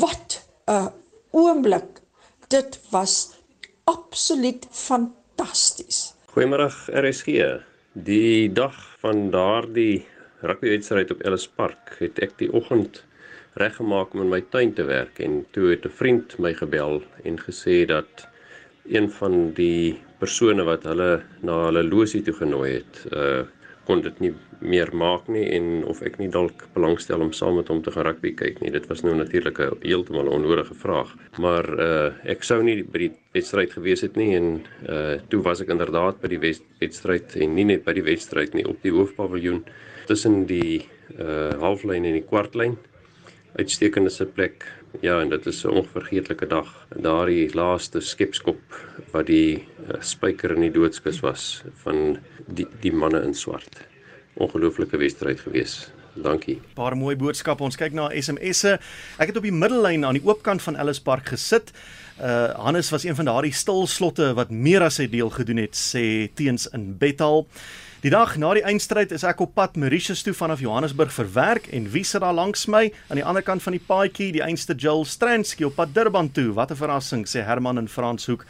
Wat 0.00 0.44
'n 0.68 0.90
oomblik. 1.30 2.00
Dit 2.48 2.80
was 2.90 3.14
absoluut 3.84 4.66
fantasties. 4.70 6.14
Goeiemôre 6.32 6.68
RSG. 6.88 7.28
Die 7.92 8.52
dag 8.52 8.76
van 9.00 9.30
daardie 9.30 10.06
rugbywedstryd 10.40 11.10
op 11.10 11.20
Ellis 11.20 11.48
Park 11.48 11.96
het 11.98 12.18
ek 12.18 12.38
die 12.38 12.52
oggend 12.52 13.04
reggemaak 13.54 14.14
om 14.14 14.20
in 14.20 14.28
my 14.28 14.42
tuin 14.50 14.74
te 14.74 14.84
werk 14.84 15.18
en 15.18 15.46
toe 15.50 15.70
het 15.70 15.86
'n 15.86 15.96
vriend 16.00 16.38
my 16.38 16.54
gebel 16.54 17.02
en 17.24 17.38
gesê 17.38 17.86
dat 17.86 18.28
een 18.84 19.10
van 19.10 19.52
die 19.52 20.02
persone 20.18 20.64
wat 20.64 20.82
hulle 20.82 21.22
na 21.40 21.64
hulle 21.64 21.82
losie 21.82 22.22
toe 22.22 22.34
genooi 22.34 22.72
het, 22.72 23.12
uh 23.12 23.44
kon 23.86 24.02
dit 24.04 24.20
nie 24.20 24.32
meer 24.64 24.90
maak 24.96 25.28
nie 25.28 25.44
en 25.56 25.84
of 25.90 26.00
ek 26.06 26.16
nie 26.20 26.30
dalk 26.32 26.64
belangstel 26.74 27.22
om 27.24 27.32
saam 27.36 27.58
met 27.58 27.68
hom 27.68 27.82
te 27.84 27.92
gaan 27.94 28.06
rugby 28.08 28.32
kyk 28.36 28.62
nie. 28.62 28.72
Dit 28.72 28.86
was 28.88 29.04
nou 29.04 29.14
natuurlik 29.16 29.58
'n 29.60 29.76
heeltemal 29.82 30.28
onnodige 30.28 30.74
vraag. 30.74 31.14
Maar 31.38 31.66
uh 31.78 32.12
ek 32.24 32.42
sou 32.42 32.62
nie 32.62 32.82
by 32.82 32.98
die 32.98 33.12
wedstryd 33.34 33.72
gewees 33.72 34.00
het 34.00 34.16
nie 34.16 34.36
en 34.36 34.64
uh 34.88 35.20
toe 35.28 35.42
was 35.42 35.60
ek 35.60 35.68
inderdaad 35.68 36.20
by 36.20 36.28
die 36.28 36.56
wedstryd 36.80 37.36
en 37.36 37.54
nie 37.54 37.64
net 37.64 37.84
by 37.84 37.92
die 37.92 38.02
wedstryd 38.04 38.54
nie 38.54 38.66
op 38.66 38.82
die 38.82 38.92
hoofpaviljoen 38.92 39.64
tussen 40.06 40.46
die 40.46 40.88
uh 41.18 41.52
halflyn 41.60 42.04
en 42.04 42.12
die 42.12 42.28
kwartlyn. 42.28 42.76
Uitstekende 43.56 44.10
se 44.10 44.26
plek. 44.26 44.64
Ja, 45.00 45.20
en 45.20 45.28
dit 45.28 45.46
is 45.46 45.64
'n 45.64 45.68
onvergeetlike 45.68 46.46
dag. 46.46 46.86
Daardie 46.96 47.54
laaste 47.54 48.00
skepskop 48.00 48.60
wat 49.10 49.26
die 49.26 49.66
uh, 49.88 50.00
spyker 50.00 50.54
in 50.54 50.60
die 50.60 50.70
doodskus 50.70 51.20
was 51.20 51.62
van 51.82 52.18
die 52.46 52.66
die 52.80 52.92
manne 52.92 53.22
in 53.22 53.34
swart. 53.34 53.80
Ongelooflike 54.34 54.96
wedstryd 54.96 55.40
gewees. 55.40 55.90
Dankie. 56.14 56.60
Paar 56.74 56.96
mooi 56.96 57.16
boodskappe. 57.16 57.64
Ons 57.64 57.76
kyk 57.76 57.92
na 57.92 58.08
SMS'e. 58.14 58.78
Ek 59.18 59.26
het 59.26 59.36
op 59.36 59.42
die 59.42 59.54
middellyn 59.54 60.04
aan 60.04 60.14
die 60.14 60.26
oopkant 60.26 60.62
van 60.62 60.76
Ellis 60.76 61.00
Park 61.00 61.28
gesit. 61.34 61.72
Uh 62.20 62.54
Hannes 62.54 62.90
was 62.90 63.04
een 63.04 63.16
van 63.18 63.24
daardie 63.24 63.52
stil 63.52 63.86
slotte 63.86 64.34
wat 64.34 64.50
meer 64.50 64.82
as 64.86 65.00
sy 65.00 65.08
deel 65.10 65.30
gedoen 65.30 65.56
het, 65.56 65.74
sê 65.74 66.30
teens 66.34 66.68
in 66.70 66.92
Bethal. 66.98 67.48
Die 68.04 68.10
dag 68.12 68.34
na 68.36 68.50
die 68.52 68.60
eindstryd 68.68 69.14
is 69.16 69.22
ek 69.24 69.38
op 69.40 69.54
pad 69.56 69.78
Mauritius 69.80 70.20
toe 70.20 70.34
vanaf 70.36 70.60
Johannesburg 70.60 71.08
vir 71.16 71.28
werk 71.32 71.70
en 71.72 71.86
wie 71.88 72.02
sit 72.04 72.20
daar 72.20 72.34
langs 72.36 72.66
my 72.68 72.82
aan 73.08 73.16
die 73.16 73.24
ander 73.24 73.40
kant 73.40 73.64
van 73.64 73.72
die 73.72 73.80
paadjie, 73.80 74.26
die 74.34 74.42
einste 74.44 74.76
Jill 74.76 75.06
Stransky 75.08 75.64
op 75.64 75.78
pad 75.78 75.94
Durban 75.96 76.28
toe. 76.28 76.50
Wat 76.52 76.70
'n 76.70 76.76
verrassing, 76.76 77.24
sê 77.24 77.40
Herman 77.40 77.78
in 77.78 77.88
Franshoek. 77.88 78.44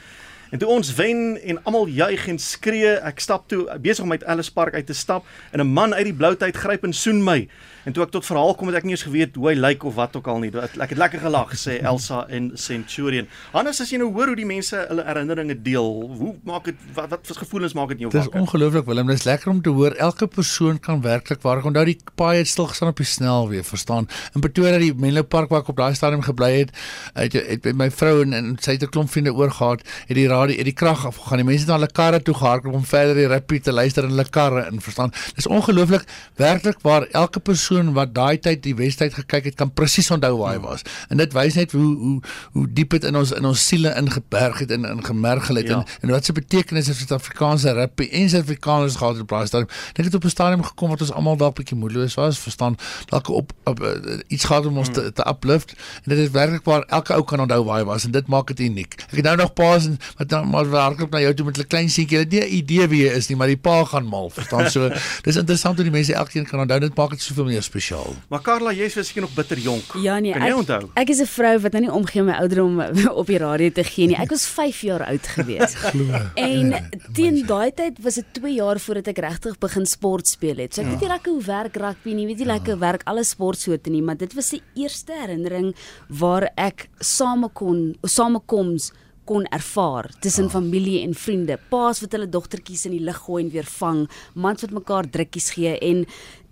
En 0.51 0.59
toe 0.59 0.69
ons 0.69 0.95
wen 0.95 1.39
en 1.39 1.63
almal 1.65 1.87
juig 1.87 2.27
en 2.29 2.39
skree, 2.39 2.99
ek 2.99 3.21
stap 3.21 3.47
toe 3.49 3.79
besig 3.79 4.03
om 4.03 4.11
uit 4.11 4.23
Ellis 4.23 4.51
Park 4.51 4.75
uit 4.75 4.87
te 4.87 4.93
stap 4.93 5.25
en 5.53 5.61
'n 5.61 5.73
man 5.73 5.95
uit 5.95 6.05
die 6.05 6.15
blou 6.15 6.35
tyd 6.35 6.57
gryp 6.57 6.83
en 6.83 6.93
soen 6.93 7.23
my. 7.23 7.49
En 7.85 7.93
toe 7.93 8.05
ek 8.07 8.13
tot 8.15 8.25
verhaal 8.25 8.55
kom 8.57 8.71
het 8.71 8.79
ek 8.79 8.87
nie 8.89 8.95
eens 8.97 9.05
geweet 9.05 9.35
hoe 9.37 9.51
hy 9.51 9.55
lyk 9.59 9.83
of 9.85 9.97
wat 9.99 10.15
ook 10.17 10.29
al 10.33 10.39
nie. 10.41 10.51
Ek 10.57 10.95
het 10.95 11.01
lekker 11.01 11.21
gelag 11.21 11.53
sê 11.61 11.77
Elsa 11.85 12.23
en 12.33 12.47
Centurion. 12.57 13.29
Hannes 13.53 13.83
as 13.85 13.91
jy 13.93 13.99
nou 14.01 14.09
hoor 14.15 14.33
hoe 14.33 14.39
die 14.39 14.47
mense 14.49 14.79
hulle 14.89 15.05
herinneringe 15.05 15.57
deel, 15.67 15.91
hoe 16.17 16.33
maak 16.49 16.71
dit 16.71 16.87
wat 16.97 17.11
wat 17.13 17.29
wat 17.29 17.41
gevoelens 17.43 17.77
maak 17.77 17.93
dit 17.93 18.05
jou 18.07 18.11
wakker? 18.11 18.31
Dit 18.31 18.33
is 18.33 18.41
ongelooflik 18.41 18.89
Willem, 18.89 19.13
dit 19.13 19.21
is 19.21 19.27
lekker 19.29 19.53
om 19.53 19.61
te 19.63 19.75
hoor 19.77 19.97
elke 20.07 20.29
persoon 20.33 20.81
kan 20.81 21.03
werklik 21.05 21.43
waar 21.45 21.61
onthou 21.65 21.85
die 21.91 21.99
paai 22.17 22.39
het 22.39 22.49
stil 22.49 22.71
gestaan 22.73 22.95
op 22.95 23.03
die 23.03 23.09
snelweë, 23.09 23.65
verstaan? 23.69 24.09
In 24.33 24.45
Pretoria 24.45 24.81
die 24.81 24.95
Menlo 24.97 25.23
Park 25.23 25.53
waar 25.53 25.65
ek 25.67 25.69
op 25.75 25.77
daai 25.83 25.95
stadium 25.99 26.25
gebly 26.25 26.51
het, 26.63 26.73
het, 27.13 27.37
het 27.37 27.63
by 27.69 27.75
my 27.85 27.91
vrou 27.93 28.17
en, 28.23 28.33
en 28.39 28.51
sy 28.65 28.79
het 28.79 28.89
'n 28.89 28.93
klomp 28.97 29.13
vriende 29.13 29.35
oorgehad, 29.37 29.85
het 30.09 30.17
die 30.17 30.29
radio 30.29 30.57
het 30.57 30.71
die 30.73 30.77
krag 30.77 31.05
afgegaan. 31.07 31.45
Die 31.45 31.49
mense 31.53 31.67
het 31.67 31.69
na 31.69 31.79
hulle 31.79 31.93
karre 31.93 32.23
toe 32.23 32.35
gehardloop 32.35 32.81
om 32.81 32.85
verder 32.85 33.15
die 33.15 33.29
rugby 33.29 33.61
te 33.61 33.73
luister 33.73 34.05
in 34.05 34.17
hulle 34.17 34.29
karre 34.31 34.67
in, 34.73 34.81
verstaan? 34.81 35.13
Dis 35.37 35.47
ongelooflik 35.47 36.09
werklik 36.41 36.81
waar 36.83 37.09
elke 37.13 37.41
persoon 37.41 37.74
persoon 37.75 37.95
wat 37.95 38.15
daai 38.15 38.39
tyd 38.39 38.63
die 38.65 38.75
Westyd 38.79 39.15
gekyk 39.15 39.51
het 39.51 39.57
kan 39.59 39.71
presies 39.73 40.11
onthou 40.15 40.37
waar 40.39 40.55
hy 40.55 40.59
ja. 40.59 40.65
was. 40.65 40.85
En 41.11 41.21
dit 41.21 41.33
wys 41.35 41.57
net 41.59 41.73
hoe 41.73 41.97
hoe 41.99 42.21
hoe 42.55 42.67
diep 42.73 42.95
dit 42.97 43.05
in 43.05 43.17
ons 43.17 43.33
in 43.35 43.45
ons 43.45 43.67
siele 43.69 43.93
ingeberg 43.99 44.61
het 44.63 44.71
en 44.75 44.85
ingemergel 44.85 45.61
het 45.61 45.71
ja. 45.71 45.81
en 45.81 46.09
en 46.09 46.15
wat 46.15 46.25
se 46.25 46.33
betekenis 46.33 46.91
het 46.91 46.97
Suid-Afrikaanse 47.01 47.75
rugby 47.75 48.09
en 48.13 48.29
Suid-Afrikaners 48.31 48.99
gehad 49.01 49.21
op 49.21 49.29
daai 49.29 49.47
stadium. 49.47 49.71
Dit 49.95 50.05
het 50.05 50.15
op 50.15 50.25
'n 50.25 50.29
stadium 50.29 50.63
gekom 50.63 50.95
wat 50.95 51.01
ons 51.01 51.13
almal 51.13 51.37
dalk 51.37 51.55
bietjie 51.55 51.77
moedeloos 51.77 52.15
was, 52.15 52.39
verstaan, 52.39 52.77
dalk 53.11 53.29
op, 53.29 53.53
op, 53.65 53.83
uh, 53.83 54.19
iets 54.29 54.45
gehad 54.45 54.67
om 54.67 54.79
ons 54.79 54.89
hmm. 54.89 54.97
te, 54.97 55.13
te 55.13 55.27
uplift 55.29 55.75
en 56.05 56.15
dit 56.15 56.19
is 56.19 56.31
werklik 56.31 56.65
waar 56.65 56.83
elke 56.89 57.15
ou 57.15 57.25
kan 57.25 57.41
onthou 57.41 57.65
waar 57.65 57.79
hy 57.79 57.85
was 57.85 58.05
en 58.05 58.11
dit 58.11 58.27
maak 58.27 58.47
dit 58.47 58.61
uniek. 58.69 58.95
Ek 59.11 59.17
het 59.17 59.25
nou 59.25 59.37
nog 59.37 59.53
paas 59.53 59.87
en 59.87 59.99
wat 60.17 60.29
dan 60.29 60.49
maar 60.49 60.71
werklik 60.71 61.11
na 61.11 61.21
jou 61.21 61.35
toe 61.35 61.47
met 61.47 61.59
'n 61.59 61.67
klein 61.67 61.91
seentjie. 61.91 62.19
Hulle 62.19 62.29
het 62.31 62.33
nie 62.33 62.51
'n 62.51 62.55
idee 62.63 62.89
wie 62.89 63.09
hy 63.09 63.15
is 63.17 63.29
nie, 63.29 63.37
maar 63.37 63.47
die 63.47 63.57
pa 63.57 63.85
gaan 63.85 64.07
mal, 64.07 64.31
verstaan 64.31 64.71
so. 64.71 64.89
dis 65.27 65.37
interessant 65.37 65.75
hoe 65.75 65.85
die 65.85 65.93
mense 65.93 66.15
elkeen 66.15 66.47
kan 66.47 66.61
onthou. 66.61 66.81
Dit 66.81 66.95
maak 66.97 67.11
dit 67.11 67.23
soveel 67.23 67.45
meer 67.45 67.63
spesiaal. 67.65 68.15
Maar 68.31 68.43
Karla, 68.45 68.73
jy 68.75 68.89
is 68.91 68.97
seker 69.09 69.25
nog 69.25 69.35
bitter 69.35 69.61
jonk. 69.61 69.97
Ja 70.05 70.19
nee, 70.23 70.33
kan 70.33 70.47
jy 70.47 70.57
onthou? 70.59 70.81
Ek, 70.93 71.05
ek 71.05 71.13
is 71.15 71.21
'n 71.25 71.31
vrou 71.31 71.55
wat 71.65 71.73
nou 71.73 71.83
nie 71.83 71.93
omgee 71.93 72.23
om 72.23 72.29
my 72.29 72.39
ouderdom 72.43 72.81
op 73.23 73.27
die 73.27 73.39
radio 73.39 73.71
te 73.71 73.85
gee 73.85 74.07
nie. 74.07 74.17
Ek 74.17 74.31
was 74.31 74.47
5 74.47 74.81
jaar 74.89 75.07
oud 75.07 75.27
gewees. 75.37 75.77
en 76.49 76.75
teen 77.13 77.43
daai 77.47 77.71
tyd 77.73 78.01
was 78.05 78.21
dit 78.21 78.33
2 78.41 78.55
jaar 78.55 78.79
voordat 78.79 79.09
ek 79.09 79.19
regtig 79.19 79.59
begin 79.59 79.87
sport 79.87 80.29
speel 80.29 80.57
het. 80.63 80.75
So 80.75 80.83
ek 80.83 80.87
ja. 80.87 80.93
weet 80.93 81.07
nie 81.07 81.13
lekker 81.15 81.33
hoe 81.33 81.47
werk 81.47 81.77
rugby 81.77 82.13
nie, 82.15 82.27
weet 82.27 82.39
nie 82.39 82.49
ja. 82.49 82.55
lekker 82.55 82.79
werk 82.79 83.03
alle 83.11 83.25
sportsoorte 83.25 83.91
nie, 83.91 84.03
maar 84.03 84.17
dit 84.17 84.35
was 84.35 84.51
die 84.51 84.63
eerste 84.75 85.13
herinnering 85.13 85.75
waar 86.09 86.51
ek 86.57 86.89
same 87.01 87.49
kon 87.53 87.95
samekoms 88.03 88.93
kon 89.25 89.47
ervaar 89.49 90.11
tussen 90.21 90.45
oh. 90.45 90.51
familie 90.51 91.01
en 91.03 91.15
vriende. 91.17 91.59
Paas 91.71 92.03
wat 92.05 92.13
hulle 92.17 92.29
dogtertjies 92.29 92.87
in 92.89 92.97
die 92.99 93.05
lug 93.05 93.23
gooi 93.25 93.43
en 93.45 93.53
weer 93.53 93.69
vang, 93.79 94.05
mans 94.37 94.65
wat 94.65 94.75
mekaar 94.77 95.09
drukkies 95.11 95.55
gee 95.57 95.77
en 95.79 96.05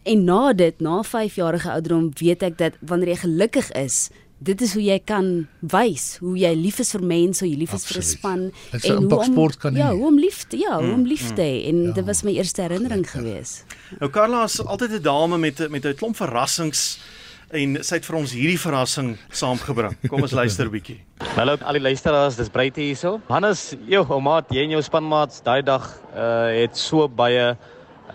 En 0.03 0.25
na 0.25 0.53
dit, 0.53 0.81
na 0.81 1.03
5 1.03 1.35
jarige 1.35 1.71
ouderdom, 1.71 2.11
weet 2.19 2.43
ek 2.43 2.59
dat 2.59 2.79
wanneer 2.81 3.15
jy 3.15 3.19
gelukkig 3.23 3.71
is, 3.79 4.09
dit 4.43 4.62
is 4.65 4.73
hoe 4.75 4.83
jy 4.83 4.97
kan 5.07 5.27
wys 5.71 6.17
hoe 6.19 6.35
jy 6.35 6.51
lief 6.59 6.81
is 6.83 6.91
vir 6.97 7.05
mense, 7.07 7.45
hoe 7.45 7.51
jy 7.51 7.59
lief 7.61 7.75
is 7.77 7.85
vir 7.87 8.01
'n 8.01 8.07
span 8.07 8.41
en 8.51 8.97
hoe 8.97 9.19
om 9.19 9.25
sport 9.29 9.59
kan 9.62 9.77
Ja, 9.79 9.93
hoe 9.95 10.07
om 10.07 10.19
lief 10.19 10.43
te 10.51 10.59
ja, 10.59 10.81
hoe 10.81 10.95
om 10.95 11.05
mm, 11.05 11.07
lief 11.07 11.31
te 11.37 11.43
hê 11.43 11.69
en 11.71 11.83
ja. 11.83 11.93
dit 11.93 12.05
was 12.05 12.23
my 12.23 12.33
eerste 12.35 12.62
herinnering 12.62 13.07
gewees. 13.07 13.62
Nou 14.01 14.11
Carla 14.11 14.45
is 14.45 14.59
altyd 14.59 14.99
'n 14.99 15.03
dame 15.03 15.38
met 15.38 15.71
met 15.71 15.85
'n 15.87 15.95
klomp 15.95 16.17
verrassings 16.17 16.99
en 17.53 17.85
sy 17.85 17.95
het 17.95 18.05
vir 18.05 18.17
ons 18.17 18.33
hierdie 18.33 18.59
verrassing 18.59 19.17
saamgebring. 19.31 19.95
Kom 20.09 20.23
ons 20.23 20.33
luister 20.33 20.67
'n 20.67 20.71
bietjie. 20.71 20.99
Hallo 21.38 21.57
al 21.62 21.73
die 21.73 21.83
luisteraars, 21.83 22.37
dis 22.37 22.49
Breite 22.49 22.81
hierso. 22.81 23.21
Hannes, 23.29 23.77
jou 23.87 24.05
oumaat, 24.09 24.51
jy 24.51 24.65
en 24.65 24.71
jou 24.71 24.83
spanmaats 24.83 25.43
daai 25.43 25.62
dag 25.62 25.87
uh 26.17 26.51
het 26.51 26.77
so 26.77 27.09
baie 27.09 27.57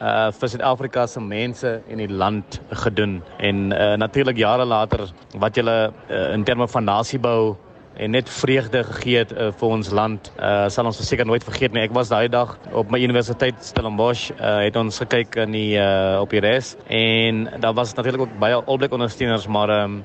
uh 0.01 0.31
vir 0.31 0.49
Suid-Afrika 0.49 1.07
se 1.07 1.21
mense 1.21 1.69
en 1.89 2.01
die 2.01 2.10
land 2.10 2.60
gedoen. 2.83 3.21
En 3.39 3.71
uh 3.71 3.95
natuurlik 3.97 4.38
jare 4.38 4.65
later 4.65 5.07
wat 5.38 5.55
julle 5.55 5.77
uh, 6.10 6.33
in 6.33 6.43
terme 6.43 6.67
van 6.67 6.83
nasiebou 6.83 7.55
en 7.97 8.12
net 8.12 8.29
vreugde 8.29 8.83
gegee 8.83 9.17
het 9.23 9.31
uh, 9.33 9.49
vir 9.57 9.69
ons 9.69 9.89
land 9.89 10.31
uh 10.38 10.67
sal 10.69 10.86
ons 10.86 10.99
seker 11.07 11.25
nooit 11.25 11.43
vergeet 11.43 11.73
nie. 11.73 11.86
Ek 11.88 11.95
was 11.97 12.12
daai 12.13 12.27
dag 12.29 12.57
op 12.71 12.91
my 12.93 13.01
universiteit 13.01 13.57
Stellenbosch 13.65 14.29
uh 14.38 14.60
het 14.65 14.77
ons 14.77 15.01
gekyk 15.01 15.39
in 15.47 15.57
die 15.57 15.71
uh 15.81 16.21
op 16.21 16.29
die 16.36 16.43
res. 16.45 16.75
En 16.89 17.47
daar 17.60 17.73
was 17.73 17.95
natuurlik 17.97 18.27
ook 18.27 18.38
baie 18.39 18.62
alblik 18.65 18.93
ondersteuners 18.93 19.47
maar 19.47 19.73
um 19.83 20.03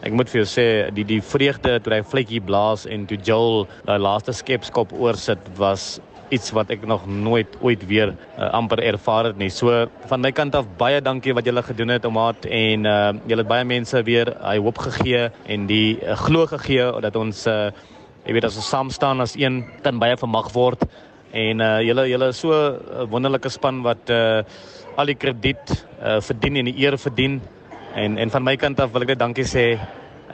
Ek 0.00 0.14
moet 0.16 0.30
vir 0.32 0.38
jou 0.40 0.48
sê 0.48 0.62
die 0.96 1.04
die 1.04 1.20
vreugde 1.20 1.74
toe 1.84 1.92
hy 1.92 1.98
vletjie 2.08 2.40
blaas 2.40 2.86
en 2.88 3.02
toe 3.08 3.18
Joel 3.20 3.66
daai 3.84 3.98
laaste 4.00 4.32
skepskop 4.32 4.94
oorsit 4.96 5.50
was 5.58 5.98
iets 6.30 6.50
wat 6.56 6.70
ek 6.70 6.86
nog 6.86 7.06
nooit 7.06 7.56
ooit 7.60 7.82
weer 7.90 8.14
uh, 8.14 8.50
amper 8.56 8.82
ervaar 8.82 9.30
het 9.30 9.38
nie. 9.38 9.50
So 9.50 9.86
van 10.10 10.22
my 10.22 10.32
kant 10.32 10.54
af 10.54 10.66
baie 10.78 11.00
dankie 11.02 11.34
wat 11.34 11.46
julle 11.46 11.62
gedoen 11.66 11.94
het 11.96 12.06
omaat 12.08 12.46
en 12.46 12.86
uh, 12.86 13.12
julle 13.26 13.44
het 13.44 13.50
baie 13.50 13.64
mense 13.64 14.02
weer 14.06 14.34
hy 14.40 14.56
hoop 14.58 14.78
gegee 14.78 15.28
en 15.46 15.66
die 15.70 15.98
uh, 16.00 16.16
glo 16.26 16.46
gegee 16.46 16.90
dat 17.02 17.16
ons 17.16 17.46
uh, 17.50 17.70
jy 18.26 18.36
weet 18.36 18.48
as 18.50 18.58
ons 18.60 18.68
saam 18.68 18.90
staan 18.94 19.20
as 19.24 19.36
een 19.38 19.62
kan 19.84 19.98
baie 20.00 20.16
vermag 20.20 20.50
word 20.54 20.84
en 21.32 21.62
uh, 21.62 21.78
julle 21.86 22.08
julle 22.10 22.32
so 22.32 22.50
'n 22.50 22.74
uh, 22.74 23.06
wonderlike 23.10 23.50
span 23.50 23.82
wat 23.82 24.10
uh, 24.10 24.42
al 24.96 25.06
die 25.06 25.14
krediet 25.14 25.86
uh, 26.02 26.20
verdien 26.20 26.56
en 26.56 26.68
die 26.70 26.78
eer 26.84 26.98
verdien 26.98 27.40
en 27.94 28.18
en 28.18 28.30
van 28.30 28.44
my 28.44 28.56
kant 28.56 28.80
af 28.80 28.92
wil 28.92 29.02
ek 29.02 29.14
net 29.14 29.18
dankie 29.18 29.46
sê 29.46 29.78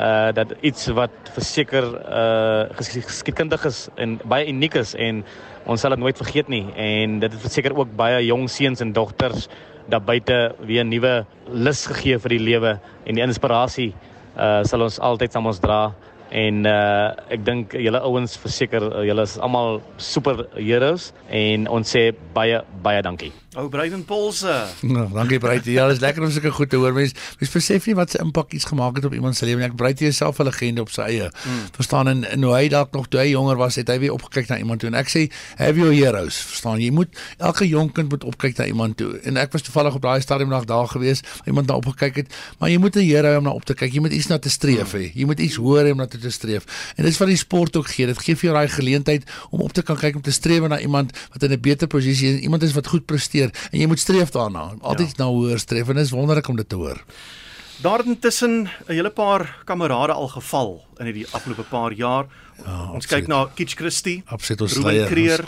uh 0.00 0.32
dat 0.32 0.52
iets 0.60 0.86
wat 0.92 1.10
verseker 1.32 1.84
uh 1.84 2.64
geskiedkundig 2.76 3.64
is 3.64 3.88
en 3.96 4.18
baie 4.24 4.48
uniek 4.48 4.74
is 4.74 4.94
en 4.94 5.24
ons 5.64 5.80
sal 5.80 5.94
dit 5.96 5.98
nooit 5.98 6.16
vergeet 6.16 6.48
nie 6.48 6.66
en 6.74 7.18
dit 7.20 7.32
het 7.32 7.40
verseker 7.40 7.76
ook 7.76 7.96
baie 7.96 8.20
jong 8.26 8.48
seuns 8.50 8.80
en 8.80 8.92
dogters 8.92 9.48
daar 9.88 10.02
buite 10.02 10.54
weer 10.60 10.84
'n 10.84 10.88
nuwe 10.88 11.24
lus 11.48 11.86
gegee 11.86 12.18
vir 12.18 12.28
die 12.28 12.44
lewe 12.50 12.78
en 13.06 13.14
die 13.14 13.24
inspirasie 13.24 13.94
uh 14.36 14.62
sal 14.64 14.82
ons 14.82 15.00
altyd 15.00 15.32
saam 15.32 15.46
ons 15.46 15.60
dra 15.60 15.94
en 16.30 16.66
uh 16.66 17.14
ek 17.30 17.44
dink 17.44 17.72
julle 17.72 18.00
ouens 18.00 18.36
verseker 18.36 19.04
julle 19.06 19.22
is 19.22 19.38
almal 19.38 19.80
superheroes 19.96 21.12
en 21.30 21.68
ons 21.68 21.96
sê 21.96 22.12
baie 22.34 22.60
baie 22.82 23.02
dankie. 23.02 23.45
Ou 23.56 23.68
Bryden 23.72 24.04
Polse. 24.04 24.52
Nou, 24.84 25.06
dankie 25.12 25.38
Bryden. 25.40 25.72
Ja, 25.72 25.86
dit 25.88 25.96
is 25.96 26.00
lekker 26.02 26.22
om 26.22 26.30
sulke 26.30 26.50
goed 26.52 26.68
te 26.68 26.76
hoor. 26.76 26.92
Mens 26.92 27.14
mens 27.40 27.52
besef 27.54 27.86
nie 27.88 27.94
wat 27.96 28.12
se 28.12 28.18
impak 28.20 28.52
iets 28.52 28.66
gemaak 28.68 28.98
het 29.00 29.04
op 29.08 29.14
iemand 29.16 29.36
se 29.36 29.46
lewe 29.48 29.62
nie. 29.62 29.68
Ek 29.70 29.76
Bryden 29.80 30.10
is 30.12 30.18
self 30.20 30.42
'n 30.42 30.44
legende 30.44 30.84
op 30.84 30.90
sy 30.92 31.06
eie. 31.06 31.30
Mm. 31.32 31.62
Verstaan 31.72 32.08
en, 32.08 32.24
en 32.28 32.42
hoe 32.42 32.52
hy 32.52 32.68
dalk 32.68 32.92
nog 32.92 33.08
toe 33.08 33.20
hy 33.20 33.30
jonger 33.30 33.56
was, 33.56 33.78
het 33.80 33.88
hy 33.88 33.96
weer 33.98 34.12
opgekyk 34.12 34.50
na 34.52 34.58
iemand 34.60 34.80
toe 34.84 34.90
en 34.90 34.98
ek 35.00 35.08
sê 35.08 35.22
have 35.56 35.80
your 35.80 35.94
heroes. 35.96 36.36
Verstaan 36.50 36.82
jy 36.84 36.90
moet 36.92 37.08
elke 37.38 37.68
jong 37.68 37.88
kind 37.96 38.12
moet 38.12 38.24
opkyk 38.28 38.58
na 38.60 38.66
iemand 38.68 38.96
toe. 39.00 39.16
En 39.24 39.40
ek 39.40 39.56
was 39.56 39.64
toevallig 39.64 39.96
op 39.96 40.04
daai 40.04 40.20
stadium 40.20 40.52
nog 40.52 40.68
daar 40.68 40.88
gewees, 40.92 41.24
iemand 41.46 41.72
na 41.72 41.80
opgekyk 41.80 42.16
het, 42.16 42.36
maar 42.60 42.68
jy 42.70 42.76
moet 42.76 42.96
'n 42.96 43.08
hero 43.08 43.38
om 43.38 43.44
na 43.44 43.56
op 43.56 43.64
te 43.64 43.74
kyk. 43.74 43.92
Jy 43.92 44.00
moet 44.00 44.12
iets 44.12 44.28
na 44.28 44.38
te 44.38 44.50
streef 44.50 44.92
hê. 44.92 45.12
Jy 45.14 45.24
moet 45.24 45.40
iets 45.40 45.56
hoor 45.56 45.88
om 45.90 45.96
na 45.96 46.06
te 46.06 46.30
streef. 46.30 46.92
En 46.96 47.04
dis 47.04 47.18
wat 47.18 47.28
die 47.28 47.40
sport 47.40 47.76
ook 47.76 47.88
gee. 47.88 48.06
Dit 48.06 48.18
gee 48.18 48.36
vir 48.36 48.52
jou 48.52 48.54
daai 48.54 48.68
geleentheid 48.68 49.24
om 49.50 49.60
op 49.60 49.72
te 49.72 49.82
kan 49.82 49.96
kyk 49.96 50.16
om 50.16 50.22
te 50.22 50.32
streef 50.32 50.68
na 50.68 50.78
iemand 50.78 51.16
wat 51.32 51.42
in 51.42 51.52
'n 51.52 51.60
beter 51.60 51.86
posisie 51.86 52.36
is, 52.36 52.40
iemand 52.40 52.62
is 52.62 52.72
wat 52.72 52.86
goed 52.86 53.06
presteer 53.06 53.45
en 53.50 53.80
jy 53.80 53.86
moet 53.86 54.00
streef 54.00 54.30
daarna. 54.30 54.72
Altyd 54.80 55.16
ja. 55.16 55.24
na 55.24 55.30
hoër 55.30 55.58
streef 55.58 55.88
en 55.88 55.94
dit 55.94 56.04
is 56.04 56.14
wonderlik 56.14 56.48
om 56.48 56.56
dit 56.56 56.68
te 56.68 56.76
hoor. 56.76 57.02
Daar 57.82 58.04
intussen 58.04 58.68
'n 58.88 58.92
hele 58.92 59.10
paar 59.10 59.62
kamerade 59.64 60.12
al 60.12 60.28
geval 60.28 60.84
in 60.96 61.12
die 61.12 61.26
afgelope 61.30 61.62
paar 61.62 61.92
jaar. 61.92 62.26
Ja, 62.64 62.90
ons 62.92 63.06
kyk 63.06 63.26
na 63.26 63.48
Kitch 63.54 63.74
Christie, 63.74 64.22
absoluut 64.26 64.60
ons 64.60 64.76
leier, 64.76 65.44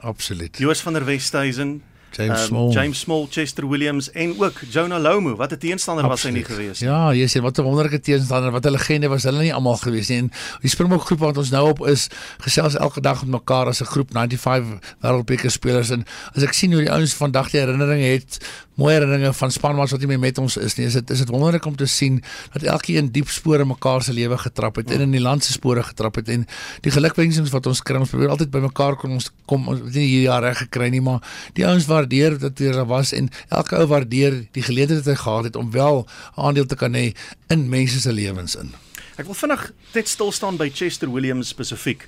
absoluut. 0.00 0.58
Joos 0.58 0.80
van 0.80 0.92
der 0.92 1.04
Westhuizen, 1.04 1.82
James 2.12 2.40
um, 2.40 2.46
Small, 2.46 2.70
James 2.70 2.98
Small, 2.98 3.26
Chester 3.30 3.68
Williams 3.68 4.10
en 4.10 4.34
ook 4.40 4.60
Jonah 4.70 5.00
Lomu. 5.00 5.34
Wat 5.36 5.52
'n 5.52 5.58
teenstander 5.58 6.08
was 6.08 6.22
hy 6.22 6.30
nie 6.30 6.44
gewees 6.44 6.80
nie. 6.80 6.88
Ja, 6.88 7.12
jy 7.12 7.26
sê 7.26 7.42
wat 7.42 7.58
'n 7.58 7.62
wonderlike 7.62 8.00
teenstander, 8.00 8.50
wat 8.50 8.66
'n 8.66 8.70
legende 8.70 9.08
was 9.08 9.22
hulle 9.22 9.42
nie 9.42 9.54
almal 9.54 9.76
gewees 9.76 10.08
nie. 10.08 10.18
En 10.18 10.30
die 10.60 10.70
Springbok 10.70 11.02
groep 11.02 11.18
wat 11.18 11.36
ons 11.36 11.50
nou 11.50 11.68
op 11.68 11.86
is, 11.86 12.08
gesels 12.38 12.76
elke 12.76 13.00
dag 13.00 13.20
met 13.24 13.30
mekaar 13.30 13.66
as 13.66 13.80
'n 13.80 13.84
groep 13.84 14.10
95 14.12 14.80
wêreldbeker 15.00 15.50
spelers 15.50 15.90
en 15.90 16.04
as 16.34 16.42
ek 16.42 16.52
sien 16.52 16.72
hoe 16.72 16.82
die 16.82 16.92
ouens 16.92 17.14
vandag 17.14 17.50
die 17.50 17.60
herinneringe 17.60 18.04
het, 18.04 18.38
mooi 18.78 18.92
herinneringe 18.94 19.32
van 19.34 19.50
spanmaats 19.50 19.92
wat 19.94 20.04
nie 20.04 20.10
meer 20.12 20.20
met 20.22 20.38
ons 20.38 20.56
is 20.56 20.76
nie. 20.78 20.86
Is 20.86 20.96
dit 20.98 21.10
is 21.10 21.22
dit 21.24 21.30
wonderlik 21.34 21.66
om 21.66 21.76
te 21.76 21.86
sien 21.90 22.20
dat 22.54 22.62
elkeen 22.74 23.10
diep 23.14 23.30
spore 23.34 23.66
mekaar 23.66 24.04
se 24.06 24.14
lewe 24.14 24.38
getrap 24.38 24.78
het 24.78 24.92
en 24.94 25.02
in 25.08 25.16
die 25.16 25.22
land 25.22 25.44
se 25.44 25.52
spore 25.52 25.82
getrap 25.82 26.20
het 26.20 26.30
en 26.34 26.46
die 26.86 26.94
gelukwensings 26.94 27.50
wat 27.54 27.66
ons 27.66 27.82
kry, 27.82 27.98
ons 27.98 28.14
probeer 28.14 28.34
altyd 28.34 28.52
by 28.54 28.62
mekaar 28.68 28.98
kom 29.00 29.16
ons 29.18 29.30
kom 29.50 29.66
ons 29.68 29.82
het 29.82 29.98
nie 29.98 30.06
hierdie 30.06 30.28
jaar 30.28 30.46
reg 30.46 30.62
gekry 30.62 30.90
nie, 30.94 31.02
maar 31.02 31.24
die 31.58 31.66
ouens 31.66 31.88
waardeer 31.90 32.38
dat 32.38 32.56
dit 32.56 32.74
daar 32.74 32.86
was 32.86 33.12
en 33.16 33.30
elke 33.48 33.78
ou 33.78 33.86
waardeer 33.90 34.44
die 34.54 34.62
geleentheid 34.62 35.02
wat 35.02 35.12
hy 35.14 35.20
gehad 35.24 35.50
het 35.50 35.58
om 35.58 35.72
wel 35.74 36.04
aandeel 36.36 36.70
te 36.70 36.78
kan 36.78 36.94
hê 36.94 37.10
in 37.50 37.68
mense 37.68 38.00
se 38.00 38.12
lewens 38.12 38.54
in. 38.60 38.74
Ek 39.18 39.26
wil 39.26 39.34
vinnig 39.34 39.70
net 39.96 40.08
stil 40.08 40.30
staan 40.30 40.58
by 40.60 40.70
Chester 40.70 41.10
Williams 41.10 41.50
spesifiek. 41.50 42.06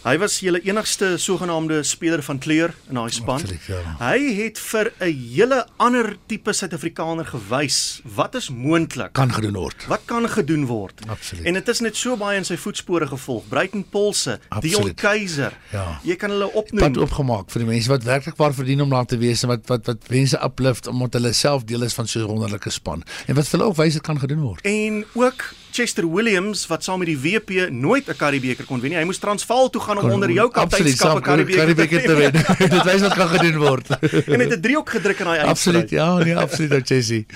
Hy 0.00 0.14
was 0.16 0.38
julle 0.40 0.62
enigste 0.64 1.18
sogenaamde 1.20 1.82
speler 1.84 2.22
van 2.24 2.38
kleur 2.40 2.70
in 2.88 2.96
daai 2.96 3.12
span. 3.12 3.42
Absoluut, 3.42 3.66
ja. 3.68 3.80
Hy 4.00 4.30
het 4.38 4.58
vir 4.58 4.92
'n 4.96 5.12
hele 5.12 5.66
ander 5.76 6.16
tipe 6.26 6.52
Suid-Afrikaner 6.52 7.26
gewys 7.26 8.00
wat 8.16 8.34
is 8.34 8.48
moontlik 8.48 9.12
kan 9.12 9.32
gedoen 9.32 9.52
word. 9.52 9.84
Wat 9.88 10.00
kan 10.06 10.28
gedoen 10.28 10.64
word? 10.66 11.04
Absoluut. 11.06 11.44
En 11.44 11.52
dit 11.52 11.68
is 11.68 11.80
net 11.80 11.96
so 11.96 12.16
baie 12.16 12.38
in 12.38 12.44
sy 12.44 12.56
voetspore 12.56 13.06
gevolg. 13.06 13.44
Bruiten 13.48 13.84
Polse, 13.84 14.40
Dion 14.60 14.94
Keiser. 14.94 15.52
Ja. 15.72 16.00
Jy 16.02 16.16
kan 16.16 16.30
hulle 16.30 16.52
opnoem. 16.52 16.80
Wat 16.80 16.96
opgemaak 16.96 17.50
vir 17.50 17.60
die 17.60 17.68
mense 17.68 17.88
wat 17.88 18.02
werklik 18.02 18.36
waar 18.36 18.54
verdien 18.54 18.80
om 18.80 18.90
daar 18.90 19.06
te 19.06 19.18
wees 19.18 19.42
en 19.42 19.48
wat 19.48 19.68
wat 19.68 19.86
wat 19.86 20.08
mense 20.08 20.40
uplift 20.42 20.86
omdat 20.86 21.12
hulle 21.12 21.32
self 21.32 21.64
deel 21.64 21.82
is 21.82 21.94
van 21.94 22.06
so 22.06 22.20
'n 22.20 22.26
wonderlike 22.26 22.70
span. 22.70 23.04
En 23.26 23.34
wat 23.34 23.48
vir 23.48 23.58
hulle 23.58 23.70
ook 23.70 23.76
wys 23.76 23.92
dit 23.92 24.02
kan 24.02 24.18
gedoen 24.18 24.40
word. 24.40 24.64
En 24.64 25.04
ook 25.12 25.44
Chester 25.72 26.06
Williams 26.12 26.66
wat 26.66 26.84
saam 26.84 26.98
met 26.98 27.08
die 27.08 27.18
WP 27.18 27.70
nooit 27.70 28.08
'n 28.08 28.16
Karibeker 28.16 28.64
kon 28.64 28.80
wen 28.80 28.90
nie. 28.90 28.98
Hy 28.98 29.04
moes 29.04 29.18
Transvaal 29.18 29.70
toe 29.70 29.80
gaan 29.80 29.98
om 29.98 30.10
onder 30.10 30.30
jou 30.30 30.50
kapteinskap 30.50 31.18
'n 31.18 31.22
Karibeker 31.22 32.02
te 32.02 32.14
wen. 32.14 32.32
Dit 32.74 32.82
wys 32.84 33.00
wat 33.00 33.14
kan 33.14 33.28
gedoen 33.28 33.58
word. 33.58 33.88
en 34.34 34.40
het 34.40 34.52
'n 34.56 34.60
driehoek 34.60 34.90
gedruk 34.90 35.18
in 35.18 35.24
daai 35.24 35.38
eindstryd. 35.38 35.50
Absoluut. 35.50 35.90
Ja, 35.90 36.18
nee, 36.18 36.36
absoluut, 36.36 36.88
Jessie. 36.88 37.26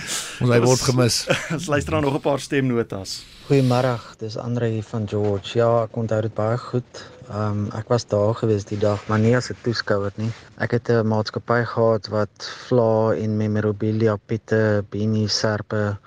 Ons 0.41 0.51
hy 0.51 0.61
word 0.61 0.81
gemis. 0.81 1.27
Ons 1.57 1.67
luister 1.67 1.93
dan 1.93 2.03
nog 2.03 2.15
'n 2.15 2.21
paar 2.21 2.41
stemnotas. 2.41 3.25
Goeiemôre, 3.49 4.01
dis 4.19 4.37
Andre 4.37 4.67
hier 4.67 4.83
van 4.83 5.09
George. 5.09 5.59
Ja, 5.59 5.83
ek 5.83 5.97
onthou 5.97 6.21
dit 6.21 6.35
baie 6.35 6.59
goed. 6.59 7.05
Ehm 7.29 7.65
um, 7.65 7.69
ek 7.73 7.89
was 7.89 8.05
daar 8.07 8.35
gewees 8.35 8.65
die 8.65 8.79
dag, 8.79 9.01
maar 9.09 9.19
nie 9.19 9.37
as 9.37 9.51
'n 9.51 9.57
toeskouer 9.63 10.13
nie. 10.17 10.33
Ek 10.59 10.71
het 10.71 10.89
'n 10.89 11.07
maatskappy 11.07 11.65
gehad 11.65 12.09
wat 12.09 12.51
vla 12.69 13.15
en 13.15 13.37
memorabilia, 13.37 14.17
pitte, 14.27 14.85
beanie, 14.91 15.29
serpe 15.29 15.99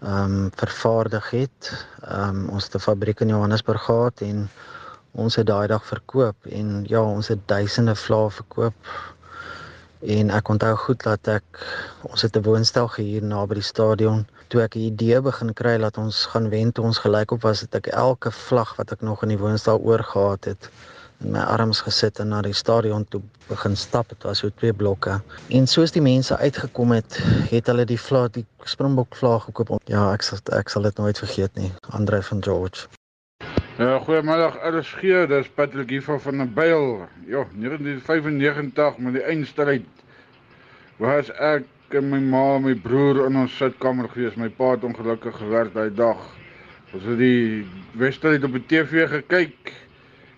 ehm 0.00 0.34
um, 0.34 0.50
vervaardig 0.54 1.30
het. 1.30 1.86
Ehm 2.00 2.28
um, 2.28 2.48
ons 2.48 2.64
het 2.64 2.74
'n 2.74 2.86
fabriek 2.88 3.20
in 3.20 3.28
Johannesburg 3.28 3.84
gehad 3.84 4.20
en 4.20 4.50
ons 5.10 5.36
het 5.36 5.46
daai 5.46 5.66
dag 5.66 5.84
verkoop 5.84 6.36
en 6.46 6.84
ja, 6.86 7.02
ons 7.02 7.28
het 7.28 7.38
duisende 7.46 7.94
vlae 7.94 8.30
verkoop. 8.30 8.74
En 10.00 10.30
ek 10.30 10.48
onthou 10.48 10.76
goed 10.76 11.02
dat 11.02 11.28
ek 11.28 11.44
ons 12.02 12.22
het 12.22 12.36
'n 12.36 12.42
woonstel 12.42 12.88
gehuur 12.88 13.22
naby 13.22 13.54
die 13.54 13.62
stadion. 13.72 14.26
Toe 14.48 14.62
ek 14.62 14.74
'n 14.74 14.78
idee 14.78 15.20
begin 15.20 15.52
kry 15.52 15.78
dat 15.78 15.98
ons 15.98 16.26
gaan 16.26 16.48
wen 16.48 16.72
toe 16.72 16.84
ons 16.84 16.98
gelykop 16.98 17.42
was, 17.42 17.60
het 17.60 17.74
ek 17.74 17.86
elke 17.86 18.30
vlag 18.30 18.76
wat 18.76 18.92
ek 18.92 19.00
nog 19.00 19.22
in 19.22 19.28
die 19.28 19.38
woonstel 19.38 19.78
oorgehad 19.78 20.44
het 20.44 20.70
in 21.20 21.32
my 21.32 21.40
arms 21.40 21.80
gesit 21.84 22.18
en 22.22 22.30
na 22.32 22.40
die 22.42 22.54
stadion 22.56 23.04
toe 23.08 23.20
begin 23.48 23.76
stap. 23.76 24.08
Dit 24.08 24.22
was 24.22 24.38
so 24.38 24.50
twee 24.60 24.72
blokke. 24.72 25.20
En 25.48 25.66
soos 25.66 25.92
die 25.92 26.02
mense 26.02 26.36
uitgekom 26.36 26.94
het, 26.96 27.18
het 27.50 27.66
hulle 27.66 27.84
die 27.84 28.00
vlag, 28.00 28.30
die 28.36 28.46
Springbok 28.64 29.16
vlag 29.16 29.44
gekoop. 29.48 29.76
Ja, 29.90 30.10
ek 30.14 30.24
sal 30.26 30.40
ek 30.56 30.72
sal 30.72 30.88
dit 30.88 30.96
nooit 30.98 31.18
vergeet 31.18 31.60
nie. 31.60 31.72
Andre 31.96 32.22
van 32.22 32.42
George. 32.44 32.88
Ja, 33.80 33.98
goeiemiddag. 34.04 34.58
RSG, 34.68 35.26
dis 35.28 35.48
Patrick 35.56 35.90
hier 35.90 36.02
van 36.02 36.40
'n 36.42 36.52
byl. 36.54 37.08
Ja, 37.26 37.44
1995 37.52 38.98
met 38.98 39.12
die 39.12 39.22
eindstryd 39.22 39.86
was 40.98 41.30
ek 41.30 41.64
en 41.88 42.10
my 42.10 42.18
ma 42.18 42.56
en 42.56 42.62
my 42.62 42.74
broer 42.74 43.26
in 43.26 43.36
ons 43.36 43.56
sitkamer 43.56 44.08
gewees. 44.08 44.36
My 44.36 44.48
pa 44.48 44.70
het 44.70 44.84
ongelukkig 44.84 45.36
gewerk 45.36 45.74
daai 45.74 45.94
dag. 45.94 46.20
Ons 46.92 47.04
het 47.04 47.18
die 47.18 47.66
wedstryd 47.92 48.44
op 48.44 48.52
die 48.52 48.66
TV 48.66 49.08
gekyk. 49.08 49.72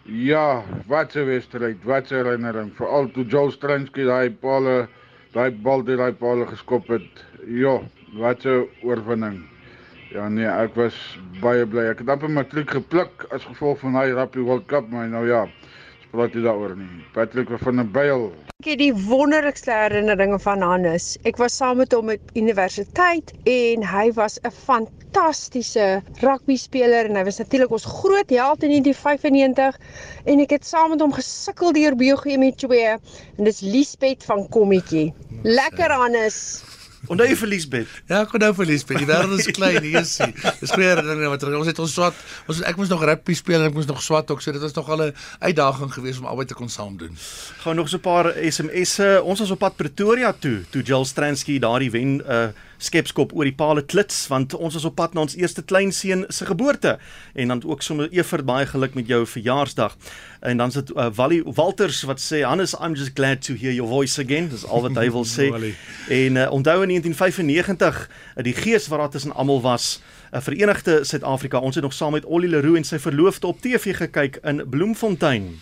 Ja, 0.04 0.64
wat 0.86 1.14
'n 1.14 1.24
wedstryd, 1.24 1.84
wat 1.84 2.10
'n 2.10 2.14
herinnering, 2.14 2.72
veral 2.74 3.10
toe 3.10 3.24
Joe 3.24 3.50
Stransky 3.50 4.04
daai 4.04 4.30
palle, 4.30 4.88
daai 5.32 5.50
bal 5.50 5.84
deur 5.84 5.96
daai 5.96 6.12
palle 6.12 6.46
geskop 6.46 6.88
het. 6.88 7.24
Ja, 7.46 7.80
wat 8.12 8.44
'n 8.44 8.68
oorwinning. 8.82 9.44
Ja 10.10 10.28
nee, 10.28 10.46
ek 10.46 10.74
was 10.74 11.18
baie 11.40 11.66
bly. 11.66 11.86
Ek 11.90 11.98
het 11.98 12.08
amper 12.08 12.30
matriek 12.30 12.70
gepluk 12.70 13.26
as 13.30 13.44
gevolg 13.44 13.78
van 13.78 13.92
daai 13.92 14.12
Rugby 14.12 14.40
World 14.40 14.66
Cup, 14.66 14.88
maar 14.90 15.08
nou 15.08 15.26
ja, 15.28 15.46
praat 16.10 16.34
jy 16.36 16.42
daaroor 16.42 16.76
nie. 16.76 17.04
Patrick 17.12 17.48
van 17.62 17.76
der 17.76 17.90
Byl. 17.90 18.32
Ek 18.60 18.68
het 18.68 18.78
die 18.78 18.94
wonderlikste 18.94 19.72
herinneringe 19.72 20.38
van 20.38 20.60
Hannes. 20.60 21.16
Ek 21.24 21.36
was 21.36 21.56
saam 21.56 21.76
met 21.76 21.92
hom 21.92 22.10
op 22.10 22.36
universiteit 22.38 23.32
en 23.44 23.86
hy 23.86 24.12
was 24.18 24.38
'n 24.42 24.50
fantastiese 25.12 26.02
rugby 26.20 26.56
speler 26.56 27.08
en 27.08 27.16
hy 27.16 27.24
was 27.26 27.38
natuurlik 27.38 27.72
ons 27.72 27.84
groot 27.84 28.30
held 28.32 28.64
in 28.64 28.82
die 28.82 28.94
95 28.96 29.76
en 30.24 30.40
ek 30.40 30.56
het 30.56 30.66
saam 30.66 30.94
met 30.94 31.04
hom 31.04 31.12
gesukkel 31.12 31.72
deur 31.76 31.96
biogemie 31.96 32.52
2 32.56 32.96
en 32.96 33.44
dis 33.44 33.60
Liesbeth 33.60 34.24
van 34.24 34.46
Kommetjie. 34.48 35.12
Lekker 35.44 35.92
Hannes. 35.92 36.62
Onthou 37.10 37.26
jy 37.26 37.34
verlies 37.34 37.64
bet? 37.66 37.90
Ja, 38.06 38.20
ek 38.22 38.32
onthou 38.38 38.52
verlies 38.60 38.84
bet. 38.86 39.00
Die 39.02 39.08
wêreld 39.08 39.34
is 39.34 39.48
klein, 39.50 39.82
hier 39.82 40.04
is 40.04 40.14
hy. 40.22 40.28
Dis 40.60 40.70
goeie 40.70 40.86
herinneringe 40.86 41.32
wat 41.32 41.46
ons 41.50 41.70
het 41.72 41.80
ons 41.82 41.96
swat. 41.98 42.18
Ons 42.46 42.60
ek 42.68 42.78
moes 42.78 42.92
nog 42.92 43.02
rugby 43.02 43.34
speel 43.36 43.58
en 43.58 43.72
ek 43.72 43.74
moes 43.74 43.88
nog 43.90 44.00
swat 44.04 44.30
ook. 44.30 44.40
So 44.40 44.54
dit 44.54 44.62
was 44.62 44.76
nog 44.78 44.88
al 44.88 45.08
'n 45.10 45.14
uitdaging 45.42 45.90
geweest 45.92 46.22
om 46.22 46.30
albei 46.30 46.46
te 46.46 46.54
kon 46.54 46.70
saam 46.70 46.96
doen. 46.96 47.18
Gaan 47.64 47.76
nog 47.76 47.88
so 47.88 47.98
'n 47.98 48.06
paar 48.06 48.32
SMS'e. 48.38 49.20
Ons 49.22 49.40
was 49.40 49.50
op 49.50 49.58
pad 49.58 49.76
Pretoria 49.76 50.32
toe, 50.32 50.62
toe 50.70 50.82
Jill 50.82 51.04
Stransky 51.04 51.58
daardie 51.58 51.90
wen 51.90 52.22
uh 52.22 52.48
skepskop 52.82 53.32
oor 53.36 53.46
die 53.48 53.54
paal 53.56 53.80
klits 53.86 54.26
want 54.30 54.54
ons 54.58 54.74
was 54.78 54.86
op 54.88 54.96
pad 54.98 55.14
na 55.14 55.24
ons 55.24 55.36
eerste 55.38 55.62
kleinseun 55.62 56.24
se 56.28 56.46
geboorte 56.48 56.96
en 57.34 57.54
dan 57.54 57.62
ook 57.64 57.82
sommer 57.82 58.10
eer 58.10 58.44
baie 58.44 58.66
geluk 58.66 58.94
met 58.94 59.06
jou 59.06 59.26
verjaarsdag. 59.26 59.96
En 60.40 60.56
dan 60.56 60.72
sit 60.72 60.90
uh, 60.90 61.08
Wally 61.14 61.42
Walters 61.44 62.02
wat 62.02 62.20
sê 62.20 62.42
Hannes 62.42 62.74
I'm 62.80 62.94
just 62.94 63.14
glad 63.14 63.42
to 63.42 63.54
hear 63.54 63.72
your 63.72 63.88
voice 63.88 64.18
again. 64.18 64.48
Dis 64.48 64.66
al 64.66 64.82
wat 64.82 64.98
hy 64.98 65.10
wil 65.10 65.24
sê. 65.24 65.50
en 66.22 66.36
uh, 66.36 66.50
onthou 66.50 66.82
in 66.82 66.94
1995 66.94 68.08
uh, 68.08 68.42
die 68.42 68.56
gees 68.56 68.88
wat 68.90 68.98
daar 68.98 69.10
tussen 69.10 69.34
almal 69.34 69.60
was 69.62 70.00
'n 70.32 70.36
uh, 70.36 70.42
verenigde 70.42 71.04
Suid-Afrika. 71.04 71.58
Ons 71.58 71.74
het 71.74 71.84
nog 71.84 71.92
saam 71.92 72.12
met 72.12 72.24
Ollie 72.24 72.48
Leroux 72.48 72.76
en 72.76 72.84
sy 72.84 72.98
verloofde 72.98 73.46
op 73.46 73.60
TV 73.60 73.96
gekyk 73.96 74.40
in 74.42 74.64
Bloemfontein. 74.70 75.60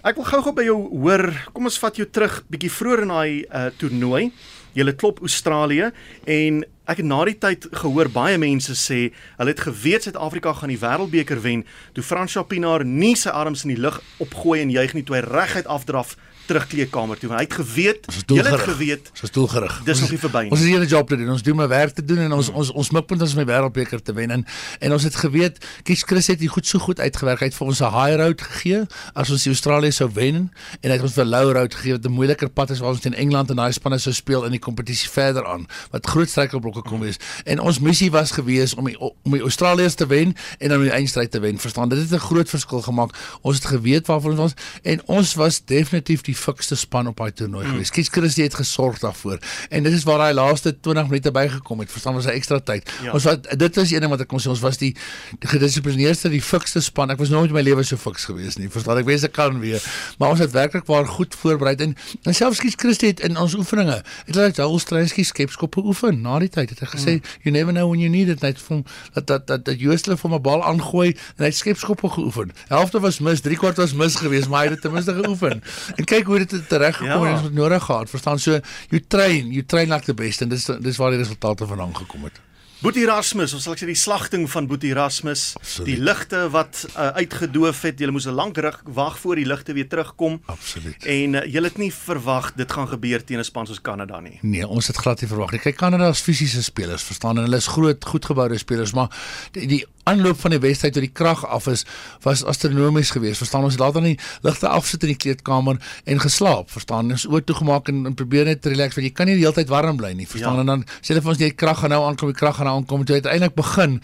Ek 0.00 0.16
wil 0.16 0.24
gou-gou 0.24 0.52
by 0.56 0.64
jou 0.64 0.78
hoor. 1.02 1.26
Kom 1.52 1.66
ons 1.68 1.78
vat 1.78 1.96
jou 1.96 2.06
terug 2.08 2.38
bietjie 2.48 2.70
vroeër 2.72 3.02
in 3.04 3.10
daai 3.12 3.32
uh, 3.44 3.66
toernooi. 3.76 4.30
Julle 4.76 4.94
klop 4.94 5.20
Australië 5.24 5.90
en 6.24 6.64
Ek 6.90 6.98
het 6.98 7.06
na 7.06 7.20
die 7.22 7.36
tyd 7.38 7.68
gehoor 7.78 8.08
baie 8.10 8.38
mense 8.40 8.74
sê 8.74 9.12
hulle 9.38 9.52
het 9.52 9.60
geweet 9.62 10.08
Suid-Afrika 10.08 10.56
gaan 10.58 10.72
die 10.72 10.80
Wêreldbeker 10.80 11.38
wen 11.44 11.62
toe 11.94 12.02
Frans 12.02 12.34
Chapinaar 12.34 12.82
nie 12.82 13.12
sy 13.14 13.30
arms 13.30 13.62
in 13.62 13.76
die 13.76 13.78
lug 13.78 14.00
opgooi 14.18 14.58
en 14.64 14.72
juig 14.74 14.96
nie 14.96 15.04
toe 15.06 15.20
hy 15.20 15.22
reguit 15.22 15.70
afdraf 15.70 16.16
terugkleedkamer 16.50 17.18
toe. 17.20 17.28
Want 17.30 17.40
hy 17.40 17.46
het 17.46 17.56
geweet, 17.60 18.08
jy 18.26 18.42
het 18.42 18.64
geweet, 18.66 19.10
ons 19.14 19.22
is 19.26 19.34
doelgerig. 19.34 19.76
Dis 19.86 20.00
nog 20.02 20.14
nie 20.14 20.20
verby 20.20 20.42
nie. 20.46 20.52
Ons 20.54 20.64
het 20.64 20.82
'n 20.82 20.90
job 20.90 21.08
te 21.08 21.16
doen. 21.16 21.30
Ons 21.36 21.42
doen 21.46 21.56
my 21.56 21.68
werk 21.68 21.94
te 21.94 22.04
doen 22.04 22.18
en 22.26 22.32
ons 22.32 22.46
hmm. 22.48 22.56
ons 22.56 22.70
ons 22.72 22.90
mikpunt 22.90 23.22
is 23.22 23.34
om 23.34 23.44
die 23.44 23.50
wêreldbeker 23.52 24.02
te 24.02 24.12
wen 24.12 24.30
en 24.30 24.46
en 24.80 24.92
ons 24.92 25.02
het 25.02 25.16
geweet 25.16 25.58
Kies 25.82 26.02
Chris 26.02 26.26
het 26.26 26.40
hier 26.40 26.50
goed 26.50 26.66
so 26.66 26.78
goed 26.78 27.00
uitgewerk. 27.00 27.40
Hy 27.40 27.50
het 27.50 27.54
vir 27.54 27.66
ons 27.66 27.80
'n 27.80 27.92
high 27.94 28.16
road 28.22 28.40
gegee 28.40 28.86
as 29.14 29.30
ons 29.30 29.42
die 29.42 29.52
Australië 29.52 29.92
sou 29.92 30.10
wen 30.12 30.50
en 30.80 30.90
hy 30.90 30.96
het 30.96 31.02
ons 31.02 31.16
'n 31.16 31.28
low 31.28 31.52
road 31.52 31.74
gegee 31.74 31.92
wat 31.92 32.04
'n 32.04 32.12
moeiliker 32.12 32.48
pad 32.48 32.70
is 32.70 32.78
waar 32.78 32.90
ons 32.90 33.00
teen 33.00 33.14
Engeland 33.14 33.50
en 33.50 33.56
daai 33.56 33.72
spanne 33.72 33.98
sou 33.98 34.14
speel 34.14 34.44
in 34.44 34.50
die 34.50 34.58
kompetisie 34.58 35.08
verder 35.08 35.46
aan 35.46 35.66
wat 35.90 36.06
groot 36.06 36.28
struikelblokke 36.28 36.82
kom 36.82 37.00
wees. 37.00 37.18
En 37.44 37.60
ons 37.60 37.78
missie 37.78 38.10
was 38.10 38.30
gewees 38.30 38.74
om 38.74 38.84
die 38.84 38.98
om 38.98 39.32
die 39.32 39.40
Australiërs 39.40 39.94
te 39.94 40.06
wen 40.06 40.34
en 40.58 40.68
dan 40.68 40.80
die 40.80 40.90
eindstryd 40.90 41.30
te 41.30 41.40
wen. 41.40 41.58
Verstaan? 41.58 41.88
Dit 41.88 41.98
het 41.98 42.12
'n 42.12 42.18
groot 42.18 42.48
verskil 42.48 42.82
gemaak. 42.82 43.14
Ons 43.40 43.56
het 43.56 43.66
geweet 43.66 44.06
waarvoor 44.06 44.30
ons 44.30 44.40
was 44.40 44.54
en 44.82 45.00
ons 45.06 45.34
was 45.34 45.64
definitief 45.64 46.20
die 46.20 46.36
fikste 46.40 46.76
span 46.76 47.10
op 47.10 47.20
daai 47.20 47.32
toernooi 47.32 47.64
mm. 47.64 47.72
geweest. 47.72 47.94
Kies 47.96 48.08
Christie 48.12 48.44
het 48.44 48.56
gesorg 48.58 48.98
daarvoor. 49.02 49.38
En 49.68 49.86
dit 49.86 49.92
is 49.92 50.04
waar 50.08 50.24
hy 50.26 50.32
laaste 50.36 50.72
20 50.80 51.10
minute 51.12 51.30
bygekom 51.36 51.84
het. 51.84 51.92
Verstaan 51.92 52.14
ons 52.14 52.26
'n 52.26 52.36
ekstra 52.36 52.60
tyd. 52.60 52.90
Ja. 53.02 53.12
Ons 53.12 53.24
wat 53.24 53.46
dit 53.58 53.76
was 53.76 53.90
een 53.90 54.00
ding 54.00 54.10
wat 54.10 54.20
ek 54.20 54.28
kon 54.28 54.40
sê 54.40 54.48
ons 54.48 54.60
was 54.60 54.78
die, 54.78 54.94
gedissiplineerde, 55.40 56.28
die 56.28 56.42
fikste 56.42 56.80
span. 56.80 57.10
Ek 57.10 57.18
was 57.18 57.28
nooit 57.28 57.48
in 57.48 57.54
my 57.54 57.62
lewe 57.62 57.82
so 57.82 57.96
fiks 57.96 58.24
geweest 58.24 58.58
nie. 58.58 58.68
Verstaan 58.68 58.98
ek 58.98 59.04
wens 59.04 59.22
ek 59.22 59.32
kan 59.32 59.60
weer. 59.60 59.82
Maar 60.18 60.30
ons 60.30 60.38
het 60.38 60.50
werklik 60.50 60.86
waar 60.86 61.06
goed 61.06 61.34
voorberei 61.34 61.74
en, 61.74 61.96
en 62.22 62.34
selfs 62.34 62.60
Kies 62.60 62.76
Christie 62.76 63.08
het 63.08 63.20
in 63.20 63.36
ons 63.36 63.54
oefeninge 63.54 64.02
het 64.26 64.36
hy 64.36 64.62
al 64.62 64.78
Streinski 64.78 65.24
skepskop 65.24 65.74
geoefen 65.74 66.20
na 66.22 66.38
die 66.38 66.48
tyd. 66.48 66.70
Het 66.70 66.80
hy 66.84 66.86
gesê 66.86 67.12
mm. 67.18 67.36
you 67.42 67.54
never 67.54 67.72
know 67.72 67.88
when 67.90 68.00
you 68.00 68.10
need 68.10 68.28
it. 68.28 68.40
Net 68.40 68.60
van 68.60 68.84
dat 69.14 69.26
dat 69.26 69.46
dat 69.46 69.64
dat 69.64 69.80
Joostle 69.80 70.16
vir 70.16 70.30
'n 70.30 70.42
bal 70.42 70.64
aangooi 70.64 71.16
en 71.36 71.44
hy 71.44 71.50
skepskoppe 71.50 72.08
geoefen. 72.08 72.52
Helfte 72.68 73.00
was 73.00 73.20
mis, 73.20 73.40
drie 73.40 73.56
kwart 73.56 73.76
was 73.76 73.92
mis 73.92 74.16
geweest, 74.16 74.48
maar 74.48 74.64
hy 74.64 74.70
het 74.70 74.80
ten 74.80 74.92
minste 74.92 75.14
geoefen. 75.14 75.62
En 75.96 76.04
kyk 76.04 76.19
hoe 76.26 76.38
dit 76.38 76.68
tereggekom 76.68 77.24
ja. 77.24 77.32
het 77.34 77.42
wat 77.42 77.52
nodig 77.52 77.82
gehad. 77.82 78.10
Verstaan 78.10 78.38
so, 78.38 78.60
you 78.88 79.02
train, 79.06 79.52
you 79.52 79.64
train 79.66 79.88
like 79.88 80.04
the 80.04 80.14
best 80.14 80.40
en 80.40 80.48
dis 80.48 80.64
dis 80.64 80.96
waar 80.96 81.10
die 81.10 81.18
resultate 81.18 81.66
vandaan 81.66 81.96
gekom 81.96 82.24
het. 82.24 82.40
Boetie 82.80 83.02
Erasmus, 83.04 83.52
ons 83.52 83.66
sal 83.66 83.74
sê 83.76 83.84
die 83.90 83.98
slagting 83.98 84.46
van 84.48 84.64
Boetie 84.64 84.94
Erasmus, 84.94 85.50
Absoluut. 85.58 85.88
die 85.90 85.96
ligte 86.00 86.38
wat 86.54 86.78
uh, 86.94 87.10
uitgedoof 87.18 87.82
het, 87.84 88.00
jy 88.00 88.08
moes 88.08 88.24
'n 88.24 88.32
lank 88.32 88.56
rug 88.56 88.78
wag 88.96 89.18
voor 89.20 89.36
die 89.36 89.44
ligte 89.44 89.74
weer 89.76 89.88
terugkom. 89.88 90.38
Absoluut. 90.48 91.04
En 91.04 91.36
uh, 91.36 91.44
jy 91.44 91.60
het 91.60 91.76
nie 91.76 91.90
verwag 91.92 92.54
dit 92.56 92.72
gaan 92.72 92.88
gebeur 92.88 93.20
teen 93.20 93.38
'n 93.38 93.44
span 93.44 93.66
soos 93.68 93.82
Kanada 93.84 94.20
nie. 94.20 94.38
Nee, 94.40 94.64
ons 94.66 94.86
het 94.86 94.96
glad 94.96 95.20
nie 95.20 95.28
verwag 95.28 95.52
nie. 95.52 95.60
Kyk, 95.60 95.76
Kanada 95.76 96.08
is 96.08 96.24
fisiese 96.24 96.62
spelers, 96.62 97.04
verstaan 97.04 97.36
en 97.36 97.44
hulle 97.44 97.60
is 97.60 97.68
groot, 97.68 98.00
goedgeboude 98.04 98.58
spelers, 98.58 98.92
maar 98.96 99.12
die, 99.52 99.66
die 99.66 99.84
aanloop 100.08 100.40
van 100.40 100.54
die 100.54 100.60
wedstryd 100.62 100.94
tot 100.96 101.04
die 101.04 101.12
krag 101.12 101.42
af 101.46 101.66
is 101.70 101.84
was 102.24 102.44
astronomies 102.44 103.10
geweest. 103.10 103.42
Verstaan 103.42 103.64
ons 103.64 103.78
laat 103.78 103.94
dan 103.94 104.08
die 104.08 104.16
ligte 104.46 104.68
afsit 104.68 105.04
in 105.06 105.12
die 105.12 105.18
kleedkamer 105.20 105.80
en 106.04 106.20
geslaap. 106.20 106.70
Verstaan 106.70 107.12
ons 107.12 107.26
oor 107.28 107.44
toe 107.44 107.56
gemaak 107.56 107.88
en, 107.92 108.04
en 108.10 108.14
probeer 108.14 108.48
net 108.48 108.66
relax 108.66 108.98
want 108.98 109.08
jy 109.08 109.14
kan 109.14 109.30
nie 109.30 109.36
die 109.38 109.44
hele 109.44 109.56
tyd 109.56 109.72
warm 109.72 110.00
bly 110.00 110.12
nie. 110.16 110.28
Verstaan 110.30 110.60
ja. 110.60 110.64
en 110.64 110.72
dan 110.74 110.84
sê 111.00 111.12
hulle 111.12 111.24
vir 111.24 111.34
ons 111.34 111.42
die 111.42 111.52
krag 111.64 111.82
gaan 111.82 111.94
nou 111.94 112.02
aankom, 112.08 112.32
die 112.32 112.40
krag 112.40 112.58
gaan 112.58 112.70
nou 112.70 112.76
aankom 112.80 113.06
toe 113.08 113.20
uiteindelik 113.20 113.56
begin 113.58 113.98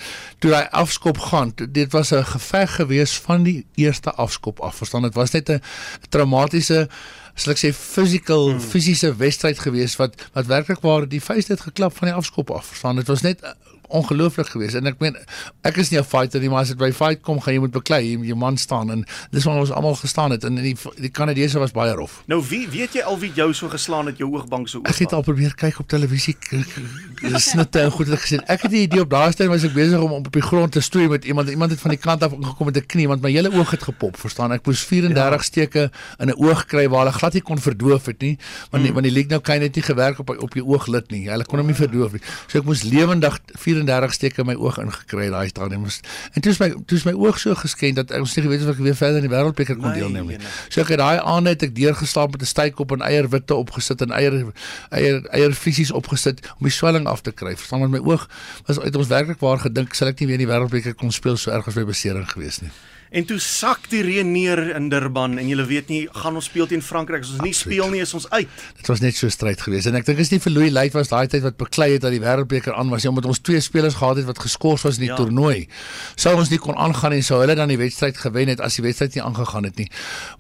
toe 0.44 0.54
hy 0.54 0.64
afskop 0.84 1.20
gaan. 1.30 1.54
Dit 1.56 1.92
was 1.96 2.12
'n 2.12 2.24
geveg 2.24 2.76
geweest 2.80 3.22
van 3.26 3.42
die 3.42 3.64
eerste 3.74 4.12
afskop 4.12 4.60
af. 4.60 4.82
Verstaan 4.82 5.02
dit 5.02 5.14
was 5.14 5.32
net 5.32 5.50
'n 5.50 5.62
traumatiese 6.08 6.88
sal 7.36 7.52
ek 7.52 7.60
sê 7.60 7.70
physical 7.76 8.50
hmm. 8.50 8.60
fisiese 8.60 9.12
wedstryd 9.20 9.60
geweest 9.60 10.00
wat 10.00 10.16
wat 10.32 10.48
werklik 10.48 10.80
waar 10.80 11.04
die 11.08 11.20
vuist 11.20 11.52
het 11.52 11.60
geklap 11.68 11.96
van 11.96 12.08
die 12.08 12.16
afskop 12.16 12.50
af. 12.50 12.72
Verstaan 12.72 12.96
dit 12.96 13.06
was 13.12 13.24
net 13.26 13.44
ongelooflik 13.88 14.48
geweest 14.48 14.74
en 14.74 14.86
ek 14.86 14.98
meen 14.98 15.16
ek 15.62 15.76
is 15.76 15.90
nie 15.90 15.98
'n 16.00 16.04
fighter 16.04 16.40
nie 16.40 16.48
maar 16.48 16.60
as 16.60 16.68
dit 16.68 16.78
by 16.78 16.92
fight 16.92 17.22
kom 17.22 17.40
gaan 17.40 17.54
jy 17.54 17.60
moet 17.60 17.72
beklei 17.72 18.02
jy 18.10 18.16
moet 18.16 18.26
jou 18.26 18.38
man 18.38 18.56
staan 18.56 18.90
en 18.90 19.04
dis 19.30 19.44
waar 19.44 19.58
ons 19.58 19.70
almal 19.70 19.94
gestaan 19.94 20.30
het 20.30 20.44
en 20.44 20.54
die 20.54 20.76
die 20.96 21.10
Kanadese 21.10 21.58
was 21.58 21.72
baie 21.72 21.92
rof. 21.92 22.22
Nou 22.26 22.42
wie 22.48 22.68
weet 22.68 22.92
jy 22.92 23.02
al 23.02 23.18
wie 23.18 23.32
jou 23.34 23.52
so 23.54 23.68
geslaan 23.68 24.06
het 24.06 24.18
jou 24.18 24.30
oogbank 24.32 24.68
so 24.68 24.78
oop? 24.78 24.88
Ek 24.88 24.98
het 24.98 25.12
al 25.12 25.22
probeer 25.22 25.54
kyk 25.54 25.78
op 25.80 25.88
televisie 25.88 26.36
snitte 27.40 27.80
en 27.80 27.90
goed 27.90 28.06
het 28.06 28.20
gesien. 28.20 28.42
Ek 28.46 28.62
het 28.62 28.70
die 28.70 28.82
idee 28.86 29.00
op 29.00 29.10
daardie 29.10 29.32
stadium 29.32 29.54
was 29.54 29.64
ek 29.64 29.74
besig 29.74 30.00
om 30.00 30.12
op 30.12 30.30
die 30.32 30.42
grond 30.42 30.72
te 30.72 30.80
stoei 30.80 31.08
met 31.08 31.24
iemand 31.24 31.48
iemand 31.48 31.70
het 31.70 31.80
van 31.80 31.90
die 31.90 32.00
kant 32.00 32.22
af 32.22 32.32
ingekom 32.32 32.66
met 32.66 32.76
'n 32.76 32.86
knie 32.86 33.08
want 33.08 33.22
my 33.22 33.30
hele 33.30 33.52
oog 33.52 33.70
het 33.70 33.82
gepop 33.82 34.16
verstaan 34.16 34.52
ek 34.52 34.66
moes 34.66 34.80
34 34.80 35.40
ja. 35.40 35.42
steke 35.42 35.90
in 36.18 36.28
'n 36.28 36.36
oog 36.36 36.66
kry 36.66 36.88
waar 36.88 37.06
hulle 37.06 37.18
glad 37.18 37.32
nie 37.32 37.42
kon 37.42 37.58
verdoof 37.58 38.06
het 38.06 38.20
nie 38.20 38.38
want 38.70 38.84
mm. 38.84 38.92
want 38.92 39.04
die 39.04 39.12
leek 39.12 39.28
nou 39.28 39.40
kan 39.40 39.60
net 39.60 39.74
nie 39.74 39.82
gewerk 39.82 40.18
op 40.18 40.30
op 40.30 40.54
jou 40.54 40.64
ooglid 40.66 41.10
nie. 41.10 41.26
Hulle 41.30 41.44
kon 41.44 41.60
hom 41.60 41.70
nie 41.70 41.76
verdoof 41.78 42.16
nie. 42.16 42.22
So 42.46 42.60
ek 42.60 42.68
moes 42.68 42.82
lewendig 42.86 43.38
34 43.76 44.16
steke 44.16 44.42
in 44.42 44.48
my 44.48 44.56
oog 44.58 44.78
ingekry 44.82 45.28
daai 45.32 45.48
stadium. 45.48 45.84
En 46.32 46.40
toe 46.40 46.52
is 46.52 46.60
my 46.62 46.70
toe 46.86 46.98
is 46.98 47.04
my 47.08 47.12
oog 47.12 47.38
so 47.42 47.54
gesken 47.54 47.94
dat 47.98 48.10
ek 48.10 48.24
ons 48.24 48.34
nie 48.36 48.44
geweet 48.46 48.64
het 48.64 48.70
of 48.70 48.78
ek 48.78 48.82
weer 48.88 48.98
verder 48.98 49.20
in 49.22 49.28
die 49.28 49.32
wêreldbeker 49.32 49.78
kon 49.80 49.92
deelneem 49.96 50.32
nie. 50.32 50.40
So 50.68 50.82
ek 50.82 50.94
het 50.94 51.02
daai 51.02 51.20
aand 51.20 51.48
net 51.50 51.62
ek 51.66 51.74
deurgeslaap 51.76 52.36
met 52.36 52.42
'n 52.42 52.50
steikop 52.52 52.96
en 52.96 53.06
eierwitte 53.06 53.54
opgesit 53.54 54.02
en 54.02 54.16
eier 54.16 54.40
eier 54.90 55.22
eier 55.30 55.52
fisies 55.52 55.92
opgesit 55.92 56.42
om 56.58 56.68
die 56.70 56.74
swelling 56.74 57.06
af 57.06 57.20
te 57.22 57.32
kry. 57.32 57.56
Verstaan 57.56 57.80
met 57.86 58.00
my 58.00 58.02
oog 58.02 58.28
was 58.66 58.80
uit 58.80 58.96
ons 58.96 59.08
werklik 59.08 59.40
waar 59.40 59.58
gedink 59.58 59.94
sal 59.94 60.08
ek 60.08 60.20
nie 60.20 60.26
weer 60.26 60.40
in 60.40 60.46
die 60.46 60.52
wêreldbeker 60.52 60.94
kon 60.94 61.12
speel 61.12 61.36
so 61.36 61.50
erg 61.50 61.68
as 61.68 61.74
my 61.74 61.84
besering 61.84 62.28
gewees 62.30 62.60
nie. 62.62 62.70
En 63.10 63.24
toe 63.24 63.38
sak 63.38 63.86
die 63.92 64.02
reën 64.02 64.26
neer 64.32 64.58
in 64.74 64.88
Durban 64.90 65.38
en 65.38 65.46
jy 65.48 65.56
weet 65.68 65.90
nie 65.92 66.00
gaan 66.10 66.38
ons 66.38 66.48
speel 66.50 66.66
teen 66.66 66.82
Frankryk 66.82 67.22
as 67.22 67.30
ons 67.30 67.38
Absoluut. 67.38 67.52
nie 67.52 67.58
speel 67.58 67.90
nie 67.92 68.00
is 68.02 68.14
ons 68.18 68.26
uit. 68.32 68.64
Dit 68.80 68.90
was 68.90 69.02
net 69.04 69.16
so 69.18 69.30
stryd 69.30 69.62
geweest 69.62 69.86
en 69.86 69.98
ek 69.98 70.08
dink 70.08 70.22
is 70.22 70.32
nie 70.32 70.40
vir 70.42 70.52
Louis 70.52 70.72
Luyt 70.74 70.96
was 70.96 71.12
daai 71.12 71.28
tyd 71.30 71.44
wat 71.46 71.58
beklei 71.60 71.92
het 71.94 72.02
dat 72.02 72.14
die 72.14 72.22
wêreldbeker 72.22 72.74
aan 72.74 72.90
was 72.90 73.06
omdat 73.06 73.28
ons 73.30 73.38
twee 73.46 73.60
spelers 73.62 73.98
gehad 74.00 74.18
het 74.20 74.26
wat 74.26 74.42
geskort 74.42 74.82
was 74.82 74.98
in 74.98 75.06
die 75.06 75.12
ja. 75.12 75.18
toernooi. 75.20 75.68
Sou 76.18 76.34
ons 76.36 76.50
nie 76.50 76.58
kon 76.62 76.74
aangaan 76.74 77.14
en 77.14 77.22
sou 77.26 77.38
hulle 77.44 77.54
dan 77.58 77.70
die 77.70 77.78
wedstryd 77.78 78.18
gewen 78.18 78.50
het 78.50 78.60
as 78.64 78.80
die 78.80 78.84
wedstryd 78.86 79.14
nie 79.14 79.22
aangegaan 79.22 79.70
het 79.70 79.78
nie. 79.78 79.88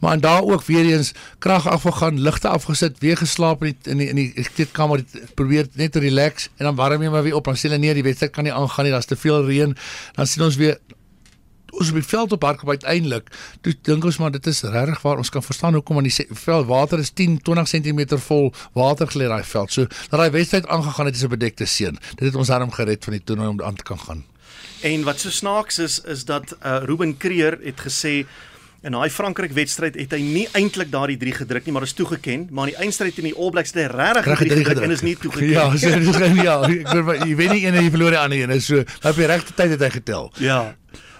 Maar 0.02 0.18
en 0.18 0.26
daar 0.26 0.42
ook 0.42 0.66
weer 0.66 0.90
eens 0.90 1.12
krag 1.38 1.68
afgegaan, 1.70 2.20
ligte 2.20 2.50
afgesit, 2.50 2.98
weer 3.04 3.16
geslaap 3.16 3.62
in 3.64 3.76
die 3.78 3.92
in 3.92 4.02
die 4.02 4.10
in 4.10 4.20
die 4.20 4.48
kleedkamer 4.56 5.04
probeer 5.38 5.70
net 5.78 5.94
te 5.94 6.02
relax 6.02 6.50
en 6.56 6.66
dan 6.70 6.74
warm 6.74 7.02
jy 7.02 7.10
maar 7.14 7.22
weer 7.22 7.38
op 7.38 7.46
en 7.46 7.58
sê 7.58 7.68
hulle 7.68 7.78
nee, 7.78 7.94
die 7.94 8.06
wedstryd 8.06 8.34
kan 8.34 8.46
nie 8.46 8.54
aangaan 8.54 8.88
nie, 8.88 8.94
daar's 8.94 9.06
te 9.06 9.16
veel 9.16 9.44
reën. 9.46 9.76
Dan 10.16 10.26
sien 10.26 10.44
ons 10.46 10.58
weer 10.58 10.78
ons 11.80 11.92
op 11.92 11.98
die 12.00 12.08
veld 12.08 12.32
op 12.32 12.42
hardloop 12.42 12.76
uiteindelik 12.76 13.30
toe 13.60 13.74
dink 13.88 14.04
ons 14.04 14.18
maar 14.22 14.32
dit 14.34 14.46
is 14.46 14.62
regtig 14.62 15.02
waar 15.02 15.22
ons 15.22 15.30
kan 15.30 15.42
verstaan 15.42 15.76
hoekom 15.78 16.00
aan 16.00 16.08
die 16.08 16.26
veld 16.30 16.66
water 16.66 17.02
is 17.02 17.10
10 17.10 17.38
20 17.42 17.68
cm 17.72 18.18
vol 18.28 18.52
water 18.72 19.10
gelê 19.12 19.28
daai 19.28 19.44
veld. 19.44 19.72
So 19.72 19.86
dat 20.10 20.18
daai 20.20 20.30
wedstryd 20.30 20.66
aangegaan 20.66 21.06
het 21.06 21.16
is 21.16 21.24
'n 21.24 21.34
bedekte 21.36 21.64
seën. 21.64 21.98
Dit 22.14 22.28
het 22.28 22.34
ons 22.34 22.48
daarom 22.48 22.72
gered 22.72 23.04
van 23.04 23.12
die 23.12 23.24
toernooi 23.24 23.48
om 23.48 23.62
aan 23.62 23.76
te 23.76 23.82
kan 23.82 23.98
gaan. 23.98 24.24
En 24.80 25.04
wat 25.04 25.20
so 25.20 25.30
snaaks 25.30 25.78
is 25.78 26.00
is 26.00 26.24
dat 26.24 26.56
uh, 26.64 26.78
Ruben 26.84 27.16
Kreer 27.16 27.58
het 27.62 27.80
gesê 27.80 28.26
in 28.86 28.94
daai 28.94 29.10
Frankryk 29.10 29.52
wedstryd 29.56 29.96
het 29.98 30.12
hy 30.14 30.20
nie 30.22 30.44
eintlik 30.54 30.92
daardie 30.92 31.16
3 31.18 31.32
gedruk 31.40 31.66
nie, 31.66 31.72
maar 31.74 31.82
is 31.82 31.94
toegeken, 31.96 32.46
maar 32.50 32.68
in 32.68 32.76
die 32.76 32.82
eindstryd 32.84 33.16
teen 33.16 33.30
die 33.30 33.34
All 33.34 33.50
Blacks 33.50 33.72
het 33.74 33.80
hy 33.82 33.86
regtig 33.90 34.42
3 34.44 34.64
gedruk 34.68 34.86
en 34.86 34.94
is 34.94 35.02
nie 35.06 35.16
toegeken. 35.18 35.50
Ja, 35.50 35.64
so, 35.76 35.88
ja, 36.48 36.56
ek 36.68 37.06
weet 37.08 37.24
jy 37.24 37.36
wen 37.40 37.54
nie 37.56 37.62
een 37.64 37.74
en 37.74 37.82
jy 37.82 37.92
verloor 37.94 38.14
die 38.14 38.20
ander 38.20 38.42
een. 38.44 38.60
So 38.62 38.84
op 38.84 39.18
die 39.18 39.30
regte 39.32 39.56
tyd 39.58 39.74
het 39.74 39.86
hy 39.88 39.90
getel. 39.96 40.30
Ja. 40.38 40.60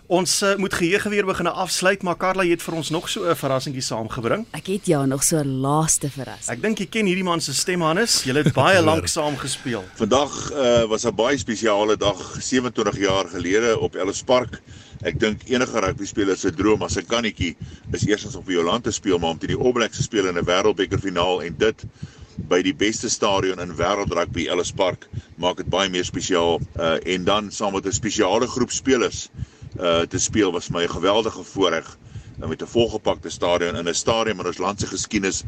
Ons 0.06 0.42
uh, 0.42 0.54
moet 0.56 0.74
geheue 0.74 1.10
weer 1.10 1.26
begin 1.26 1.46
afsluit, 1.50 2.02
maar 2.06 2.14
Karla 2.16 2.44
het 2.46 2.62
vir 2.62 2.74
ons 2.78 2.90
nog 2.94 3.08
so 3.10 3.26
'n 3.26 3.34
verrassingkie 3.34 3.82
saamgebring. 3.82 4.46
Ek 4.54 4.66
het 4.66 4.86
ja 4.86 5.04
nog 5.04 5.24
so 5.24 5.36
'n 5.42 5.60
laaste 5.60 6.10
verrassing. 6.10 6.56
Ek 6.56 6.62
dink 6.62 6.78
jy 6.78 6.86
ken 6.86 7.06
hierdie 7.06 7.24
man 7.24 7.40
se 7.40 7.54
stem 7.54 7.80
Hannes. 7.80 8.22
Julle 8.22 8.42
het 8.42 8.54
baie 8.54 8.82
lank 8.82 9.08
saam 9.08 9.36
gespeel. 9.36 9.84
Vandag 9.94 10.52
uh, 10.52 10.84
was 10.86 11.04
'n 11.04 11.14
baie 11.14 11.38
spesiale 11.38 11.96
dag, 11.96 12.36
27 12.38 12.98
jaar 12.98 13.26
gelede 13.28 13.78
op 13.78 13.96
Ellis 13.96 14.22
Park. 14.22 14.62
Ek 15.02 15.18
dink 15.18 15.42
enige 15.48 15.80
rugby 15.80 16.04
speler 16.04 16.36
se 16.36 16.54
droom 16.54 16.82
as 16.82 16.96
'n 16.96 17.06
kannetjie 17.06 17.56
is 17.92 18.06
eersens 18.06 18.36
op 18.36 18.48
Joland 18.48 18.84
te 18.84 18.92
speel, 18.92 19.18
maar 19.18 19.30
om 19.30 19.38
teen 19.38 19.56
die 19.56 19.64
All 19.64 19.72
Blacks 19.72 19.96
te 19.96 20.02
speel 20.02 20.26
in 20.26 20.38
'n 20.38 20.44
Wêreldbeker 20.44 21.00
finaal 21.00 21.42
en 21.42 21.54
dit 21.58 21.84
by 22.36 22.62
die 22.62 22.74
beste 22.74 23.08
stadion 23.08 23.60
in 23.60 23.74
wêreld 23.76 24.12
rugby 24.12 24.46
Ellis 24.46 24.72
Park 24.72 25.08
maak 25.36 25.56
dit 25.56 25.68
baie 25.72 25.88
meer 25.88 26.04
spesiaal 26.04 26.60
uh, 26.78 26.96
en 27.14 27.24
dan 27.24 27.50
saam 27.50 27.72
met 27.72 27.86
'n 27.86 27.92
spesiale 27.92 28.46
groep 28.46 28.70
spelers 28.70 29.30
uh 29.80 30.00
te 30.00 30.18
speel 30.18 30.52
was 30.52 30.68
my 30.68 30.82
'n 30.82 30.90
geweldige 30.90 31.42
voorreg 31.42 31.98
uh, 32.40 32.48
met 32.48 32.62
'n 32.62 32.66
volgepakte 32.66 33.28
stadion 33.28 33.76
in 33.76 33.88
'n 33.88 33.94
stadion 33.94 34.38
in 34.38 34.46
ons 34.46 34.58
land 34.58 34.80
se 34.80 34.86
geskiedenis 34.86 35.42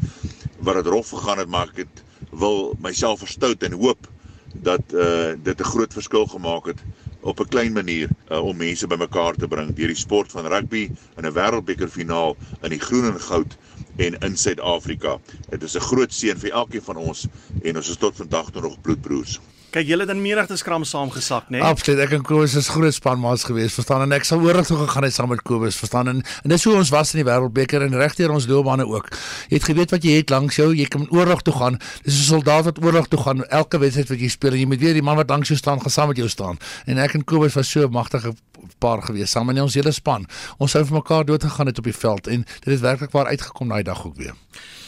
wat 0.59 0.75
dit 0.75 0.85
rof 0.85 1.09
gegaan 1.09 1.37
het 1.37 1.49
maar 1.49 1.67
ek 1.67 1.77
het 1.77 2.03
wil 2.31 2.75
myself 2.79 3.19
verstout 3.19 3.63
en 3.63 3.71
hoop 3.71 4.07
dat 4.53 4.81
uh 4.93 5.33
dit 5.43 5.59
'n 5.59 5.71
groot 5.73 5.93
verskil 5.93 6.25
gemaak 6.25 6.65
het 6.65 6.79
op 7.21 7.39
'n 7.39 7.47
klein 7.47 7.73
manier 7.73 8.09
uh, 8.31 8.45
om 8.45 8.57
mense 8.57 8.87
bymekaar 8.87 9.35
te 9.35 9.47
bring 9.47 9.75
deur 9.75 9.87
die 9.87 9.95
sport 9.95 10.31
van 10.31 10.47
rugby 10.47 10.91
in 11.17 11.25
'n 11.25 11.33
wêreldbeker 11.33 11.89
finaal 11.89 12.37
in 12.61 12.69
die 12.69 12.79
groen 12.79 13.05
en 13.13 13.21
goud 13.21 13.57
en 13.95 14.17
in 14.19 14.37
Suid-Afrika. 14.37 15.19
Dit 15.49 15.63
is 15.63 15.75
'n 15.75 15.79
groot 15.79 16.13
seën 16.13 16.37
vir 16.37 16.51
elkeen 16.51 16.81
van 16.81 16.95
ons 16.95 17.27
en 17.63 17.75
ons 17.75 17.89
is 17.89 17.97
tot 17.97 18.15
vandag 18.15 18.53
nog 18.53 18.81
bloedbroers. 18.81 19.39
Kyk, 19.69 19.85
julle 19.85 20.01
het 20.01 20.09
in 20.09 20.21
menigte 20.23 20.55
skram 20.57 20.81
saamgesak, 20.81 21.51
né? 21.51 21.59
Nee? 21.59 21.61
Absoluut. 21.61 21.99
Ek 22.01 22.15
en 22.17 22.23
Kobus 22.25 22.55
is 22.57 22.71
groot 22.73 22.95
spanmaats 22.95 23.43
geweest, 23.45 23.75
verstaan 23.77 24.01
en 24.01 24.15
ek 24.17 24.25
sal 24.25 24.41
oorig 24.41 24.65
toe 24.65 24.79
gegaan 24.79 25.05
het 25.05 25.13
saam 25.13 25.29
met 25.29 25.43
Kobus, 25.45 25.77
verstaan 25.77 26.09
en, 26.09 26.23
en 26.25 26.53
dis 26.55 26.65
hoe 26.65 26.73
ons 26.79 26.89
was 26.89 27.13
in 27.13 27.21
die 27.21 27.25
Wêreldbeker 27.27 27.85
en 27.85 27.93
regdeur 28.01 28.33
ons 28.33 28.47
loopbane 28.49 28.87
ook. 28.89 29.11
Jy 29.51 29.59
het 29.59 29.67
geweet 29.69 29.93
wat 29.93 30.07
jy 30.09 30.15
het 30.23 30.33
langs 30.33 30.57
jou, 30.57 30.71
jy 30.73 30.89
kan 30.89 31.05
oorlog 31.13 31.45
toe 31.45 31.53
gaan. 31.53 31.77
Dis 32.01 32.17
'n 32.17 32.29
soldaat 32.31 32.65
wat 32.71 32.81
oorlog 32.81 33.13
toe 33.13 33.21
gaan 33.21 33.45
elke 33.45 33.77
wedstryd 33.77 34.09
wat 34.09 34.25
jy 34.25 34.31
speel 34.33 34.57
en 34.57 34.59
jy 34.63 34.69
moet 34.73 34.81
weet 34.81 34.97
die 34.97 35.05
man 35.05 35.21
wat 35.21 35.29
langs 35.29 35.53
jou 35.53 35.57
staan 35.57 35.77
gaan 35.85 35.93
saam 35.93 36.07
met 36.09 36.17
jou 36.17 36.29
staan. 36.29 36.57
En 36.89 36.97
ek 36.97 37.13
en 37.13 37.23
Kobus 37.23 37.53
was 37.53 37.69
so 37.69 37.85
magtige 37.87 38.33
paar 38.77 39.01
geweest 39.01 39.31
saam 39.31 39.49
in 39.49 39.61
ons 39.61 39.73
hele 39.73 39.91
span. 39.91 40.27
Ons 40.57 40.71
sou 40.71 40.83
vir 40.85 40.99
mekaar 40.99 41.25
dood 41.25 41.43
gegaan 41.43 41.65
het 41.65 41.77
op 41.77 41.83
die 41.83 41.95
veld 41.95 42.27
en 42.27 42.43
dit 42.43 42.73
het 42.73 42.79
werklik 42.79 43.11
waar 43.11 43.25
uitgekom 43.25 43.69
daai 43.69 43.83
dag 43.83 44.05
ook 44.05 44.15
weer. 44.15 44.35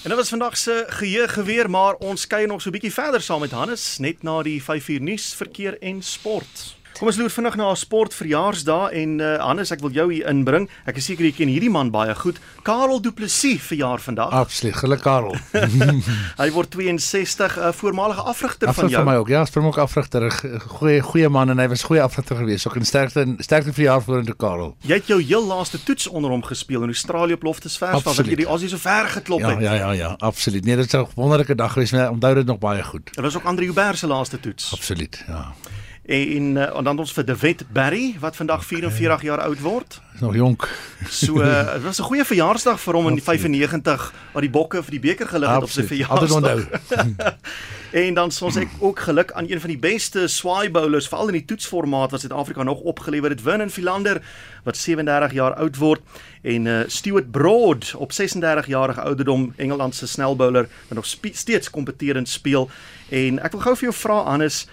En 0.04 0.10
dit 0.10 0.18
was 0.18 0.30
vandag 0.30 0.58
se 0.58 0.86
geheue 0.88 1.28
geweer, 1.28 1.70
maar 1.70 1.94
ons 1.94 2.28
kyk 2.28 2.48
nog 2.48 2.62
so 2.62 2.70
'n 2.70 2.72
bietjie 2.72 2.94
verder 2.94 3.22
saam 3.22 3.40
met 3.40 3.52
Hannes 3.52 3.98
net 3.98 4.24
na 4.24 4.42
die 4.44 4.64
5 4.64 4.88
uur 4.88 5.02
nuus, 5.02 5.34
verkeer 5.34 5.82
en 5.82 6.02
sport. 6.02 6.81
Kom 7.00 7.08
ons 7.08 7.18
loer 7.18 7.30
vinnig 7.34 7.56
na 7.56 7.72
'n 7.72 7.76
sportverjaarsdag 7.76 8.92
en 8.92 9.20
uh, 9.20 9.38
Hannes, 9.42 9.72
ek 9.72 9.80
wil 9.82 9.90
jou 9.92 10.12
hier 10.14 10.28
inbring. 10.30 10.70
Ek 10.86 10.98
is 10.98 11.06
seker 11.06 11.26
jy 11.26 11.32
ken 11.32 11.48
hierdie 11.48 11.70
man 11.70 11.90
baie 11.92 12.14
goed. 12.16 12.40
Karel 12.64 13.02
Du 13.02 13.12
Plessis 13.12 13.62
verjaar 13.62 14.00
vandag. 14.00 14.30
Absoluut, 14.32 14.76
gelukkig 14.76 15.04
Karel. 15.04 15.36
Hy 16.42 16.50
word 16.52 16.70
62, 16.72 17.58
'n 17.58 17.60
uh, 17.60 17.72
voormalige 17.74 18.22
afrigter 18.22 18.68
Afrigter 18.68 18.74
van 18.74 18.90
jou. 18.90 19.04
van 19.04 19.14
my 19.14 19.18
ook. 19.20 19.28
Ja, 19.28 19.46
spring 19.46 19.66
ook 19.66 19.78
afrigter, 19.78 20.32
goeie 20.68 21.02
goeie 21.02 21.30
man 21.30 21.50
en 21.50 21.60
hy 21.60 21.68
was 21.68 21.84
goeie 21.84 22.02
afrigter 22.04 22.36
geweest. 22.36 22.68
Ook 22.68 22.76
'n 22.78 22.86
sterkte 22.86 23.26
sterkte 23.40 23.74
verjaar 23.74 24.02
vorentoe 24.04 24.36
Karel. 24.36 24.76
Jy 24.82 24.94
het 24.96 25.08
jou 25.08 25.22
heel 25.22 25.46
laaste 25.48 25.84
toets 25.84 26.08
onder 26.08 26.30
hom 26.32 26.44
gespeel 26.44 26.84
in 26.84 26.90
Australië 26.90 27.34
op 27.34 27.44
Loftesvers 27.44 28.04
waar 28.04 28.16
jy 28.26 28.36
die 28.36 28.46
Aussie 28.48 28.70
so 28.70 28.78
ver 28.78 29.08
geklop 29.08 29.40
Ja, 29.40 29.50
het. 29.50 29.60
ja, 29.62 29.74
ja, 29.74 29.92
ja, 29.92 30.16
absoluut. 30.20 30.66
Nee, 30.66 30.76
dit 30.76 30.92
was 30.92 31.08
'n 31.08 31.12
wonderlike 31.16 31.56
dag 31.56 31.74
geweest. 31.74 31.94
Onthou 31.94 32.36
dit 32.36 32.46
nog 32.46 32.60
baie 32.60 32.84
goed. 32.84 33.06
Dit 33.14 33.24
was 33.24 33.36
ook 33.36 33.44
Andre 33.44 33.64
Joubert 33.66 33.98
se 33.98 34.08
laaste 34.08 34.40
toets. 34.40 34.74
Absoluut, 34.74 35.24
ja. 35.28 35.54
En, 36.06 36.56
uh, 36.56 36.78
en 36.78 36.84
dan 36.84 37.00
ons 37.00 37.12
vir 37.14 37.26
De 37.26 37.36
Wet 37.38 37.62
Barry 37.74 38.16
wat 38.20 38.36
vandag 38.36 38.66
44 38.66 39.22
jaar 39.22 39.42
oud 39.42 39.60
word. 39.62 40.00
Is 40.14 40.20
nog 40.20 40.36
jonk. 40.36 40.70
So 41.10 41.42
uh, 41.42 41.74
dit 41.74 41.84
was 41.84 42.00
'n 42.00 42.04
goeie 42.04 42.26
verjaarsdag 42.26 42.80
vir 42.80 42.94
hom 42.94 43.08
in 43.08 43.14
die 43.14 43.24
95 43.24 44.14
wat 44.34 44.42
die 44.42 44.50
Bokke 44.50 44.84
vir 44.84 44.92
die 44.92 45.00
beker 45.00 45.28
gelig 45.28 45.50
het 45.50 45.64
op 45.64 45.70
sy 45.70 45.82
Absoluut. 45.82 46.10
Altyd 46.10 46.30
verjaarsdag. 46.90 47.38
en 48.06 48.14
dan 48.14 48.32
sons 48.32 48.56
ek 48.56 48.70
ook 48.80 49.00
geluk 49.00 49.32
aan 49.32 49.50
een 49.50 49.60
van 49.60 49.70
die 49.70 49.78
beste 49.78 50.28
swaai 50.28 50.70
bowlers 50.72 51.08
veral 51.08 51.28
in 51.28 51.38
die 51.38 51.46
toetsformaat 51.46 52.12
wat 52.12 52.20
Suid-Afrika 52.20 52.64
nog 52.64 52.80
opgelewer 52.80 53.30
het, 53.30 53.42
Vernon 53.42 53.70
Philander 53.70 54.22
wat 54.64 54.78
37 54.78 55.34
jaar 55.34 55.54
oud 55.54 55.78
word 55.78 56.02
en 56.42 56.66
uh, 56.66 56.80
Stuart 56.88 57.32
Broad 57.32 57.94
op 57.96 58.12
36 58.12 58.68
jarige 58.68 59.02
ouderdom 59.02 59.54
Engeland 59.58 59.96
se 59.96 60.08
snelbowler 60.08 60.68
wat 60.88 60.98
nog 60.98 61.06
steeds 61.32 61.70
kompeterend 61.70 62.30
speel. 62.30 62.70
En 63.10 63.40
ek 63.44 63.52
wil 63.52 63.62
gou 63.62 63.76
vir 63.76 63.90
jou 63.90 63.96
vra 63.96 64.24
Hannes 64.24 64.68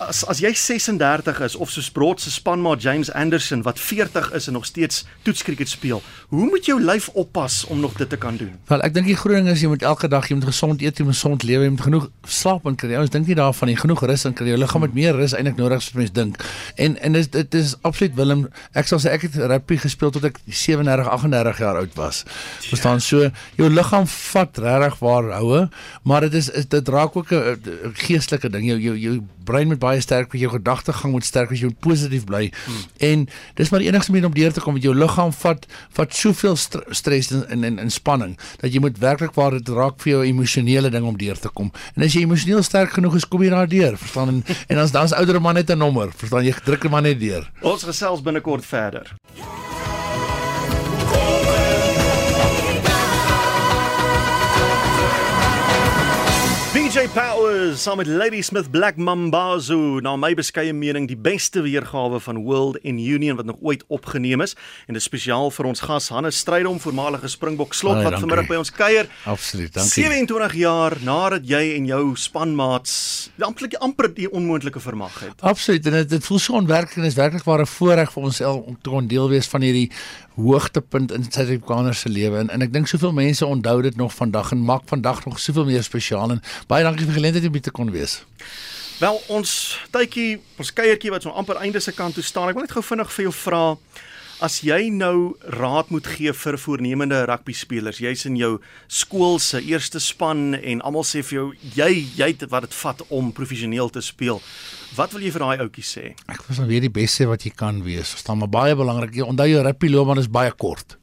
As 0.00 0.22
as 0.32 0.38
jy 0.40 0.54
36 0.56 1.40
is 1.44 1.54
of 1.60 1.68
soos 1.70 1.90
Broad 1.92 2.20
se 2.24 2.30
spanmaat 2.32 2.80
James 2.82 3.10
Anderson 3.12 3.60
wat 3.66 3.76
40 3.78 4.30
is 4.32 4.46
en 4.48 4.52
nog 4.56 4.64
steeds 4.64 5.02
toetskriket 5.22 5.68
speel, 5.68 6.00
hoe 6.28 6.46
moet 6.48 6.64
jou 6.64 6.78
lyf 6.80 7.08
oppas 7.20 7.64
om 7.68 7.80
nog 7.80 7.92
dit 7.98 8.08
te 8.08 8.16
kan 8.16 8.36
doen? 8.40 8.54
Wel, 8.70 8.80
ek 8.86 8.94
dink 8.96 9.10
die 9.10 9.16
groot 9.20 9.36
ding 9.36 9.50
is 9.52 9.60
jy 9.60 9.68
moet 9.68 9.82
elke 9.84 10.08
dag 10.08 10.24
jy 10.30 10.38
moet 10.38 10.46
gesond 10.48 10.80
eet, 10.80 10.96
jy 10.98 11.04
moet 11.04 11.18
gesond 11.18 11.44
lewe, 11.44 11.66
jy 11.66 11.72
moet 11.74 11.84
genoeg 11.84 12.06
slaap 12.24 12.64
en 12.70 12.78
kry. 12.80 12.94
Ons 12.96 13.12
dink 13.12 13.28
nie 13.28 13.36
daarvan 13.36 13.68
nie, 13.68 13.76
genoeg 13.76 14.04
rus 14.08 14.24
en 14.24 14.36
kry. 14.38 14.48
Jou 14.54 14.60
liggaam 14.62 14.86
het 14.88 14.94
meer 14.96 15.18
rus 15.20 15.34
eintlik 15.36 15.58
nodig 15.60 15.82
as 15.82 15.90
wat 15.90 16.00
mense 16.00 16.16
dink. 16.16 16.40
En 16.80 16.96
en 17.04 17.18
dis 17.18 17.28
dit 17.36 17.58
is 17.60 17.74
absoluut 17.82 18.16
Willem, 18.16 18.46
ek 18.72 18.88
sal 18.88 19.02
sê 19.04 19.12
ek 19.18 19.28
het 19.28 19.36
rugby 19.52 19.76
gespeel 19.84 20.14
tot 20.16 20.24
ek 20.30 20.40
37, 20.48 21.12
38 21.18 21.60
jaar 21.66 21.82
oud 21.82 21.92
was. 22.00 22.22
Verstaan 22.70 23.04
so, 23.04 23.28
jou 23.60 23.68
liggaam 23.68 24.08
vat 24.16 24.64
regtig 24.64 24.96
waar 25.04 25.28
houe, 25.42 25.68
maar 26.08 26.24
dit 26.24 26.40
is 26.40 26.48
is- 26.48 26.66
dit 26.72 26.88
raak 26.88 27.16
ook 27.20 27.32
'n 27.36 27.92
geestelike 28.00 28.48
ding. 28.48 28.64
Jou 28.64 28.78
jou 28.80 28.96
jou 28.96 29.20
brein 29.44 29.66
moet 29.66 29.78
baie 29.78 29.89
sterk 29.98 30.32
wees, 30.32 30.42
jou 30.42 30.52
gedagtegang 30.52 31.12
moet 31.12 31.24
sterk 31.24 31.50
wees, 31.50 31.60
jy 31.60 31.72
moet 31.72 31.80
positief 31.80 32.24
bly. 32.24 32.52
Hmm. 32.64 32.84
En 33.10 33.26
dis 33.58 33.70
maar 33.70 33.80
die 33.80 33.88
enigste 33.88 34.12
manier 34.12 34.26
om 34.30 34.34
deur 34.34 34.52
te 34.52 34.60
kom 34.60 34.74
met 34.78 34.86
jou 34.86 34.94
liggaam 34.94 35.32
vat 35.32 35.66
vat 35.98 36.14
soveel 36.14 36.56
st 36.56 36.78
stres 36.90 37.30
en 37.30 37.44
en, 37.50 37.64
en 37.64 37.78
en 37.78 37.90
spanning 37.90 38.36
dat 38.60 38.72
jy 38.72 38.80
moet 38.80 38.98
werklik 39.02 39.34
waar 39.34 39.56
dit 39.58 39.68
raak 39.74 39.98
vir 40.04 40.12
jou 40.12 40.22
emosionele 40.24 40.90
ding 40.90 41.06
om 41.06 41.16
deur 41.18 41.38
te 41.38 41.48
kom. 41.48 41.72
En 41.96 42.06
as 42.06 42.14
jy 42.14 42.22
emosioneel 42.22 42.62
sterk 42.62 42.94
genoeg 42.98 43.18
is, 43.20 43.28
kom 43.28 43.42
jy 43.42 43.50
daar 43.50 43.68
deur, 43.68 43.98
verstaan? 43.98 44.36
En, 44.36 44.56
en 44.68 44.84
as 44.84 44.94
dan's 44.94 45.16
ouer 45.16 45.40
man 45.40 45.54
net 45.54 45.70
'n 45.70 45.78
nommer, 45.78 46.12
verstaan 46.14 46.44
jy 46.44 46.54
druk 46.64 46.82
hom 46.82 46.90
maar 46.90 47.02
net 47.02 47.20
deur. 47.20 47.50
Ons 47.62 47.82
gesels 47.84 48.22
binnekort 48.22 48.64
verder. 48.66 49.16
BJ 57.10 57.18
Powers 57.18 57.82
saam 57.82 57.96
met 57.96 58.06
Ladysmith 58.06 58.70
Black 58.70 58.96
Mambazo, 58.96 59.98
na 59.98 60.12
my 60.16 60.28
beskeie 60.38 60.70
mening 60.76 61.08
die 61.10 61.16
beste 61.18 61.58
weergawe 61.64 62.20
van 62.22 62.38
World 62.44 62.76
in 62.86 63.00
Union 63.02 63.34
wat 63.36 63.48
nog 63.48 63.56
ooit 63.66 63.82
opgeneem 63.88 64.44
is 64.44 64.54
en 64.86 64.94
dit 64.94 65.00
is 65.00 65.08
spesiaal 65.08 65.50
vir 65.50 65.66
ons 65.66 65.82
gas 65.82 66.06
Hannes 66.14 66.38
Strydom, 66.38 66.78
voormalige 66.78 67.28
Springbok 67.32 67.74
slot 67.74 68.04
wat 68.04 68.14
vanmiddag 68.20 68.46
by 68.52 68.60
ons 68.60 68.70
kuier. 68.70 69.10
Absoluut, 69.26 69.72
dankie. 69.74 70.04
27 70.06 70.54
jaar 70.60 70.98
nadat 71.02 71.48
jy 71.50 71.64
en 71.80 71.90
jou 71.90 72.04
spanmaats 72.14 72.94
amper 73.42 73.74
amper 73.82 74.12
die 74.14 74.30
onmoontlike 74.30 74.82
vermag 74.82 75.18
het. 75.24 75.42
Absoluut 75.42 75.90
en 75.90 75.98
dit, 75.98 76.14
dit 76.14 76.30
voel 76.30 76.42
so 76.46 76.60
onwerklik 76.62 77.02
en 77.02 77.10
is 77.10 77.18
werklik 77.18 77.42
waar 77.48 77.66
'n 77.66 77.72
voorreg 77.74 78.12
vir 78.12 78.22
ons 78.22 78.40
om 78.40 78.78
te 78.82 78.90
kon 78.90 79.10
deel 79.10 79.28
wees 79.28 79.50
van 79.50 79.66
hierdie 79.66 79.90
hoogtepunt 80.44 81.12
in 81.12 81.24
Suid-Afrikaners 81.26 82.04
se 82.04 82.10
lewe 82.12 82.42
en, 82.42 82.50
en 82.50 82.64
ek 82.64 82.72
dink 82.74 82.90
soveel 82.90 83.12
mense 83.16 83.46
onthou 83.46 83.78
dit 83.86 83.96
nog 84.00 84.12
vandag 84.16 84.52
en 84.56 84.64
maak 84.64 84.86
vandag 84.90 85.24
nog 85.26 85.40
soveel 85.40 85.68
meer 85.68 85.86
spesiaal 85.86 86.36
en 86.36 86.42
baie 86.70 86.84
dankie 86.86 87.06
vir 87.06 87.14
die 87.14 87.20
geleentheid 87.20 87.48
om 87.48 87.58
hier 87.58 87.66
te 87.68 87.74
kon 87.74 87.92
wees. 87.94 88.20
Wel 89.00 89.16
ons 89.32 89.50
tydjie, 89.94 90.40
ons 90.60 90.72
kuiertjie 90.76 91.12
wat 91.12 91.24
so 91.24 91.32
amper 91.32 91.60
einde 91.64 91.80
se 91.80 91.92
kant 91.96 92.18
toe 92.18 92.24
staan. 92.24 92.50
Ek 92.50 92.58
wil 92.58 92.66
net 92.66 92.74
gou 92.76 92.84
vinnig 92.84 93.12
vir 93.14 93.28
jou 93.30 93.36
vra 93.46 93.64
as 94.44 94.62
jy 94.64 94.88
nou 94.92 95.36
raad 95.60 95.90
moet 95.92 96.06
gee 96.16 96.32
vir 96.32 96.56
voornemende 96.60 97.22
rugby 97.28 97.54
spelers. 97.56 98.00
Jy's 98.00 98.24
in 98.28 98.38
jou 98.40 98.54
skool 98.88 99.38
se 99.40 99.60
eerste 99.60 100.00
span 100.00 100.54
en 100.56 100.84
almal 100.84 101.04
sê 101.04 101.22
vir 101.24 101.36
jou 101.36 101.46
jy 101.76 101.90
jy 102.16 102.30
het 102.32 102.46
wat 102.52 102.68
dit 102.68 102.76
vat 102.80 103.04
om 103.08 103.32
professioneel 103.36 103.92
te 103.92 104.04
speel. 104.04 104.40
Wat 104.96 105.12
wil 105.14 105.22
jy 105.22 105.30
vir 105.30 105.42
daai 105.44 105.60
ouetjies 105.62 105.90
sê? 105.94 106.04
Ek 106.26 106.40
was 106.48 106.58
dan 106.58 106.66
weer 106.66 106.82
die 106.82 106.90
beste 106.90 107.26
wat 107.30 107.44
jy 107.46 107.52
kan 107.54 107.78
wees. 107.86 108.10
Verstaan 108.16 108.40
maar 108.40 108.50
baie 108.50 108.74
belangrik. 108.74 109.14
Onthou 109.22 109.46
jou 109.46 109.60
rugby 109.62 109.90
loopbaan 109.92 110.18
is 110.18 110.26
baie 110.26 110.50
kort. 110.50 110.96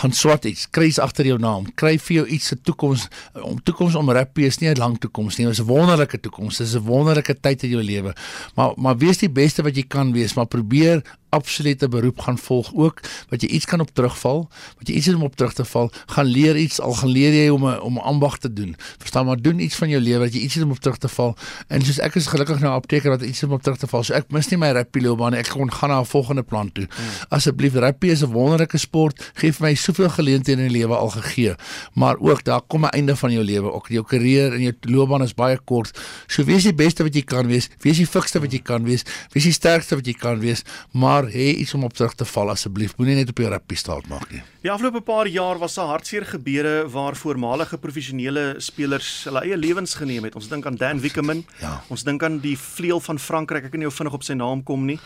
Gaan 0.00 0.14
swat 0.14 0.48
iets, 0.50 0.66
kry 0.74 0.88
iets 0.90 0.98
agter 1.02 1.26
jou 1.26 1.36
naam, 1.42 1.68
kry 1.78 1.96
vir 1.98 2.16
jou 2.20 2.26
iets 2.36 2.50
se 2.50 2.58
toekoms. 2.58 3.06
Om 3.38 3.62
toekoms 3.66 3.94
om 3.98 4.10
rugby 4.10 4.46
is 4.50 4.58
nie 4.60 4.70
'n 4.70 4.78
lang 4.78 4.98
toekoms 4.98 5.38
nie, 5.38 5.46
dit 5.46 5.58
is 5.58 5.62
'n 5.62 5.66
wonderlike 5.66 6.20
toekoms. 6.20 6.58
Dit 6.58 6.66
is 6.66 6.74
'n 6.74 6.86
wonderlike 6.86 7.40
tyd 7.40 7.62
in 7.62 7.70
jou 7.70 7.82
lewe. 7.82 8.14
Maar 8.54 8.72
maar 8.76 8.96
wees 8.96 9.18
die 9.18 9.30
beste 9.30 9.62
wat 9.62 9.76
jy 9.76 9.84
kan 9.86 10.12
wees, 10.12 10.34
maar 10.34 10.46
probeer 10.46 11.02
absolute 11.30 11.88
beroep 11.88 12.20
gaan 12.20 12.38
volg 12.38 12.70
ook 12.74 13.00
wat 13.28 13.42
jy 13.42 13.48
iets 13.48 13.64
kan 13.64 13.80
op 13.80 13.90
terugval, 13.94 14.48
wat 14.78 14.88
jy 14.88 14.94
iets 14.94 15.06
het 15.06 15.16
om 15.16 15.22
op 15.22 15.36
terug 15.36 15.52
te 15.52 15.64
val, 15.64 15.90
gaan 16.06 16.26
leer 16.26 16.56
iets 16.56 16.80
al 16.80 16.94
gaan 16.94 17.12
leer 17.14 17.34
jy 17.34 17.48
om 17.48 17.66
'n 17.66 17.80
om 17.80 17.94
'n 17.94 18.02
ambag 18.12 18.38
te 18.38 18.52
doen. 18.52 18.76
Verstaan 18.98 19.26
maar 19.26 19.36
doen 19.36 19.58
iets 19.58 19.76
van 19.76 19.88
jou 19.88 20.02
lewe 20.02 20.24
dat 20.24 20.34
jy 20.34 20.40
iets 20.40 20.54
het 20.54 20.64
om 20.64 20.70
op 20.70 20.78
terug 20.78 20.98
te 20.98 21.08
val. 21.08 21.36
En 21.68 21.82
soos 21.82 21.98
ek 21.98 22.14
is 22.14 22.26
gelukkig 22.26 22.60
nou 22.60 22.72
apteker 22.74 23.10
wat 23.10 23.19
iets 23.22 23.40
het 23.40 23.48
om 23.48 23.56
op 23.56 23.62
terug 23.62 23.78
te 23.78 23.86
val. 23.86 24.02
So 24.02 24.14
ek 24.14 24.30
mis 24.30 24.48
nie 24.50 24.58
my 24.58 24.70
rugby 24.76 25.00
loopbaan 25.04 25.32
nie. 25.32 25.40
Ek 25.40 25.52
gaan 25.54 25.72
gaan 25.72 25.90
na 25.90 26.00
'n 26.00 26.06
volgende 26.06 26.42
plan 26.42 26.72
toe. 26.72 26.86
Asseblief 27.28 27.74
rugby 27.74 28.08
is 28.08 28.22
'n 28.22 28.32
wonderlike 28.32 28.78
sport. 28.78 29.32
Geef 29.34 29.60
my 29.60 29.74
soveel 29.74 30.08
geleenthede 30.08 30.62
in 30.62 30.68
die 30.68 30.78
lewe 30.78 30.96
al 30.96 31.10
gegee. 31.10 31.54
Maar 31.94 32.16
ook 32.18 32.44
daar 32.44 32.60
kom 32.60 32.84
'n 32.84 32.88
einde 32.88 33.16
van 33.16 33.32
jou 33.32 33.44
lewe. 33.44 33.72
Ook 33.72 33.88
jou 33.88 34.04
karier 34.04 34.52
en 34.52 34.60
jou 34.60 34.74
loopbaan 34.80 35.22
is 35.22 35.34
baie 35.34 35.58
kort. 35.64 35.98
So 36.26 36.44
wees 36.44 36.62
die 36.62 36.74
beste 36.74 37.02
wat 37.02 37.14
jy 37.14 37.22
kan 37.22 37.46
wees. 37.46 37.68
Wees 37.80 37.96
die 37.96 38.06
fikste 38.06 38.40
wat 38.40 38.52
jy 38.52 38.60
kan 38.62 38.84
wees. 38.84 39.02
Wees 39.32 39.44
die 39.44 39.52
sterkste 39.52 39.94
wat 39.94 40.06
jy 40.06 40.12
kan 40.12 40.40
wees, 40.40 40.62
maar 40.92 41.24
hê 41.24 41.56
iets 41.56 41.74
om 41.74 41.84
op 41.84 41.92
terug 41.92 42.14
te 42.14 42.24
val 42.24 42.50
asseblief. 42.50 42.96
Moenie 42.96 43.16
net 43.16 43.28
op 43.28 43.38
jou 43.38 43.48
rugby 43.48 43.74
staat 43.74 44.08
maak 44.08 44.30
nie. 44.32 44.42
Die 44.60 44.70
afgelope 44.70 45.00
paar 45.00 45.26
jaar 45.26 45.58
was 45.58 45.74
daar 45.74 45.86
hartseer 45.86 46.26
gebeure 46.26 46.88
waar 46.92 47.16
voormalige 47.16 47.78
professionele 47.78 48.54
spelers 48.58 49.24
hulle 49.24 49.40
eie 49.40 49.56
lewens 49.56 49.94
geneem 49.96 50.26
het. 50.28 50.34
Ons 50.36 50.50
dink 50.50 50.66
aan 50.66 50.76
Dan 50.76 51.00
Wickerman. 51.00 51.44
Ja. 51.62 51.78
Ons 51.88 52.04
dink 52.04 52.22
aan 52.22 52.38
die 52.42 52.56
vleuel 52.58 53.00
van 53.10 53.18
Frankryk. 53.18 53.68
Ek 53.68 53.74
kan 53.74 53.82
nie 53.82 53.88
nou 53.88 53.96
vinnig 53.96 54.16
op 54.16 54.26
sy 54.26 54.38
naam 54.38 54.64
kom 54.66 54.88
nie. 54.88 54.98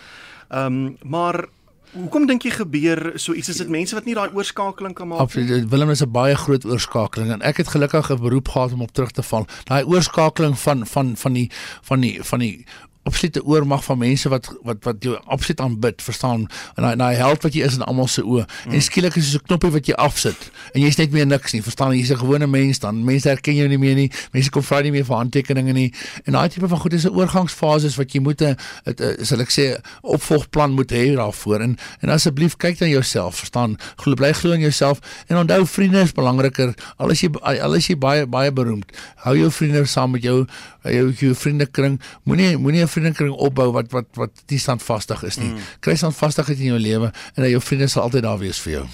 Ehm 0.50 0.66
um, 0.66 0.96
maar 1.16 1.46
hoekom 1.94 2.26
dink 2.26 2.42
jy 2.42 2.52
gebeur 2.54 3.12
so 3.22 3.34
iets? 3.38 3.52
Is 3.52 3.60
dit 3.62 3.70
mense 3.70 3.94
wat 3.94 4.06
nie 4.08 4.16
daai 4.16 4.34
oorskakeling 4.34 4.96
kan 4.98 5.08
maak 5.08 5.20
nie? 5.20 5.26
Absoluut. 5.26 5.68
Willem 5.70 5.92
is 5.94 6.02
'n 6.02 6.10
baie 6.10 6.36
groot 6.36 6.64
oorskakeling 6.66 7.30
en 7.32 7.42
ek 7.42 7.62
het 7.62 7.68
gelukkig 7.68 8.10
'n 8.10 8.20
beroep 8.20 8.48
gehad 8.48 8.72
om 8.72 8.82
op 8.82 8.92
terug 8.92 9.10
te 9.10 9.22
val. 9.22 9.46
Daai 9.64 9.84
oorskakeling 9.84 10.58
van 10.58 10.86
van 10.86 11.16
van 11.16 11.32
die 11.32 11.50
van 11.82 12.00
die 12.00 12.22
van 12.22 12.38
die 12.38 12.66
absolute 13.04 13.44
oormag 13.44 13.84
van 13.84 13.98
mense 13.98 14.28
wat 14.28 14.48
wat 14.62 14.84
wat 14.84 15.02
jou 15.04 15.16
absoluut 15.24 15.60
aanbid, 15.60 16.02
verstaan? 16.02 16.46
En 16.74 16.82
daai 16.82 16.96
daai 16.96 17.14
held 17.14 17.42
wat 17.42 17.54
jy 17.54 17.64
is 17.66 17.76
in 17.78 17.84
almal 17.84 18.08
se 18.08 18.22
oë. 18.22 18.44
Mm. 18.44 18.76
En 18.76 18.82
skielik 18.82 19.16
is 19.20 19.30
dit 19.30 19.32
so 19.32 19.38
'n 19.38 19.46
knoppie 19.46 19.70
wat 19.70 19.86
jy 19.86 19.94
afsit 19.94 20.50
en 20.72 20.80
jy's 20.80 20.96
net 20.96 21.10
meer 21.10 21.26
niks 21.26 21.52
nie. 21.52 21.62
Verstaan? 21.62 21.96
Jy's 21.96 22.10
'n 22.10 22.18
gewone 22.18 22.46
mens 22.46 22.78
dan. 22.78 23.04
Mense 23.04 23.28
herken 23.28 23.54
jou 23.54 23.68
nie 23.68 23.78
meer 23.78 23.94
nie. 23.94 24.10
Mense 24.32 24.50
kom 24.50 24.62
vra 24.62 24.80
nie 24.80 24.90
meer 24.90 25.04
vir 25.04 25.16
handtekeninge 25.16 25.72
nie. 25.72 25.92
En 26.24 26.32
daai 26.32 26.48
tipe 26.48 26.68
van 26.68 26.78
goed 26.78 26.92
is 26.92 27.04
'n 27.04 27.14
oorgangsfase 27.14 27.96
wat 27.96 28.12
jy 28.12 28.20
moet 28.20 28.42
'n 28.42 28.56
sal 29.22 29.40
ek 29.40 29.50
sê 29.50 29.80
opvolgplan 30.02 30.72
moet 30.72 30.90
hê 30.92 31.14
daarvoor. 31.14 31.60
En 31.60 31.76
en 32.00 32.08
asseblief 32.08 32.56
kyk 32.56 32.80
na 32.80 32.86
jouself, 32.86 33.36
verstaan? 33.36 33.76
Glo 33.96 34.14
bly 34.14 34.32
glo 34.32 34.52
in 34.52 34.60
jouself 34.60 34.98
en 35.26 35.36
onthou 35.36 35.66
vriende 35.66 36.00
is 36.00 36.12
belangriker. 36.12 36.74
Al 36.96 37.10
is 37.10 37.20
jy 37.20 37.30
al 37.40 37.74
is 37.74 37.86
jy 37.86 37.96
baie 37.96 38.26
baie 38.26 38.52
beroemd. 38.52 38.90
Hou 39.16 39.36
jou 39.36 39.50
vriende 39.50 39.84
saam 39.84 40.10
met 40.10 40.22
jou 40.22 40.46
jou 40.92 41.12
jou 41.12 41.34
vriendekring. 41.34 42.00
Moenie 42.24 42.56
moenie 42.56 42.82
'n 42.82 42.88
vriendekring 42.88 43.32
opbou 43.32 43.72
wat 43.72 43.90
wat 43.90 44.06
wat 44.14 44.42
nie 44.46 44.58
standvastig 44.58 45.22
is 45.22 45.36
nie. 45.36 45.50
Mm. 45.50 45.58
Kry 45.80 45.94
standvastigheid 45.96 46.58
in 46.58 46.64
jou 46.64 46.78
lewe 46.78 47.12
en 47.34 47.42
dat 47.42 47.50
jou 47.50 47.60
vriende 47.60 47.88
sal 47.88 48.02
altyd 48.02 48.22
daar 48.22 48.38
wees 48.38 48.60
vir 48.60 48.72
jou. 48.72 48.86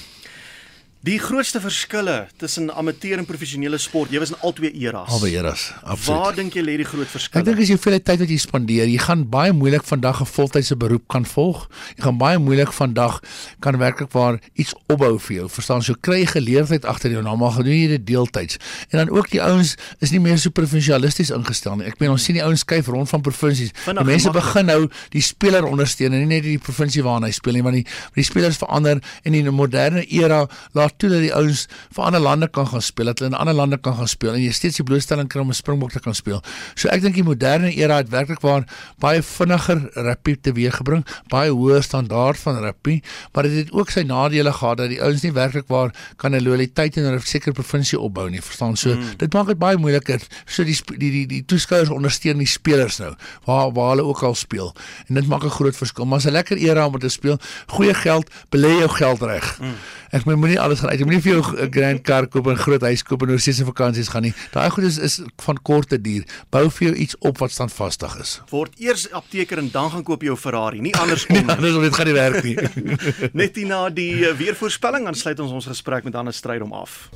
Die 1.01 1.17
grootste 1.17 1.63
verskille 1.65 2.27
tussen 2.37 2.67
amateur 2.77 3.17
en 3.17 3.25
professionele 3.25 3.79
sport, 3.81 4.11
jy 4.13 4.21
was 4.21 4.35
in 4.35 4.37
albei 4.45 4.69
eras. 4.83 5.09
Albei 5.17 5.31
eras, 5.33 5.63
absoluut. 5.81 6.11
Waar 6.11 6.35
dink 6.37 6.59
jy 6.59 6.61
lê 6.67 6.75
die 6.77 6.85
groot 6.85 7.09
verskille? 7.09 7.41
Ek 7.41 7.47
dink 7.47 7.63
as 7.65 7.71
jy 7.73 7.79
veel 7.81 7.95
tyd 8.05 8.21
wat 8.21 8.29
jy 8.35 8.37
spandeer, 8.43 8.85
jy 8.93 8.99
gaan 9.01 9.23
baie 9.33 9.55
moeilik 9.57 9.87
vandag 9.89 10.21
'n 10.21 10.29
voltydse 10.29 10.77
beroep 10.77 11.07
kan 11.09 11.25
volg. 11.25 11.71
Jy 11.97 12.05
gaan 12.05 12.19
baie 12.21 12.37
moeilik 12.37 12.69
vandag 12.77 13.23
kan 13.65 13.79
werklik 13.81 14.13
waar 14.13 14.41
iets 14.53 14.75
opbou 14.93 15.17
vir 15.19 15.37
jou. 15.37 15.49
Verstaan, 15.49 15.81
so 15.83 15.95
kry 15.95 16.19
jy 16.21 16.27
geleerdheid 16.37 16.85
agter 16.85 17.11
jou, 17.11 17.23
nou 17.23 17.37
maar 17.37 17.57
gedoen 17.57 17.81
jy 17.81 17.89
dit 17.97 18.07
deeltyds. 18.07 18.59
En 18.93 18.99
dan 18.99 19.09
ook 19.09 19.31
die 19.31 19.41
ouens 19.41 19.77
is 20.01 20.11
nie 20.11 20.21
meer 20.21 20.37
so 20.37 20.51
provinsialisties 20.51 21.31
ingestel 21.31 21.77
nie. 21.77 21.87
Ek 21.87 21.99
meen 21.99 22.11
ons 22.11 22.23
sien 22.23 22.35
die 22.35 22.45
ouens 22.45 22.61
skuif 22.61 22.87
rond 22.89 23.09
van 23.09 23.23
provinsies. 23.23 23.73
Die 23.87 24.05
mense 24.05 24.31
begin 24.31 24.67
nou 24.67 24.91
die 25.09 25.23
speler 25.23 25.65
ondersteun 25.65 26.13
en 26.13 26.29
nie 26.29 26.37
net 26.37 26.43
die 26.45 26.59
provinsie 26.59 27.03
waarna 27.03 27.27
hy 27.27 27.33
speel 27.33 27.55
nie, 27.55 27.63
want 27.63 27.75
die 27.75 27.87
die 28.15 28.23
spelers 28.23 28.59
verander 28.59 29.01
en 29.25 29.35
in 29.35 29.49
'n 29.49 29.55
moderne 29.55 30.05
era 30.05 30.47
laat 30.75 30.90
laat 30.91 30.99
toe 30.99 31.11
dat 31.11 31.23
die 31.23 31.33
ouens 31.35 31.67
vir 31.95 32.05
ander 32.05 32.21
lande 32.21 32.49
kan 32.49 32.67
gaan 32.67 32.83
speel, 32.83 33.07
dat 33.11 33.19
hulle 33.19 33.31
in 33.31 33.39
ander 33.39 33.55
lande 33.55 33.79
kan 33.79 33.95
gaan 33.97 34.09
speel 34.09 34.35
en 34.35 34.43
jy 34.43 34.53
steeds 34.53 34.81
die 34.81 34.85
blootstelling 34.85 35.29
kry 35.29 35.41
om 35.41 35.51
'n 35.51 35.55
springbok 35.55 35.93
te 35.93 36.01
kan 36.01 36.15
speel. 36.15 36.43
So 36.75 36.89
ek 36.89 37.03
dink 37.03 37.15
die 37.15 37.25
moderne 37.25 37.73
era 37.75 37.97
het 37.97 38.09
werklik 38.11 38.41
waar 38.41 38.65
baie 38.99 39.23
vinniger 39.23 39.91
rugby 39.95 40.37
teweeggebring, 40.41 41.05
baie 41.29 41.51
hoër 41.51 41.83
standaard 41.83 42.39
van 42.39 42.59
rugby, 42.61 43.01
maar 43.33 43.43
dit 43.45 43.53
het, 43.53 43.67
het 43.67 43.73
ook 43.73 43.91
sy 43.91 44.03
nadele 44.03 44.53
gehad 44.53 44.79
dat 44.79 44.89
die 44.89 45.03
ouens 45.03 45.23
nie 45.23 45.33
werklik 45.33 45.69
waar 45.69 45.93
kan 46.17 46.35
'n 46.35 46.43
loyaliteit 46.43 46.97
in 46.97 47.05
'n 47.05 47.21
sekere 47.21 47.53
provinsie 47.53 47.99
opbou 47.99 48.31
nie, 48.31 48.43
verstaan? 48.43 48.77
So 48.77 48.95
mm. 48.95 49.17
dit 49.17 49.33
maak 49.33 49.47
dit 49.47 49.59
baie 49.59 49.77
moeiliker. 49.77 50.21
So 50.47 50.65
die 50.65 50.79
die 50.99 51.11
die, 51.11 51.27
die 51.27 51.45
toeskouers 51.45 51.89
ondersteun 51.89 52.39
die 52.39 52.47
spelers 52.47 52.99
nou 52.99 53.15
waar 53.45 53.73
waar 53.73 53.89
hulle 53.91 54.05
ook 54.05 54.23
al 54.23 54.35
speel. 54.35 54.75
En 55.09 55.15
dit 55.15 55.27
maak 55.27 55.45
'n 55.45 55.51
groot 55.51 55.77
verskil. 55.77 56.05
Maar 56.05 56.21
'n 56.21 56.31
lekker 56.31 56.57
era 56.57 56.87
om 56.87 56.99
te 56.99 57.09
speel. 57.09 57.39
Goeie 57.67 57.95
geld, 57.95 58.31
belê 58.49 58.79
jou 58.79 58.89
geld 58.89 59.23
reg. 59.23 59.59
Mm. 59.61 59.75
Ek 60.11 60.25
moenie 60.27 60.59
alles 60.61 60.81
gaan 60.83 60.91
uit. 60.91 60.99
Jy 60.99 61.07
moenie 61.07 61.23
vir 61.23 61.33
jou 61.33 61.43
'n 61.43 61.71
grand 61.71 62.03
car 62.03 62.27
koop 62.27 62.47
en 62.51 62.57
groot 62.57 62.83
huis 62.83 63.03
koop 63.03 63.23
en 63.23 63.31
oor 63.31 63.39
seëse 63.39 63.65
vakansies 63.65 64.09
gaan 64.09 64.23
nie. 64.23 64.35
Daai 64.53 64.71
goed 64.71 64.85
is 64.85 64.99
is 64.99 65.21
van 65.39 65.59
korte 65.63 66.01
duur. 66.01 66.25
Bou 66.51 66.69
vir 66.71 66.89
jou 66.89 66.97
iets 66.97 67.17
op 67.21 67.39
wat 67.39 67.51
standvastig 67.51 68.19
is. 68.21 68.41
Word 68.51 68.75
eers 68.79 69.11
apteker 69.13 69.59
en 69.59 69.71
dan 69.71 69.91
gaan 69.91 70.03
koop 70.03 70.23
jy 70.23 70.27
jou 70.27 70.37
Ferrari, 70.37 70.81
nie 70.81 70.95
andersom 70.95 71.35
nie. 71.37 71.47
Anders 71.47 71.79
dit 71.79 71.95
gaan 71.95 72.07
nie 72.07 72.15
werk 72.15 72.43
nie. 72.45 72.57
Net 73.41 73.57
hierna 73.57 73.89
die 73.91 74.27
eh, 74.27 74.37
weervoorspelling 74.37 75.05
dan 75.05 75.15
sluit 75.15 75.41
ons 75.41 75.53
ons 75.53 75.67
gesprek 75.67 76.05
met 76.05 76.15
Hannes 76.15 76.37
Stryd 76.37 76.63
om 76.63 76.73
af. 76.73 77.11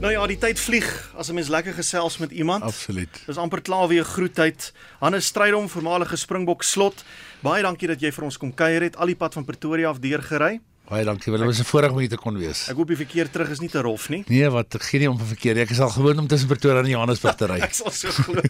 Nou 0.00 0.08
ja, 0.12 0.22
die 0.24 0.38
tyd 0.40 0.56
vlieg 0.56 0.86
as 1.20 1.28
'n 1.28 1.34
mens 1.34 1.48
lekker 1.52 1.74
gesels 1.76 2.16
met 2.18 2.30
iemand. 2.30 2.62
Absoluut. 2.62 3.22
Dis 3.26 3.36
amper 3.36 3.60
klaar 3.60 3.88
weer 3.88 4.04
groetheid. 4.04 4.72
Hannes 4.98 5.26
Strydom, 5.26 5.68
voormalige 5.68 6.16
Springbok 6.16 6.62
slot. 6.62 7.04
Baie 7.40 7.62
dankie 7.62 7.88
dat 7.88 8.00
jy 8.00 8.10
vir 8.12 8.24
ons 8.24 8.36
kom 8.38 8.54
kuier 8.54 8.80
het 8.82 8.96
al 8.96 9.06
die 9.06 9.14
pad 9.14 9.34
van 9.34 9.44
Pretoria 9.44 9.88
af 9.88 9.98
deurgery. 9.98 10.60
Baie 10.88 11.04
dankie. 11.04 11.30
Wel, 11.32 11.40
dit 11.40 11.48
was 11.48 11.58
'n 11.60 11.64
voorreg 11.64 11.90
om 11.90 11.98
hier 11.98 12.08
te 12.08 12.16
kon 12.16 12.38
wees. 12.38 12.68
Ek 12.70 12.76
hoop 12.76 12.88
die 12.88 12.96
verkeer 12.96 13.30
terug 13.30 13.50
is 13.50 13.60
nie 13.60 13.68
te 13.68 13.80
rof 13.80 14.08
nie. 14.08 14.24
Nee, 14.26 14.48
wat 14.48 14.74
gee 14.78 15.00
nie 15.00 15.10
om 15.10 15.18
vir 15.18 15.26
verkeer. 15.26 15.58
Ek 15.58 15.70
is 15.70 15.80
al 15.80 15.90
gewoond 15.90 16.18
om 16.18 16.26
tussen 16.26 16.48
Pretoria 16.48 16.80
en 16.80 16.88
Johannesburg 16.88 17.34
te 17.36 17.46
ry. 17.46 17.60
ek 17.68 17.74
sal 17.74 17.90
so 17.90 18.08
glo. 18.08 18.40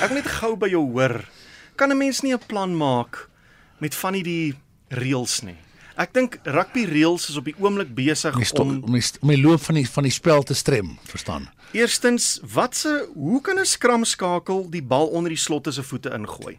ek 0.00 0.08
wil 0.08 0.14
net 0.14 0.26
gou 0.26 0.56
by 0.56 0.68
jou 0.68 0.92
hoor. 0.92 1.24
Kan 1.76 1.90
'n 1.90 1.98
mens 1.98 2.22
nie 2.22 2.32
'n 2.32 2.40
plan 2.46 2.76
maak 2.76 3.28
met 3.80 3.94
van 3.94 4.14
hierdie 4.14 4.54
reëls 4.88 5.42
nie? 5.42 5.56
Ek 5.96 6.12
dink 6.14 6.38
rugby 6.44 6.84
reëls 6.84 7.28
is 7.28 7.36
op 7.36 7.44
die 7.44 7.54
oomblik 7.58 7.94
besig 7.94 8.34
om 8.34 8.42
om 8.86 8.92
die, 8.94 9.04
om 9.20 9.28
die 9.28 9.40
loop 9.40 9.60
van 9.60 9.74
die 9.74 9.86
van 9.88 10.06
die 10.06 10.12
spel 10.14 10.42
te 10.42 10.54
strem, 10.54 10.98
verstaan? 11.04 11.48
Eerstens, 11.72 12.40
watse 12.42 13.08
hoe 13.14 13.40
kan 13.40 13.58
'n 13.58 13.66
skram 13.66 14.04
skakel 14.04 14.70
die 14.70 14.82
bal 14.82 15.06
onder 15.06 15.30
die 15.30 15.38
slotte 15.38 15.72
se 15.72 15.82
voete 15.82 16.10
ingooi? 16.10 16.58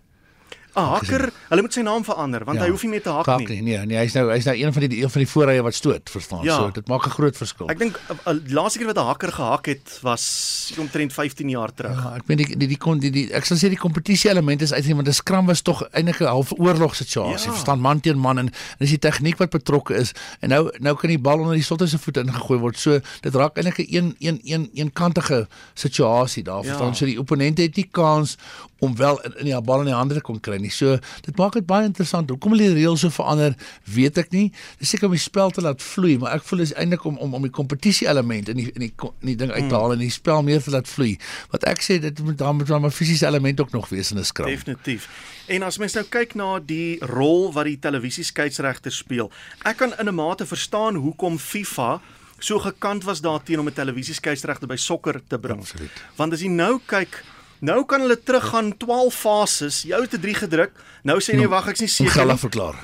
'n 0.75 0.87
hakker, 0.87 1.29
hulle 1.49 1.61
moet 1.61 1.73
sy 1.73 1.81
naam 1.83 2.03
verander 2.03 2.45
want 2.47 2.59
ja, 2.59 2.65
hy 2.65 2.71
hoef 2.71 2.83
nie 2.83 2.91
meer 2.93 3.03
te 3.03 3.11
hak 3.11 3.27
nie. 3.27 3.47
nie. 3.47 3.61
Nee, 3.61 3.85
nee, 3.85 3.97
hy's 3.97 4.13
nou 4.15 4.29
hy's 4.31 4.45
nou 4.47 4.55
een 4.55 4.73
van 4.73 4.85
die 4.87 5.01
een 5.03 5.11
van 5.11 5.21
die 5.23 5.27
voorrye 5.27 5.63
wat 5.65 5.75
stoot, 5.75 6.09
verstaan? 6.09 6.43
Ja. 6.47 6.55
So 6.55 6.71
dit 6.71 6.87
maak 6.87 7.05
'n 7.05 7.09
groot 7.09 7.37
verskil. 7.37 7.67
Ek 7.69 7.79
dink 7.79 7.99
die 8.07 8.15
uh, 8.15 8.33
uh, 8.33 8.53
laaste 8.55 8.79
keer 8.79 8.87
wat 8.87 8.97
'n 8.97 9.07
hakker 9.11 9.31
gehak 9.31 9.65
het 9.65 9.99
was 10.01 10.73
omtrent 10.79 11.13
15 11.13 11.49
jaar 11.49 11.73
terug. 11.73 12.03
Ja, 12.03 12.15
ek 12.15 12.23
weet 12.25 12.37
die 12.37 12.57
die 12.57 12.67
die 12.67 12.77
kon 12.77 12.99
die, 12.99 13.11
die 13.11 13.27
ek 13.33 13.45
sal 13.45 13.57
sê 13.57 13.67
die 13.67 13.79
kompetisie 13.79 14.29
element 14.29 14.61
is 14.61 14.71
uitgeen 14.73 14.95
want 14.95 15.07
'n 15.07 15.13
skram 15.13 15.45
was 15.45 15.61
tog 15.61 15.83
eintlik 15.91 16.21
'n 16.21 16.31
half 16.31 16.51
oorlogsituasie, 16.55 17.47
ja. 17.47 17.53
verstaan? 17.53 17.79
Man 17.79 17.99
teen 17.99 18.17
man 18.17 18.37
en 18.37 18.47
en 18.47 18.79
dis 18.79 18.95
die 18.95 18.99
tegniek 18.99 19.37
wat 19.37 19.49
betrokke 19.49 19.95
is 19.95 20.13
en 20.39 20.49
nou 20.49 20.71
nou 20.79 20.95
kan 20.95 21.09
die 21.09 21.19
bal 21.19 21.39
onder 21.39 21.55
die 21.55 21.63
slotte 21.63 21.87
se 21.87 21.97
voete 21.97 22.23
ingegooi 22.23 22.59
word. 22.59 22.79
So 22.79 22.99
dit 23.21 23.35
raak 23.35 23.57
eintlik 23.57 23.77
'n 23.77 23.95
een 23.95 24.15
een 24.19 24.39
een 24.43 24.69
een 24.73 24.93
kantige 24.93 25.47
situasie 25.73 26.43
daar, 26.43 26.63
verstaan? 26.63 26.87
Ja. 26.87 26.93
So 26.93 27.05
die 27.05 27.19
opponent 27.19 27.57
het 27.57 27.75
nie 27.75 27.87
kans 27.91 28.37
om 28.81 28.95
wel 28.97 29.21
in, 29.21 29.37
in 29.37 29.45
die 29.45 29.61
bal 29.61 29.83
in 29.83 29.91
die 29.91 29.95
hande 29.95 30.17
te 30.17 30.23
kon 30.25 30.39
kry 30.41 30.57
nie. 30.61 30.71
So 30.73 30.97
dit 31.25 31.37
maak 31.37 31.53
dit 31.57 31.65
baie 31.69 31.85
interessant. 31.85 32.29
Hoekom 32.33 32.55
hulle 32.55 32.71
die 32.71 32.81
reëls 32.81 33.03
so 33.05 33.13
verander, 33.13 33.53
weet 33.85 34.17
ek 34.17 34.31
nie. 34.33 34.47
Dis 34.81 34.93
seker 34.95 35.09
om 35.09 35.15
die 35.15 35.21
spel 35.21 35.53
te 35.53 35.61
laat 35.61 35.83
vloei, 35.85 36.15
maar 36.21 36.33
ek 36.39 36.45
voel 36.49 36.65
is 36.65 36.73
eintlik 36.73 37.05
om 37.05 37.19
om 37.21 37.35
om 37.37 37.45
die 37.45 37.53
kompetisie 37.53 38.09
element 38.09 38.49
in 38.49 38.57
die 38.57 38.69
in 38.73 38.87
die 38.87 38.91
in 38.91 39.31
die 39.33 39.37
ding 39.43 39.53
uit 39.53 39.69
te 39.69 39.77
haal 39.77 39.93
en 39.93 40.01
die 40.01 40.11
spel 40.13 40.41
meer 40.47 40.63
te 40.65 40.73
laat 40.73 40.89
vloei. 40.89 41.13
Wat 41.53 41.67
ek 41.69 41.85
sê 41.85 41.99
dit 42.01 42.23
moet 42.25 42.39
dan 42.41 42.57
met 42.57 42.71
'n 42.71 42.89
fisiese 42.89 43.27
element 43.27 43.61
ook 43.61 43.71
nog 43.71 43.89
wees 43.89 44.11
in 44.11 44.17
'n 44.17 44.25
skram. 44.25 44.49
Definitief. 44.49 45.09
En 45.47 45.63
as 45.63 45.77
mens 45.77 45.93
nou 45.93 46.05
kyk 46.05 46.33
na 46.35 46.59
die 46.59 46.97
rol 47.05 47.51
wat 47.53 47.65
die 47.65 47.79
televisieskeieregter 47.79 48.91
speel, 48.91 49.31
ek 49.63 49.77
kan 49.77 49.93
in 49.99 50.07
'n 50.07 50.15
mate 50.15 50.45
verstaan 50.45 50.95
hoekom 50.95 51.37
FIFA 51.37 52.01
so 52.43 52.59
gekant 52.59 53.03
was 53.03 53.21
daarteen 53.21 53.59
om 53.59 53.67
'n 53.67 53.73
televisieskeieregter 53.73 54.67
by 54.67 54.75
sokker 54.75 55.21
te 55.27 55.39
bring. 55.39 55.59
Absoluut. 55.59 55.91
Want 56.15 56.33
as 56.33 56.41
jy 56.41 56.47
nou 56.47 56.79
kyk 56.85 57.23
Nou 57.61 57.83
kan 57.85 58.01
hulle 58.01 58.17
teruggaan 58.17 58.73
12 58.77 59.15
fases. 59.15 59.81
Jou 59.85 60.01
het 60.01 60.13
'n 60.13 60.19
3 60.19 60.33
gedruk. 60.33 60.71
Nou 61.03 61.19
sê 61.21 61.35
nee, 61.35 61.47
wag, 61.47 61.67
ek's 61.67 61.79
nie 61.79 61.89
seker 61.89 62.25
nie. 62.25 62.27
Gaan 62.27 62.37
verklaar. 62.37 62.75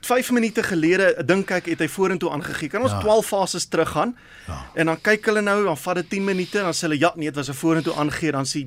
5 0.00 0.30
minute 0.30 0.62
gelede 0.62 1.24
dink 1.24 1.50
ek 1.50 1.66
het 1.66 1.78
hy 1.78 1.88
vorentoe 1.88 2.30
aangegee. 2.30 2.68
Kan 2.68 2.82
ons 2.82 2.92
ja. 2.92 3.00
12 3.00 3.26
fases 3.26 3.66
teruggaan? 3.66 4.16
Ja. 4.46 4.70
En 4.74 4.86
dan 4.86 5.00
kyk 5.00 5.26
hulle 5.26 5.40
nou, 5.40 5.64
dan 5.64 5.76
vat 5.76 5.94
dit 5.94 6.08
10 6.08 6.24
minute 6.24 6.58
en 6.58 6.64
dan 6.64 6.74
sê 6.74 6.86
hulle 6.88 6.98
ja, 6.98 7.12
nee, 7.16 7.30
dit 7.30 7.36
was 7.36 7.48
'n 7.48 7.58
vorentoe 7.58 7.94
aangegee, 7.94 8.32
dan 8.32 8.44
sê 8.44 8.66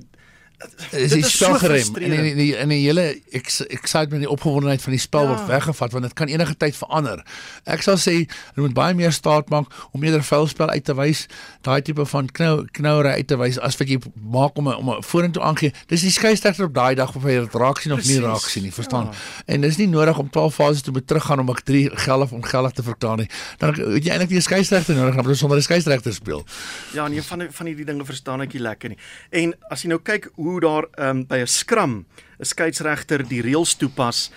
is 0.91 1.11
die 1.11 1.23
spel 1.27 1.57
gerem 1.59 1.95
en 1.95 2.13
in 2.13 2.37
die 2.37 2.51
in 2.55 2.71
die 2.71 2.79
hele 2.85 3.05
ek 3.35 3.49
ek 3.73 3.87
sê 3.89 4.03
met 4.11 4.23
die 4.23 4.29
opgewondenheid 4.29 4.81
van 4.83 4.95
die 4.95 5.01
spel 5.01 5.25
ja. 5.25 5.33
word 5.33 5.49
weggevat 5.49 5.95
want 5.95 6.07
dit 6.07 6.15
kan 6.17 6.31
enige 6.31 6.55
tyd 6.59 6.77
verander. 6.77 7.23
Ek 7.69 7.83
sal 7.85 7.97
sê 8.01 8.15
hulle 8.23 8.67
moet 8.67 8.75
baie 8.77 8.97
meer 8.97 9.13
staat 9.15 9.49
maak 9.53 9.71
om 9.91 10.03
eerder 10.03 10.23
vuilspel 10.23 10.71
uit 10.73 10.85
te 10.85 10.95
wys, 10.97 11.25
daai 11.67 11.81
tipe 11.85 12.05
van 12.13 12.29
knou 12.39 12.53
knouery 12.77 13.15
uit 13.19 13.27
te 13.27 13.37
wys 13.39 13.59
as 13.59 13.77
wat 13.79 13.91
jy 13.91 13.99
maak 14.15 14.57
om 14.59 14.71
om 14.73 14.93
vorentoe 15.03 15.43
aangee. 15.43 15.73
Dis 15.91 16.05
die 16.05 16.13
skeieregter 16.13 16.69
op 16.69 16.75
daai 16.75 16.95
dag 16.99 17.15
of 17.15 17.25
hy 17.27 17.37
dit 17.41 17.57
raak 17.59 17.81
sien 17.83 17.95
of 17.95 18.01
Precies. 18.01 18.19
nie 18.19 18.25
raak 18.25 18.47
sien 18.47 18.67
nie, 18.67 18.73
verstaan? 18.73 19.11
Ja. 19.11 19.53
En 19.55 19.65
dis 19.65 19.79
nie 19.81 19.89
nodig 19.91 20.19
om 20.19 20.29
12 20.29 20.55
fases 20.55 20.85
te 20.85 20.93
moet 20.95 21.07
teruggaan 21.07 21.43
om 21.43 21.51
ek 21.53 21.63
3 21.67 21.83
geldig 22.05 22.35
ongeldig 22.39 22.77
te 22.77 22.85
verklaar 22.85 23.23
nie. 23.23 23.29
Dan 23.61 23.75
het 23.75 24.03
jy 24.05 24.13
eintlik 24.13 24.31
nie 24.31 24.39
'n 24.39 24.47
skeieregter 24.47 24.95
nodig, 24.95 25.15
moet 25.15 25.33
jy 25.33 25.39
sonder 25.41 25.57
'n 25.57 25.67
skeieregter 25.67 26.13
speel. 26.13 26.45
Ja, 26.93 27.07
nee 27.07 27.21
van 27.21 27.47
van 27.51 27.65
hierdie 27.65 27.85
dinge 27.85 28.05
verstaan 28.05 28.41
ek 28.41 28.53
nie 28.53 28.61
lekker 28.61 28.89
nie. 28.89 28.97
En 29.31 29.53
as 29.69 29.83
jy 29.83 29.89
nou 29.89 29.99
kyk 29.99 30.29
hoe 30.35 30.52
daar 30.59 30.85
um, 30.99 31.25
by 31.25 31.37
'n 31.41 31.47
skram 31.47 32.05
'n 32.39 32.45
skeieregter 32.45 33.27
die 33.27 33.41
reëls 33.41 33.75
toepas. 33.75 34.31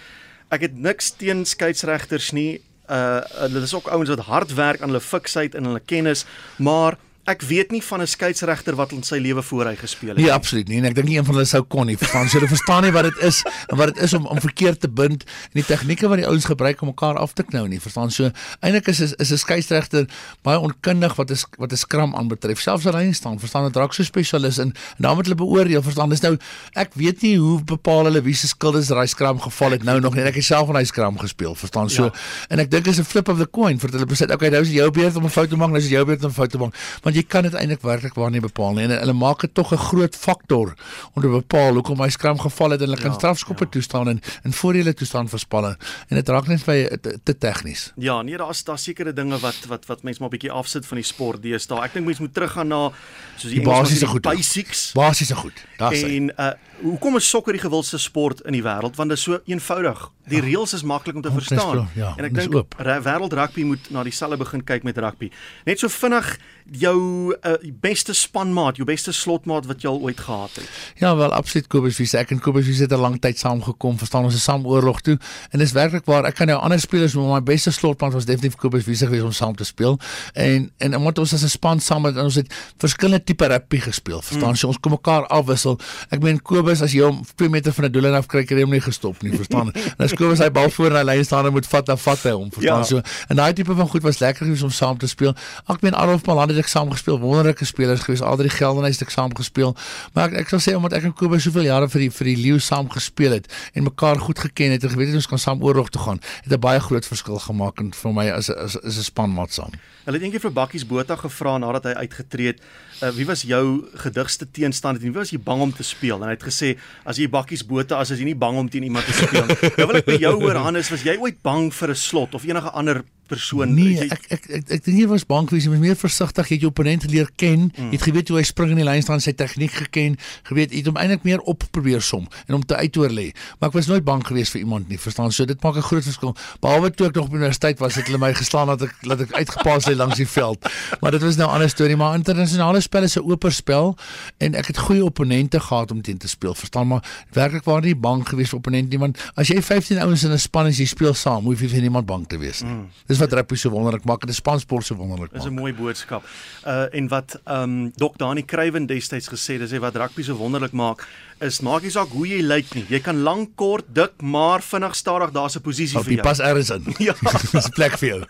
Ek 0.51 0.61
het 0.61 0.75
niks 0.79 1.11
teen 1.11 1.45
skeieregters 1.45 2.33
nie. 2.33 2.62
Uh 2.89 3.21
hulle 3.43 3.62
is 3.62 3.75
ook 3.75 3.89
ouens 3.89 4.09
wat 4.09 4.27
hard 4.31 4.55
werk 4.55 4.81
aan 4.81 4.89
hulle 4.89 5.01
fiksheid 5.01 5.55
en 5.55 5.64
hulle 5.64 5.81
kennis, 5.81 6.25
maar 6.57 6.97
Ek 7.27 7.43
weet 7.43 7.72
nie 7.74 7.83
van 7.83 8.01
'n 8.01 8.07
skeieregter 8.07 8.77
wat 8.79 8.93
in 8.93 9.03
sy 9.03 9.16
lewe 9.18 9.43
voor 9.43 9.66
hy 9.66 9.74
gespeel 9.74 10.14
het. 10.14 10.18
Nee, 10.18 10.33
absoluut 10.33 10.68
nie. 10.68 10.79
En 10.79 10.85
ek 10.85 10.95
dink 10.95 11.09
nie 11.09 11.16
een 11.18 11.24
van 11.24 11.35
hulle 11.35 11.47
sou 11.47 11.62
kon 11.62 11.87
nie. 11.87 11.97
Verstaan, 11.97 12.29
so 12.29 12.39
hulle 12.39 12.49
verstaan 12.49 12.83
nie 12.83 12.93
wat 12.93 13.03
dit 13.03 13.18
is 13.18 13.43
en 13.66 13.77
wat 13.77 13.95
dit 13.95 14.05
is 14.05 14.14
om 14.14 14.27
om 14.27 14.41
verkeerd 14.41 14.81
te 14.81 14.89
bind 14.89 15.24
en 15.24 15.59
die 15.59 15.64
tegnieke 15.64 16.09
wat 16.09 16.18
die 16.18 16.27
ouens 16.27 16.45
gebruik 16.45 16.81
om 16.81 16.89
mekaar 16.89 17.18
af 17.18 17.33
te 17.33 17.43
knou 17.43 17.66
nie. 17.68 17.81
Verstaan, 17.81 18.11
so 18.11 18.31
eintlik 18.61 18.87
is 18.87 19.01
is 19.01 19.33
'n 19.33 19.37
skeieregter 19.37 20.07
baie 20.43 20.59
onkundig 20.59 21.16
wat 21.16 21.31
is 21.31 21.47
wat 21.59 21.72
'n 21.72 21.77
skram 21.77 22.14
aanbetref. 22.14 22.61
Selfs 22.61 22.87
as 22.87 22.95
hy 22.95 23.12
staan, 23.12 23.41
verstaan 23.41 23.64
dit 23.64 23.77
raak 23.77 23.93
so 23.93 24.03
spesialis 24.03 24.59
in 24.59 24.68
en 24.68 25.03
dan 25.03 25.16
moet 25.16 25.24
hulle 25.24 25.37
beoordeel. 25.37 25.83
Verstaan, 25.83 26.09
dis 26.09 26.20
nou 26.20 26.39
ek 26.74 26.95
weet 26.95 27.22
nie 27.22 27.39
hoe 27.39 27.64
bepaal 27.64 28.05
hulle 28.05 28.22
wie 28.22 28.35
se 28.35 28.47
skuld 28.47 28.77
is 28.77 28.87
daai 28.87 29.07
skram 29.07 29.41
geval 29.41 29.70
het 29.70 29.83
nou 29.83 30.01
nog 30.01 30.14
nie. 30.14 30.22
Ek 30.22 30.35
het 30.35 30.45
self 30.45 30.66
van 30.66 30.77
hy 30.77 30.85
skram 30.85 31.18
gespeel. 31.18 31.55
Verstaan, 31.55 31.91
so 31.91 32.05
ja. 32.05 32.12
en 32.51 32.59
ek 32.59 32.70
dink 32.70 32.87
is 32.87 32.99
'n 32.99 33.05
flip 33.05 33.29
of 33.29 33.39
the 33.39 33.49
coin 33.51 33.79
vir 33.79 33.91
hulle 33.91 34.07
besit. 34.07 34.31
Okay, 34.31 34.49
nou 34.49 34.62
is 34.62 34.70
jou 34.70 34.91
beurt 34.91 35.16
om 35.16 35.24
'n 35.24 35.31
fout 35.31 35.49
te 35.49 35.57
maak, 35.57 35.70
nou 35.70 35.79
is 35.79 35.89
jou 35.89 36.05
beurt 36.05 36.24
om 36.24 36.31
'n 36.31 36.35
fout 36.35 36.51
te 36.51 36.59
maak. 36.59 36.74
Want 37.03 37.16
jy 37.17 37.23
kan 37.25 37.47
dit 37.47 37.55
eintlik 37.57 37.83
werklik 37.87 38.14
waar 38.19 38.31
nie 38.35 38.41
bepaal 38.45 38.75
nie. 38.77 38.85
En 38.87 38.93
hulle 38.99 39.14
maak 39.17 39.41
dit 39.41 39.55
tog 39.55 39.73
'n 39.73 39.77
groot 39.89 40.14
faktor 40.17 40.75
om 41.14 41.23
te 41.23 41.29
bepaal 41.29 41.75
hoekom 41.79 42.01
hy 42.01 42.09
skram 42.11 42.39
geval 42.39 42.71
het 42.71 42.81
en 42.81 42.87
hulle 42.91 43.01
kan 43.01 43.11
Ja, 43.12 43.17
strafskoppe 43.19 43.64
ja. 43.64 43.71
toestaan 43.71 44.09
en 44.09 44.21
en 44.45 44.53
voordele 44.53 44.93
toestaan 44.95 45.29
vir 45.29 45.39
spanne. 45.39 45.77
En 46.09 46.17
dit 46.17 46.29
raak 46.29 46.47
net 46.49 46.62
vir 46.62 46.99
te, 47.01 47.19
te 47.25 47.35
tegnies. 47.39 47.93
Ja, 47.97 48.23
nee, 48.23 48.37
daar's 48.37 48.64
daar 48.64 48.79
sekere 48.79 49.12
dinge 49.12 49.39
wat 49.39 49.57
wat 49.69 49.87
wat 49.87 50.03
mense 50.03 50.21
maar 50.21 50.31
bietjie 50.31 50.51
afsit 50.53 50.87
van 50.87 50.97
die 50.97 51.05
sport 51.05 51.43
deesdae. 51.43 51.83
Ek 51.85 51.93
dink 51.95 52.07
mense 52.07 52.23
moet 52.23 52.35
teruggaan 52.35 52.69
na 52.69 52.91
soos 53.37 53.51
die, 53.51 53.61
Die 53.61 53.64
basiese 53.69 54.07
goed. 54.07 54.23
basics. 54.23 54.93
Basiese 54.93 55.35
goed. 55.35 55.64
Daar's 55.79 56.03
hy. 56.03 56.17
En 56.17 56.33
uh 56.39 56.53
hoekom 56.83 57.17
is 57.17 57.29
sokker 57.29 57.53
die 57.53 57.61
gewildste 57.62 57.99
sport 57.99 58.41
in 58.45 58.53
die 58.53 58.62
wêreld? 58.62 58.97
Want 58.97 59.09
dit 59.09 59.19
is 59.19 59.23
so 59.25 59.41
eenvoudig. 59.47 60.11
Die 60.27 60.41
ja. 60.41 60.45
reëls 60.45 60.72
is 60.72 60.83
maklik 60.83 61.14
om 61.14 61.22
te 61.22 61.29
te 61.29 61.35
verstaan. 61.35 61.89
ja, 61.95 62.12
en 62.16 62.24
ek 62.24 62.35
dink 62.35 62.77
wêreld 62.79 63.33
rugby 63.33 63.62
moet 63.62 63.91
na 63.91 64.03
dieselfde 64.03 64.37
begin 64.37 64.64
kyk 64.64 64.83
met 64.83 64.99
rugby. 64.99 65.31
Net 65.64 65.79
so 65.83 65.89
vinnig 65.89 66.37
jou 66.74 66.99
uh, 67.37 67.55
beste 67.81 68.14
spanmaat, 68.14 68.77
jou 68.81 68.87
beste 68.89 69.12
slotmaat 69.14 69.68
wat 69.70 69.85
jy 69.85 69.91
al 69.91 70.01
ooit 70.03 70.20
gehad 70.20 70.59
het. 70.59 70.70
Ja, 70.99 71.12
wel 71.16 71.33
absoluut 71.33 71.68
Kobus 71.70 71.99
Wiese. 72.01 72.18
Ek 72.18 72.33
en 72.35 72.41
Kobus 72.43 72.66
Wiese 72.66 72.87
het 72.89 72.93
'n 72.93 73.01
lang 73.01 73.20
tyd 73.22 73.39
saam 73.39 73.62
gekom, 73.62 73.99
verstaan 73.99 74.24
ons 74.24 74.35
is 74.35 74.43
saam 74.43 74.66
oorlog 74.66 75.01
toe. 75.01 75.18
En 75.51 75.59
dis 75.59 75.72
werklik 75.72 76.05
waar 76.05 76.24
ek 76.24 76.35
kan 76.35 76.47
nou 76.47 76.59
ander 76.59 76.81
spelers 76.81 77.14
noem, 77.14 77.29
maar 77.29 77.41
my 77.41 77.53
beste 77.55 77.70
slotman 77.70 78.11
was 78.11 78.24
definitief 78.24 78.57
Kobus 78.57 78.85
Wiese 78.85 79.07
geweest 79.07 79.24
om 79.24 79.33
saam 79.33 79.55
te 79.55 79.64
speel. 79.64 79.99
En 80.35 80.70
en 80.79 80.97
omdat 80.97 81.18
ons 81.18 81.35
as 81.35 81.43
'n 81.43 81.49
span 81.49 81.81
saam 81.81 82.05
het, 82.05 82.16
en 82.16 82.24
ons 82.24 82.35
het 82.35 82.55
verskillende 82.79 83.24
tipe 83.24 83.47
rugby 83.47 83.79
gespeel. 83.79 84.22
Verstaan 84.22 84.51
Mm. 84.51 84.55
jy? 84.55 84.66
Ons 84.66 84.81
kom 84.81 84.93
mekaar 84.93 85.27
afwissel. 85.27 85.79
Ek 86.11 86.22
meen 86.22 86.43
Kobus 86.43 86.83
as 86.83 86.93
jy 86.93 87.03
hom 87.03 87.22
2 87.35 87.49
meter 87.49 87.72
van 87.72 87.85
'n 87.85 87.93
doel 87.93 88.14
af 88.14 88.27
kry, 88.27 88.45
kry 88.45 88.57
jy 88.57 88.62
hom 88.62 88.70
nie 88.70 88.81
gestop 88.81 89.22
nie, 89.22 89.33
verstaan? 89.33 89.72
en 89.99 90.05
as 90.05 90.12
Kobus 90.17 90.39
hy 90.43 90.51
bal 90.51 90.71
voor 90.71 90.91
die 90.91 91.05
lyn 91.05 91.25
staan 91.25 91.47
en 91.47 91.53
moet 91.53 91.67
vat, 91.67 91.87
dan 91.87 91.99
vat 91.99 92.19
hy 92.23 92.31
hom, 92.31 92.51
verstaan 92.51 92.79
Ja. 92.79 92.85
so. 92.85 93.01
En 93.29 93.37
daai 93.37 93.53
tipe 93.53 93.75
van 93.75 93.89
goed 93.89 94.03
was 94.03 94.19
lekker 94.19 94.45
geweest 94.47 94.62
om 94.62 94.71
saam 94.71 94.99
te 94.99 95.07
speel. 95.07 95.35
Ek 95.69 95.81
meen 95.83 95.95
Adolf 95.95 96.25
Malan 96.27 96.49
het 96.49 96.59
ek 96.59 96.69
saam 96.69 96.91
gespeel, 96.91 97.19
wonderlike 97.19 97.64
spelers 97.64 98.01
geweest. 98.01 98.23
Adri 98.23 98.49
Geldenhuys 98.49 98.99
het 98.99 99.09
ek 99.09 99.11
saam 99.14 99.35
gespeel. 99.37 99.77
Maar 100.14 100.29
ek 100.33 100.41
ek 100.41 100.49
sal 100.49 100.59
sê 100.61 100.77
omdat 100.77 100.93
ek 100.99 101.05
en 101.05 101.12
Kobus 101.14 101.43
soveel 101.43 101.62
jare 101.69 101.89
vir 101.89 102.01
die 102.01 102.11
vir 102.11 102.25
die 102.27 102.37
leeu 102.37 102.59
saam 102.59 102.89
gespeel 102.91 103.33
het 103.33 103.47
en 103.75 103.83
mekaar 103.85 104.19
goed 104.19 104.39
geken 104.39 104.71
het 104.71 104.83
en 104.85 104.91
geweet 104.91 105.07
het 105.09 105.17
ons 105.17 105.27
kan 105.27 105.39
saam 105.39 105.62
oorlog 105.62 105.89
toe 105.91 106.03
gaan, 106.03 106.21
het 106.45 106.53
'n 106.53 106.61
baie 106.61 106.81
groot 106.81 107.07
verskil 107.07 107.39
gemaak 107.39 107.79
en 107.81 107.93
vir 107.93 108.12
my 108.12 108.31
as 108.31 108.51
as, 108.51 108.77
as 108.83 108.97
'n 108.99 109.03
spanmaat 109.03 109.53
saam. 109.53 109.71
Hulle 110.05 110.19
het 110.19 110.23
eendag 110.27 110.41
vir 110.41 110.53
Bakkies 110.53 110.87
Botha 110.87 111.17
gevra 111.17 111.59
nadat 111.59 111.85
hy 111.85 111.93
uitgetree 112.07 112.47
het, 112.47 112.61
uh, 113.03 113.11
wie 113.16 113.26
was 113.28 113.42
jou 113.47 113.64
gedigste 114.03 114.47
teenstander 114.51 115.03
en 115.03 115.11
wie 115.11 115.18
was 115.18 115.32
jy 115.34 115.40
bang 115.42 115.62
om 115.66 115.72
te 115.72 115.84
speel? 115.86 116.20
En 116.20 116.30
hy 116.30 116.36
het 116.36 116.47
gesê 116.47 116.74
as 117.05 117.20
jy 117.20 117.28
Bakkies 117.32 117.64
Botha 117.66 118.01
as 118.01 118.12
as 118.14 118.22
jy 118.22 118.30
nie 118.30 118.38
bang 118.38 118.57
om 118.61 118.70
teen 118.72 118.86
iemand 118.88 119.07
te 119.09 119.16
speel. 119.16 119.47
Nou 119.76 119.90
wil 119.90 120.01
ek 120.01 120.09
by 120.09 120.16
jou 120.20 120.32
hoor 120.40 120.59
Hannes, 120.61 120.90
was 120.92 121.05
jy 121.05 121.16
ooit 121.20 121.42
bang 121.44 121.68
vir 121.74 121.92
'n 121.92 122.01
slot 122.01 122.34
of 122.34 122.47
enige 122.49 122.72
ander 122.72 123.05
persoon? 123.27 123.74
Nee, 123.74 123.95
jy, 123.95 124.09
ek 124.11 124.24
ek 124.31 124.47
ek, 124.51 124.70
ek 124.70 124.85
dink 124.85 124.99
jy 124.99 125.07
was 125.07 125.24
bang 125.27 125.49
geweest, 125.49 125.66
jy 125.66 125.70
was 125.70 125.81
meer 125.81 125.97
versigtig, 125.97 126.49
jy 126.49 126.55
het 126.55 126.61
jou 126.62 126.70
opponent 126.70 127.05
leer 127.11 127.29
ken, 127.37 127.72
Mm. 127.77 127.91
jy 127.91 127.97
het 127.99 128.03
geweet 128.03 128.29
hoe 128.29 128.39
hy 128.39 128.43
spring 128.45 128.70
in 128.70 128.77
die 128.77 128.85
lyn 128.85 129.03
staan, 129.03 129.20
sy 129.20 129.33
tegniek 129.33 129.70
geken, 129.72 130.16
geweet 130.45 130.70
jy 130.70 130.77
het 130.79 130.87
hom 130.87 130.97
eintlik 130.97 131.24
meer 131.24 131.41
op 131.41 131.64
probeer 131.70 132.01
som 132.03 132.27
en 132.49 132.55
om 132.55 132.62
te 132.64 132.77
uitoor 132.77 133.11
lê. 133.11 133.33
Maar 133.61 133.68
ek 133.68 133.74
was 133.74 133.87
nooit 133.87 134.05
bang 134.05 134.22
geweest 134.27 134.53
vir 134.53 134.61
iemand 134.61 134.89
nie, 134.89 134.99
verstaan? 134.99 135.33
So 135.33 135.45
dit 135.45 135.62
maak 135.62 135.77
'n 135.77 135.83
groot 135.83 136.03
verskil. 136.05 136.35
Behalwe 136.61 136.91
toe 136.95 137.07
ek 137.07 137.14
nog 137.14 137.27
op 137.27 137.35
universiteit 137.35 137.79
was, 137.79 137.95
het 137.95 138.07
hulle 138.07 138.18
my 138.18 138.33
geslaan 138.35 138.66
dat 138.68 138.83
ek 138.83 138.95
dat 139.03 139.20
ek 139.20 139.33
uitgepaas 139.33 139.87
lê 139.87 139.95
langs 139.97 140.16
die 140.16 140.27
veld. 140.29 140.59
Maar 141.01 141.11
dit 141.11 141.22
was 141.22 141.37
nou 141.37 141.49
'n 141.49 141.53
ander 141.55 141.68
storie, 141.70 141.97
maar 141.97 142.14
internasionale 142.14 142.81
spel 142.81 143.03
is 143.03 143.16
'n 143.16 143.20
oop 143.24 143.45
spel 143.51 143.97
en 144.39 144.55
ek 144.55 144.66
het 144.66 144.79
goeie 144.79 145.05
opponente 145.05 145.61
gehad 145.61 145.91
om 145.91 146.03
teen 146.03 146.18
te 146.18 146.29
speel, 146.29 146.55
verstaan? 146.55 146.87
Maar 146.89 147.03
werklik 147.33 147.64
waar 147.64 147.81
nie 147.83 147.95
bang 147.97 148.29
geweest 148.29 148.51
vir 148.51 148.59
opponente 148.59 148.89
nie, 148.91 148.99
want 148.99 149.18
as 149.35 149.49
jy 149.49 149.62
15 149.62 149.99
ouens 149.99 150.24
in 150.24 150.31
'n 150.33 150.39
span 150.39 150.66
is, 150.66 150.79
jy 150.79 150.85
speel 150.87 151.14
saam, 151.14 151.45
hoef 151.45 151.61
jy 151.61 151.68
vir 151.68 151.81
niemand 151.81 152.07
bang 152.07 152.27
te 152.29 152.39
wees 152.39 152.62
nie. 152.62 152.70
Mm. 152.72 152.89
Dis 153.17 153.25
wat 153.25 153.33
rugby 153.33 153.57
so 153.57 153.71
wonderlik 153.73 154.05
maak 154.05 154.23
en 154.27 154.29
die 154.29 154.37
spansport 154.37 154.85
so 154.85 154.95
wonderlik 154.99 155.33
Dis 155.33 155.43
maak. 155.45 155.53
'n 155.53 155.55
mooi 155.57 155.73
boodskap. 155.73 156.23
Uh 156.67 156.87
en 156.93 157.09
wat 157.09 157.39
ehm 157.47 157.62
um, 157.62 157.93
Dok 157.97 158.19
Dani 158.19 158.43
Kruiven 158.45 158.87
destyds 158.87 159.29
gesê 159.29 159.57
het, 159.57 159.61
dis 159.64 159.71
hy 159.73 159.79
wat 159.81 159.97
rugby 159.97 160.23
so 160.23 160.37
wonderlik 160.37 160.73
maak, 160.73 161.07
is 161.41 161.61
maak 161.61 161.83
nie 161.83 161.91
saak 161.91 162.09
hoe 162.12 162.27
jy 162.29 162.43
lyk 162.43 162.75
nie. 162.75 162.85
Jy 162.89 163.01
kan 163.01 163.23
lank, 163.23 163.57
kort, 163.57 163.85
dik, 163.89 164.21
maar 164.23 164.61
vinnig 164.62 164.95
stadig 164.95 165.31
daar's 165.33 165.57
'n 165.57 165.61
posisie 165.62 165.99
Op 165.99 166.05
vir 166.05 166.11
die 166.11 166.17
jou. 166.23 166.29
pas 166.29 166.39
ergens 166.41 166.71
in. 166.71 166.95
Ja. 167.07 167.14
Dis 167.53 167.67
'n 167.67 167.73
plek 167.75 167.97
vir 167.99 168.09
jou. 168.09 168.25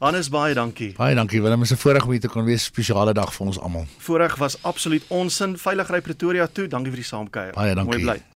Hannes 0.00 0.28
baie 0.28 0.54
dankie. 0.54 0.92
Baie 0.96 1.14
dankie 1.14 1.40
Willem, 1.42 1.62
is 1.62 1.72
'n 1.72 1.76
voorreg 1.76 2.04
om 2.04 2.10
hier 2.10 2.20
te 2.20 2.28
kon 2.28 2.44
wees, 2.44 2.64
spesiale 2.64 3.12
dag 3.14 3.32
vir 3.32 3.46
ons 3.46 3.58
almal. 3.58 3.86
Voorreg 3.98 4.36
was 4.36 4.56
absoluut 4.62 5.02
onsin. 5.08 5.56
Veilig 5.58 5.88
ry 5.90 6.00
Pretoria 6.00 6.46
toe. 6.46 6.68
Dankie 6.68 6.90
vir 6.90 7.00
die 7.00 7.08
saamkuier. 7.08 7.52
Baie 7.54 7.74
dankie. 7.74 8.04
Mooi 8.04 8.18
bly. 8.18 8.30